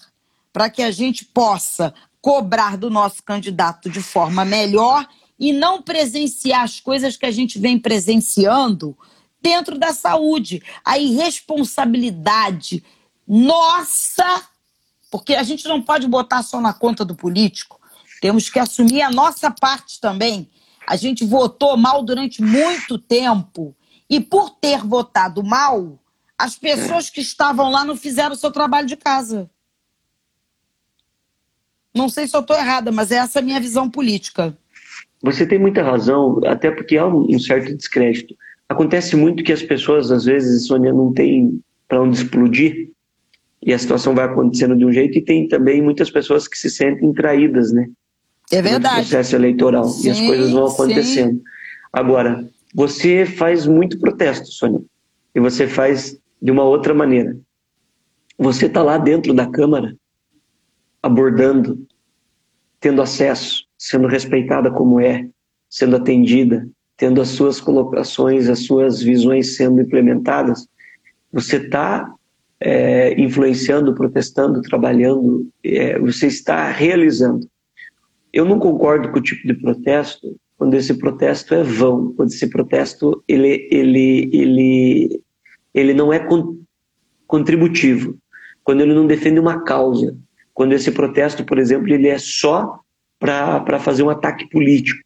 para 0.53 0.69
que 0.69 0.81
a 0.81 0.91
gente 0.91 1.25
possa 1.25 1.93
cobrar 2.21 2.77
do 2.77 2.89
nosso 2.89 3.21
candidato 3.21 3.89
de 3.89 4.01
forma 4.01 4.45
melhor 4.45 5.05
e 5.37 5.51
não 5.51 5.81
presenciar 5.81 6.61
as 6.61 6.79
coisas 6.79 7.17
que 7.17 7.25
a 7.25 7.31
gente 7.31 7.59
vem 7.59 7.77
presenciando 7.77 8.97
dentro 9.41 9.77
da 9.77 9.93
saúde. 9.93 10.63
A 10.85 10.97
irresponsabilidade 10.97 12.81
nossa, 13.27 14.47
porque 15.11 15.35
a 15.35 15.43
gente 15.43 15.67
não 15.67 15.81
pode 15.81 16.07
botar 16.07 16.43
só 16.43 16.61
na 16.61 16.73
conta 16.73 17.03
do 17.03 17.13
político, 17.13 17.77
temos 18.21 18.49
que 18.49 18.57
assumir 18.57 19.01
a 19.01 19.11
nossa 19.11 19.51
parte 19.51 19.99
também. 19.99 20.49
A 20.87 20.95
gente 20.95 21.25
votou 21.25 21.75
mal 21.75 22.03
durante 22.03 22.41
muito 22.41 22.97
tempo 22.97 23.75
e 24.09 24.19
por 24.19 24.51
ter 24.51 24.79
votado 24.85 25.43
mal, 25.43 25.99
as 26.37 26.57
pessoas 26.57 27.09
que 27.09 27.21
estavam 27.21 27.69
lá 27.71 27.83
não 27.83 27.95
fizeram 27.95 28.33
o 28.33 28.37
seu 28.37 28.51
trabalho 28.51 28.87
de 28.87 28.95
casa. 28.95 29.49
Não 31.93 32.07
sei 32.07 32.27
se 32.27 32.35
eu 32.35 32.41
estou 32.41 32.55
errada, 32.55 32.91
mas 32.91 33.11
essa 33.11 33.39
é 33.39 33.41
a 33.41 33.45
minha 33.45 33.59
visão 33.59 33.89
política. 33.89 34.55
Você 35.23 35.47
tem 35.47 35.57
muita 35.57 35.81
razão, 35.81 36.39
até 36.45 36.69
porque 36.69 36.95
há 36.95 37.07
um 37.07 37.39
certo 37.39 37.75
descrédito. 37.75 38.35
Acontece 38.69 39.15
muito 39.15 39.43
que 39.43 39.51
as 39.51 39.63
pessoas, 39.63 40.11
às 40.11 40.25
vezes, 40.25 40.67
Sônia, 40.67 40.93
não 40.93 41.11
tem 41.11 41.59
para 41.87 42.01
onde 42.01 42.17
explodir 42.17 42.91
e 43.63 43.73
a 43.73 43.79
situação 43.79 44.13
vai 44.13 44.25
acontecendo 44.25 44.75
de 44.75 44.85
um 44.85 44.91
jeito 44.91 45.17
e 45.17 45.21
tem 45.21 45.47
também 45.47 45.81
muitas 45.81 46.11
pessoas 46.11 46.47
que 46.47 46.57
se 46.57 46.69
sentem 46.69 47.11
traídas, 47.13 47.71
né? 47.71 47.89
É 48.51 48.61
verdade. 48.61 48.95
No 48.95 49.01
processo 49.01 49.35
eleitoral 49.35 49.85
sim, 49.85 50.07
e 50.07 50.11
as 50.11 50.19
coisas 50.19 50.51
vão 50.51 50.67
acontecendo. 50.67 51.37
Sim. 51.37 51.43
Agora, 51.91 52.47
você 52.73 53.25
faz 53.25 53.65
muito 53.65 53.99
protesto, 53.99 54.47
Sônia. 54.47 54.81
E 55.33 55.39
você 55.39 55.67
faz 55.67 56.19
de 56.41 56.51
uma 56.51 56.63
outra 56.63 56.93
maneira. 56.93 57.37
Você 58.37 58.67
está 58.67 58.83
lá 58.83 58.97
dentro 58.97 59.33
da 59.33 59.49
Câmara, 59.49 59.95
abordando, 61.01 61.87
tendo 62.79 63.01
acesso, 63.01 63.65
sendo 63.77 64.07
respeitada 64.07 64.69
como 64.69 64.99
é, 64.99 65.27
sendo 65.69 65.95
atendida, 65.95 66.67
tendo 66.95 67.21
as 67.21 67.29
suas 67.29 67.59
colocações, 67.59 68.49
as 68.49 68.65
suas 68.65 69.01
visões 69.01 69.55
sendo 69.55 69.81
implementadas. 69.81 70.67
Você 71.31 71.57
está 71.57 72.13
é, 72.59 73.19
influenciando, 73.19 73.93
protestando, 73.93 74.61
trabalhando, 74.61 75.47
é, 75.63 75.97
você 75.99 76.27
está 76.27 76.69
realizando. 76.69 77.47
Eu 78.31 78.45
não 78.45 78.59
concordo 78.59 79.11
com 79.11 79.19
o 79.19 79.21
tipo 79.21 79.47
de 79.47 79.53
protesto 79.53 80.35
quando 80.57 80.73
esse 80.73 80.93
protesto 80.95 81.53
é 81.53 81.63
vão, 81.63 82.13
quando 82.13 82.29
esse 82.29 82.47
protesto 82.49 83.23
ele, 83.27 83.67
ele, 83.71 84.29
ele, 84.33 85.21
ele 85.73 85.93
não 85.93 86.11
é 86.11 86.19
con 86.19 86.57
contributivo, 87.27 88.17
quando 88.63 88.81
ele 88.81 88.93
não 88.93 89.05
defende 89.05 89.37
uma 89.37 89.63
causa, 89.63 90.17
quando 90.53 90.73
esse 90.73 90.91
protesto, 90.91 91.43
por 91.43 91.59
exemplo, 91.59 91.93
ele 91.93 92.07
é 92.07 92.17
só 92.17 92.79
para 93.19 93.79
fazer 93.79 94.01
um 94.01 94.09
ataque 94.09 94.49
político, 94.49 95.01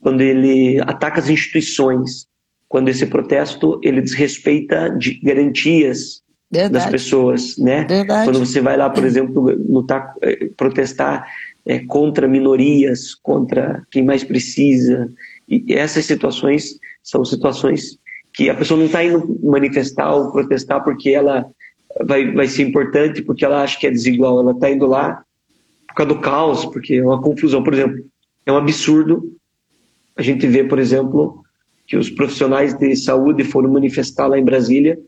quando 0.00 0.20
ele 0.20 0.80
ataca 0.82 1.18
as 1.18 1.28
instituições, 1.28 2.26
quando 2.68 2.88
esse 2.88 3.06
protesto 3.06 3.80
ele 3.82 4.02
desrespeita 4.02 4.90
de 4.90 5.14
garantias 5.20 6.22
Verdade. 6.50 6.72
das 6.72 6.86
pessoas, 6.90 7.56
né? 7.58 7.84
Verdade. 7.84 8.26
Quando 8.26 8.38
você 8.38 8.60
vai 8.60 8.76
lá, 8.76 8.90
por 8.90 9.04
exemplo, 9.04 9.42
lutar, 9.68 10.14
eh, 10.22 10.50
protestar 10.56 11.26
é, 11.66 11.80
contra 11.80 12.28
minorias, 12.28 13.14
contra 13.14 13.82
quem 13.90 14.04
mais 14.04 14.22
precisa, 14.22 15.12
e 15.48 15.74
essas 15.74 16.04
situações 16.04 16.78
são 17.02 17.24
situações 17.24 17.98
que 18.32 18.48
a 18.48 18.54
pessoa 18.54 18.78
não 18.78 18.86
está 18.86 19.02
indo 19.04 19.38
manifestar 19.42 20.14
ou 20.14 20.30
protestar 20.30 20.84
porque 20.84 21.10
ela 21.10 21.46
vai, 22.04 22.32
vai 22.32 22.46
ser 22.46 22.62
importante, 22.62 23.22
porque 23.22 23.44
ela 23.44 23.62
acha 23.62 23.78
que 23.78 23.86
é 23.86 23.90
desigual, 23.90 24.40
ela 24.40 24.52
está 24.52 24.70
indo 24.70 24.86
lá 24.86 25.22
por 25.88 25.94
causa 25.94 26.14
do 26.14 26.20
caos, 26.20 26.64
porque 26.66 26.94
é 26.94 27.02
uma 27.02 27.20
confusão. 27.20 27.62
Por 27.62 27.72
exemplo, 27.72 28.04
é 28.44 28.52
um 28.52 28.56
absurdo 28.58 29.32
a 30.14 30.22
gente 30.22 30.46
ver, 30.46 30.68
por 30.68 30.78
exemplo, 30.78 31.42
que 31.86 31.96
os 31.96 32.10
profissionais 32.10 32.74
de 32.74 32.94
saúde 32.96 33.44
foram 33.44 33.72
manifestar 33.72 34.26
lá 34.26 34.38
em 34.38 34.44
Brasília 34.44 34.98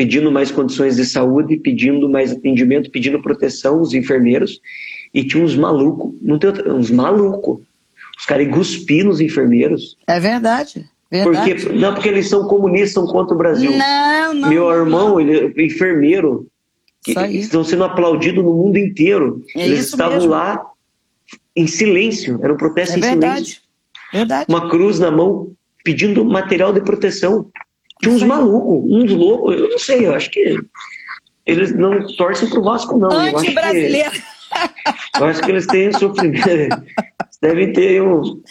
pedindo 0.00 0.32
mais 0.32 0.50
condições 0.50 0.96
de 0.96 1.04
saúde, 1.04 1.58
pedindo 1.58 2.08
mais 2.08 2.32
atendimento, 2.32 2.90
pedindo 2.90 3.20
proteção, 3.20 3.82
os 3.82 3.92
enfermeiros, 3.92 4.58
e 5.12 5.24
tinha 5.24 5.44
uns 5.44 5.56
malucos, 5.56 6.12
não 6.22 6.38
tem 6.38 6.50
outra, 6.50 6.72
uns 6.72 6.90
malucos. 6.90 7.60
Os 8.18 8.26
caras 8.26 8.48
cuspindo 8.48 9.10
os 9.10 9.20
enfermeiros. 9.20 9.96
É 10.06 10.20
verdade. 10.20 10.86
Verdade. 11.10 11.54
Porque, 11.54 11.72
não, 11.72 11.94
porque 11.94 12.08
eles 12.08 12.28
são 12.28 12.46
comunistas, 12.46 12.92
são 12.92 13.06
contra 13.06 13.34
o 13.34 13.38
Brasil. 13.38 13.72
Não, 13.72 14.34
não. 14.34 14.48
Meu 14.48 14.70
irmão, 14.70 15.08
não. 15.10 15.20
ele 15.20 15.52
é 15.56 15.64
enfermeiro. 15.64 16.46
Estão 17.06 17.64
sendo 17.64 17.84
aplaudidos 17.84 18.44
no 18.44 18.52
mundo 18.52 18.76
inteiro. 18.76 19.42
É 19.56 19.66
eles 19.66 19.86
estavam 19.86 20.18
mesmo. 20.18 20.30
lá 20.30 20.62
em 21.56 21.66
silêncio, 21.66 22.38
era 22.42 22.52
um 22.52 22.56
protesto 22.56 22.94
é 22.94 22.98
em 22.98 23.00
verdade. 23.00 23.34
silêncio. 23.34 23.62
Verdade. 24.12 24.46
Uma 24.48 24.68
cruz 24.68 24.98
na 24.98 25.10
mão, 25.10 25.52
pedindo 25.82 26.24
material 26.24 26.72
de 26.72 26.80
proteção. 26.80 27.46
Tinha 28.00 28.14
uns 28.14 28.22
malucos, 28.22 28.90
uns 28.90 29.10
loucos, 29.12 29.56
eu 29.56 29.70
não 29.70 29.78
sei, 29.78 30.06
eu 30.06 30.14
acho 30.14 30.30
que 30.30 30.58
eles 31.44 31.74
não 31.74 32.06
torcem 32.16 32.48
pro 32.48 32.62
Vasco, 32.62 32.98
não. 32.98 33.10
Anti-brasileiro. 33.10 34.10
Eu 35.18 35.26
acho 35.26 35.40
que 35.42 35.50
eles 35.50 35.66
têm 35.66 35.92
sofrimento. 35.92 36.84
Devem 37.40 37.72
ter 37.72 38.02
um. 38.02 38.42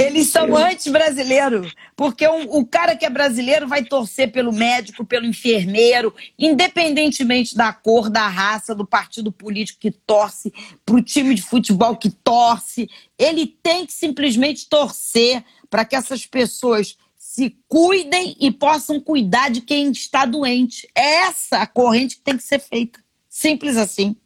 Eles 0.00 0.28
são 0.28 0.56
anti-brasileiros, 0.56 1.74
porque 1.96 2.28
um, 2.28 2.42
o 2.58 2.64
cara 2.64 2.94
que 2.94 3.04
é 3.04 3.10
brasileiro 3.10 3.66
vai 3.66 3.84
torcer 3.84 4.30
pelo 4.30 4.52
médico, 4.52 5.04
pelo 5.04 5.26
enfermeiro, 5.26 6.14
independentemente 6.38 7.56
da 7.56 7.72
cor, 7.72 8.08
da 8.08 8.28
raça, 8.28 8.72
do 8.72 8.86
partido 8.86 9.32
político 9.32 9.80
que 9.80 9.90
torce, 9.90 10.52
para 10.86 10.94
o 10.94 11.02
time 11.02 11.34
de 11.34 11.42
futebol 11.42 11.96
que 11.96 12.10
torce. 12.10 12.88
Ele 13.18 13.46
tem 13.46 13.84
que 13.84 13.92
simplesmente 13.92 14.68
torcer 14.68 15.42
para 15.68 15.84
que 15.84 15.96
essas 15.96 16.24
pessoas 16.24 16.96
se 17.16 17.56
cuidem 17.68 18.36
e 18.38 18.52
possam 18.52 19.00
cuidar 19.00 19.50
de 19.50 19.60
quem 19.60 19.90
está 19.90 20.24
doente. 20.24 20.88
É 20.94 21.22
essa 21.22 21.58
a 21.58 21.66
corrente 21.66 22.16
que 22.16 22.22
tem 22.22 22.36
que 22.36 22.44
ser 22.44 22.60
feita. 22.60 23.00
Simples 23.28 23.76
assim. 23.76 24.16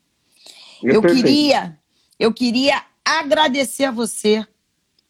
É 0.84 0.96
eu 0.96 1.02
queria, 1.02 1.78
eu 2.18 2.32
queria 2.32 2.82
agradecer 3.04 3.84
a 3.84 3.90
você 3.90 4.46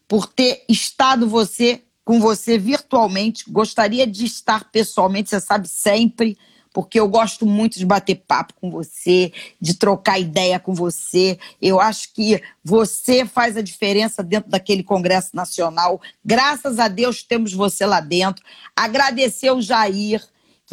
por 0.06 0.26
ter 0.26 0.64
estado 0.68 1.28
você 1.28 1.82
com 2.04 2.20
você 2.20 2.58
virtualmente. 2.58 3.44
Gostaria 3.50 4.06
de 4.06 4.24
estar 4.24 4.70
pessoalmente, 4.70 5.30
você 5.30 5.40
sabe 5.40 5.66
sempre, 5.68 6.36
porque 6.72 7.00
eu 7.00 7.08
gosto 7.08 7.46
muito 7.46 7.78
de 7.78 7.86
bater 7.86 8.16
papo 8.26 8.52
com 8.60 8.70
você, 8.70 9.32
de 9.60 9.74
trocar 9.74 10.18
ideia 10.18 10.58
com 10.58 10.74
você. 10.74 11.38
Eu 11.62 11.80
acho 11.80 12.12
que 12.12 12.42
você 12.62 13.24
faz 13.24 13.56
a 13.56 13.62
diferença 13.62 14.22
dentro 14.22 14.50
daquele 14.50 14.82
Congresso 14.82 15.34
Nacional. 15.34 16.00
Graças 16.24 16.78
a 16.78 16.88
Deus 16.88 17.22
temos 17.22 17.52
você 17.52 17.86
lá 17.86 18.00
dentro. 18.00 18.44
Agradecer 18.76 19.50
o 19.50 19.62
Jair 19.62 20.22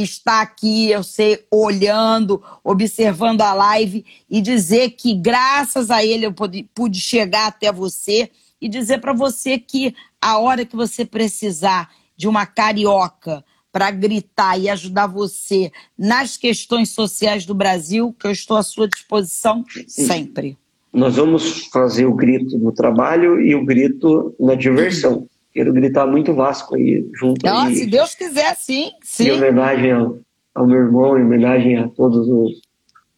que 0.02 0.04
está 0.04 0.42
aqui, 0.42 0.90
eu 0.90 1.04
sei, 1.04 1.46
olhando, 1.52 2.42
observando 2.64 3.42
a 3.42 3.54
live 3.54 4.04
e 4.28 4.42
dizer 4.42 4.92
que 4.92 5.14
graças 5.14 5.92
a 5.92 6.04
ele 6.04 6.26
eu 6.26 6.34
pude, 6.34 6.68
pude 6.74 7.00
chegar 7.00 7.48
até 7.48 7.72
você 7.72 8.32
e 8.60 8.68
dizer 8.68 9.00
para 9.00 9.14
você 9.14 9.60
que 9.60 9.94
a 10.20 10.40
hora 10.40 10.66
que 10.66 10.76
você 10.76 11.06
precisar 11.06 11.92
de 12.18 12.28
uma 12.28 12.48
carioca 12.48 13.46
para 13.72 13.92
gritar 13.92 14.60
e 14.60 14.70
ajudar 14.70 15.06
você 15.06 15.72
nas 15.98 16.36
questões 16.36 16.90
sociais 16.90 17.46
do 17.46 17.54
Brasil, 17.54 18.16
que 18.20 18.26
eu 18.26 18.32
estou 18.32 18.58
à 18.58 18.64
sua 18.64 18.88
disposição 18.88 19.64
sempre. 19.88 20.58
Nós 20.92 21.16
vamos 21.16 21.68
fazer 21.68 22.06
o 22.06 22.14
grito 22.14 22.58
no 22.58 22.72
trabalho 22.72 23.40
e 23.40 23.54
o 23.56 23.64
grito 23.64 24.36
na 24.40 24.56
diversão 24.56 25.28
quero 25.54 25.74
gritar 25.74 26.08
muito 26.08 26.34
Vasco 26.34 26.76
aí 26.76 27.06
junto. 27.14 27.46
Não, 27.46 27.68
aí. 27.68 27.76
se 27.76 27.86
Deus 27.86 28.16
quiser, 28.16 28.56
sim. 28.56 28.92
sim. 29.04 29.28
Em 29.28 29.32
homenagem 29.32 29.92
ao, 29.92 30.20
ao 30.56 30.68
meu 30.68 30.78
irmão, 30.78 31.18
em 31.18 31.24
homenagem 31.24 31.78
a 31.78 31.88
todos 31.88 32.28
os 32.28 32.62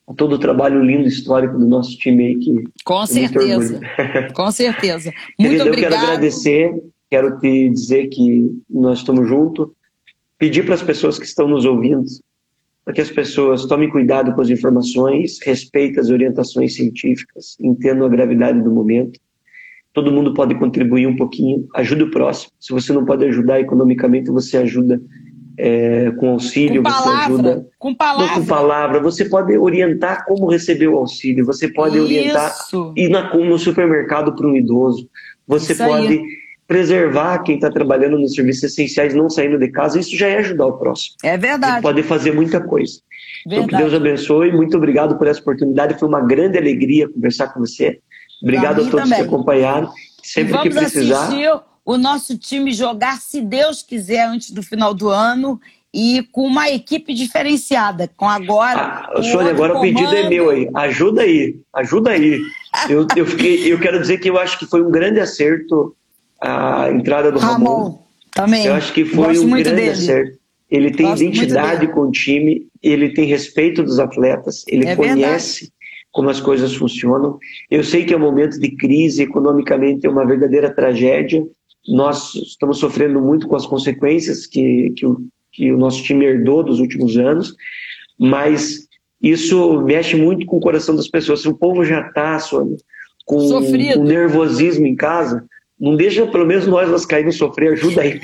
a 0.08 0.14
todo 0.14 0.34
o 0.34 0.40
trabalho 0.40 0.84
lindo 0.84 1.08
histórico 1.08 1.58
do 1.58 1.66
nosso 1.66 1.98
time 1.98 2.26
aí 2.26 2.36
que 2.38 2.64
com 2.84 3.06
certeza 3.06 3.80
com 4.34 4.52
certeza 4.52 5.14
muito 5.40 5.52
Querida, 5.52 5.64
obrigado 5.64 5.94
eu 5.94 6.00
quero 6.00 6.12
agradecer 6.12 6.84
quero 7.10 7.40
te 7.40 7.70
dizer 7.70 8.08
que 8.08 8.52
nós 8.70 9.00
estamos 9.00 9.28
juntos 9.28 9.70
pedir 10.38 10.66
para 10.66 10.76
as 10.76 10.84
pessoas 10.84 11.18
que 11.18 11.26
estão 11.26 11.48
nos 11.48 11.64
ouvindo 11.64 12.04
para 12.84 12.94
que 12.94 13.00
as 13.00 13.10
pessoas 13.10 13.66
tomem 13.66 13.90
cuidado 13.90 14.36
com 14.36 14.42
as 14.42 14.50
informações 14.50 15.40
respeitem 15.42 16.02
as 16.02 16.10
orientações 16.10 16.76
científicas 16.76 17.56
entendam 17.62 18.06
a 18.06 18.10
gravidade 18.10 18.62
do 18.62 18.72
momento 18.72 19.18
todo 19.94 20.12
mundo 20.12 20.34
pode 20.34 20.56
contribuir 20.56 21.08
um 21.08 21.16
pouquinho, 21.16 21.68
ajude 21.76 22.04
o 22.04 22.12
próximo. 22.12 22.52
Se 22.60 22.74
você 22.74 22.92
não 22.92 23.06
pode 23.06 23.24
ajudar 23.26 23.60
economicamente, 23.60 24.32
você 24.32 24.58
ajuda 24.58 25.00
é, 25.58 26.12
com 26.18 26.30
auxílio, 26.30 26.82
com 26.82 26.90
palavra, 26.90 27.14
você 27.14 27.22
ajuda 27.22 27.68
com 27.78 27.96
palavra. 27.96 28.26
Não, 28.26 28.34
com 28.34 28.46
palavra. 28.46 29.00
Você 29.02 29.26
pode 29.26 29.56
orientar 29.56 30.26
como 30.26 30.50
receber 30.50 30.88
o 30.88 30.98
auxílio, 30.98 31.46
você 31.46 31.68
pode 31.68 31.96
Isso. 31.96 32.06
orientar 32.06 32.54
ir 32.96 33.10
na, 33.10 33.32
no 33.34 33.60
supermercado 33.60 34.36
para 34.36 34.48
um 34.48 34.56
idoso, 34.56 35.08
você 35.48 35.74
Isso 35.74 35.86
pode 35.86 36.08
aí. 36.08 36.24
preservar 36.68 37.40
quem 37.44 37.56
está 37.56 37.70
trabalhando 37.70 38.18
nos 38.18 38.34
serviços 38.34 38.64
essenciais, 38.64 39.14
não 39.14 39.30
saindo 39.30 39.60
de 39.60 39.68
casa. 39.70 40.00
Isso 40.00 40.18
já 40.18 40.28
é 40.28 40.40
ajudar 40.40 40.66
o 40.66 40.80
próximo. 40.80 41.18
É 41.24 41.38
verdade. 41.38 41.76
Você 41.76 41.82
pode 41.82 42.04
fazer 42.04 42.34
muita 42.34 42.60
coisa. 42.60 43.00
Verdade. 43.46 43.68
Então, 43.68 43.68
que 43.68 43.84
Deus 43.84 43.94
abençoe. 43.94 44.52
Muito 44.52 44.76
obrigado 44.76 45.18
por 45.20 45.28
essa 45.28 45.40
oportunidade. 45.40 46.00
Foi 46.00 46.08
uma 46.08 46.22
grande 46.22 46.58
alegria 46.58 47.08
conversar 47.10 47.50
com 47.54 47.60
você. 47.60 48.00
Obrigado 48.44 48.82
a 48.82 48.90
todos 48.90 49.10
também. 49.10 49.20
que 49.20 49.26
acompanharam. 49.26 49.90
Sempre 50.22 50.58
que 50.60 50.70
precisar. 50.70 51.24
Assistir 51.24 51.50
o 51.86 51.98
nosso 51.98 52.38
time 52.38 52.74
jogar, 52.74 53.20
se 53.20 53.42
Deus 53.42 53.82
quiser, 53.82 54.28
antes 54.28 54.52
do 54.52 54.62
final 54.62 54.94
do 54.94 55.10
ano 55.10 55.60
e 55.94 56.24
com 56.32 56.46
uma 56.46 56.70
equipe 56.70 57.14
diferenciada. 57.14 58.10
Com 58.18 58.28
agora. 58.28 59.10
Ah, 59.14 59.22
Sônia, 59.22 59.52
agora 59.52 59.74
comando. 59.74 59.92
o 59.92 59.96
pedido 59.96 60.16
é 60.16 60.30
meu 60.30 60.50
aí. 60.50 60.70
Ajuda 60.74 61.22
aí, 61.22 61.56
ajuda 61.74 62.12
aí. 62.12 62.42
eu, 62.90 63.08
eu, 63.16 63.26
fiquei, 63.26 63.72
eu 63.72 63.80
quero 63.80 64.00
dizer 64.00 64.18
que 64.18 64.30
eu 64.30 64.38
acho 64.38 64.58
que 64.60 64.66
foi 64.66 64.82
um 64.82 64.92
grande 64.92 65.20
acerto 65.20 65.96
a 66.42 66.90
entrada 66.92 67.32
do 67.32 67.40
Ramon. 67.40 67.66
Ramon. 67.66 68.04
Também. 68.32 68.66
Eu 68.66 68.74
acho 68.74 68.92
que 68.92 69.06
foi 69.06 69.28
Gosto 69.28 69.46
um 69.46 69.50
grande 69.52 69.72
dele. 69.72 69.90
acerto. 69.90 70.44
Ele 70.70 70.92
tem 70.92 71.06
Gosto 71.06 71.24
identidade 71.24 71.88
com 71.88 72.02
o 72.02 72.12
time, 72.12 72.66
ele 72.82 73.10
tem 73.14 73.26
respeito 73.26 73.84
dos 73.84 74.00
atletas, 74.00 74.64
ele 74.68 74.88
é 74.88 74.96
conhece 74.96 75.72
como 76.14 76.30
as 76.30 76.40
coisas 76.40 76.74
funcionam. 76.76 77.38
Eu 77.70 77.84
sei 77.84 78.06
que 78.06 78.14
é 78.14 78.18
um 78.18 78.22
momento 78.22 78.60
de 78.60 78.70
crise, 78.78 79.24
economicamente 79.24 80.06
é 80.06 80.10
uma 80.10 80.26
verdadeira 80.26 80.74
tragédia. 80.74 81.44
Nós 81.88 82.36
estamos 82.36 82.78
sofrendo 82.78 83.20
muito 83.20 83.48
com 83.48 83.56
as 83.56 83.66
consequências 83.66 84.46
que, 84.46 84.92
que, 84.96 85.06
o, 85.08 85.18
que 85.52 85.72
o 85.74 85.78
nosso 85.78 86.04
time 86.04 86.24
herdou 86.24 86.64
dos 86.64 86.80
últimos 86.80 87.18
anos, 87.18 87.56
mas 88.18 88.88
isso 89.20 89.82
mexe 89.82 90.16
muito 90.16 90.46
com 90.46 90.58
o 90.58 90.62
coração 90.62 90.96
das 90.96 91.08
pessoas. 91.08 91.42
Se 91.42 91.50
o 91.50 91.58
povo 91.58 91.84
já 91.84 92.08
está, 92.08 92.38
com, 93.26 93.50
com 93.50 94.04
nervosismo 94.04 94.86
em 94.86 94.96
casa, 94.96 95.44
não 95.80 95.96
deixa 95.96 96.28
pelo 96.28 96.46
menos 96.46 96.68
nós 96.68 96.88
nós 96.90 97.08
cairmos 97.08 97.38
sofrer, 97.38 97.74
ajuda 97.74 98.04
aí 98.04 98.22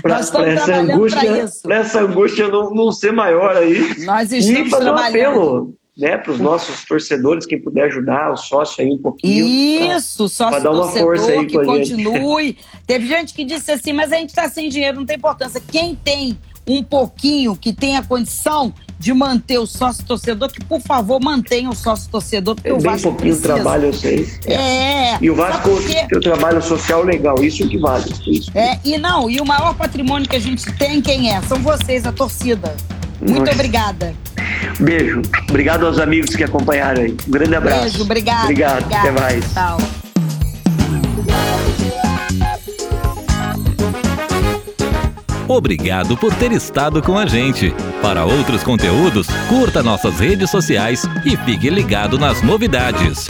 para 0.00 0.18
essa 0.46 0.76
angústia, 0.76 1.50
para 1.64 1.76
essa 1.76 2.00
angústia 2.00 2.46
não, 2.46 2.70
não 2.70 2.92
ser 2.92 3.12
maior 3.12 3.56
aí. 3.56 3.80
Nós 4.04 4.30
estamos 4.30 4.68
e 4.68 4.70
fazer 4.70 4.84
trabalhando. 4.84 5.36
Um 5.36 5.40
apelo 5.40 5.81
né, 5.96 6.16
para 6.16 6.32
os 6.32 6.40
nossos 6.40 6.84
torcedores, 6.84 7.44
quem 7.44 7.60
puder 7.60 7.84
ajudar, 7.84 8.32
o 8.32 8.36
sócio 8.36 8.82
aí 8.82 8.90
um 8.90 8.98
pouquinho. 8.98 9.46
Isso, 9.46 10.28
sócio 10.28 10.50
pra 10.50 10.58
dar 10.58 10.70
uma 10.70 10.88
força 10.88 11.30
aí 11.30 11.46
que 11.46 11.62
continue. 11.62 12.46
Gente. 12.46 12.58
Teve 12.86 13.06
gente 13.06 13.34
que 13.34 13.44
disse 13.44 13.70
assim, 13.70 13.92
mas 13.92 14.12
a 14.12 14.16
gente 14.16 14.30
está 14.30 14.48
sem 14.48 14.68
dinheiro, 14.68 14.98
não 14.98 15.06
tem 15.06 15.16
importância. 15.16 15.60
Quem 15.60 15.94
tem 15.94 16.38
um 16.66 16.82
pouquinho, 16.82 17.56
que 17.56 17.72
tem 17.72 17.96
a 17.96 18.02
condição 18.02 18.72
de 18.98 19.12
manter 19.12 19.58
o 19.58 19.66
sócio 19.66 20.04
torcedor, 20.04 20.48
que 20.48 20.64
por 20.64 20.80
favor 20.80 21.20
mantenha 21.20 21.68
o 21.68 21.74
sócio 21.74 22.08
torcedor, 22.08 22.54
porque 22.54 22.70
é 22.70 22.72
o 22.72 22.78
Vasco 22.78 23.10
bem 23.10 23.12
pouquinho 23.12 23.34
precisa. 23.34 23.54
trabalho, 23.54 23.84
eu 23.86 23.92
sei. 23.92 24.28
É. 24.46 24.54
é. 24.54 25.18
E 25.20 25.28
o 25.28 25.34
Vasco 25.34 25.68
porque... 25.68 26.06
tem 26.06 26.18
o 26.18 26.20
trabalho 26.20 26.62
social 26.62 27.02
legal, 27.02 27.34
isso 27.42 27.68
que 27.68 27.78
vale. 27.78 28.04
Isso. 28.26 28.50
É, 28.54 28.78
e 28.84 28.96
não, 28.96 29.28
e 29.28 29.40
o 29.40 29.44
maior 29.44 29.74
patrimônio 29.74 30.28
que 30.28 30.36
a 30.36 30.40
gente 30.40 30.64
tem, 30.74 31.02
quem 31.02 31.34
é? 31.34 31.42
São 31.42 31.58
vocês, 31.58 32.06
a 32.06 32.12
torcida. 32.12 32.76
Muito 33.22 33.40
Nossa. 33.40 33.52
obrigada. 33.52 34.14
Beijo. 34.80 35.22
Obrigado 35.48 35.86
aos 35.86 35.98
amigos 35.98 36.34
que 36.34 36.42
acompanharam 36.42 37.02
aí. 37.02 37.16
Um 37.26 37.30
grande 37.30 37.54
abraço. 37.54 37.82
Beijo, 37.82 38.02
obrigado. 38.02 38.42
Obrigado. 38.44 38.84
obrigado. 38.84 39.00
Até 39.00 39.20
mais. 39.20 39.52
Tchau. 39.52 39.78
Obrigado 45.48 46.16
por 46.16 46.34
ter 46.34 46.50
estado 46.52 47.02
com 47.02 47.18
a 47.18 47.26
gente. 47.26 47.74
Para 48.00 48.24
outros 48.24 48.62
conteúdos, 48.62 49.26
curta 49.48 49.82
nossas 49.82 50.18
redes 50.18 50.50
sociais 50.50 51.06
e 51.24 51.36
fique 51.36 51.68
ligado 51.68 52.18
nas 52.18 52.42
novidades. 52.42 53.26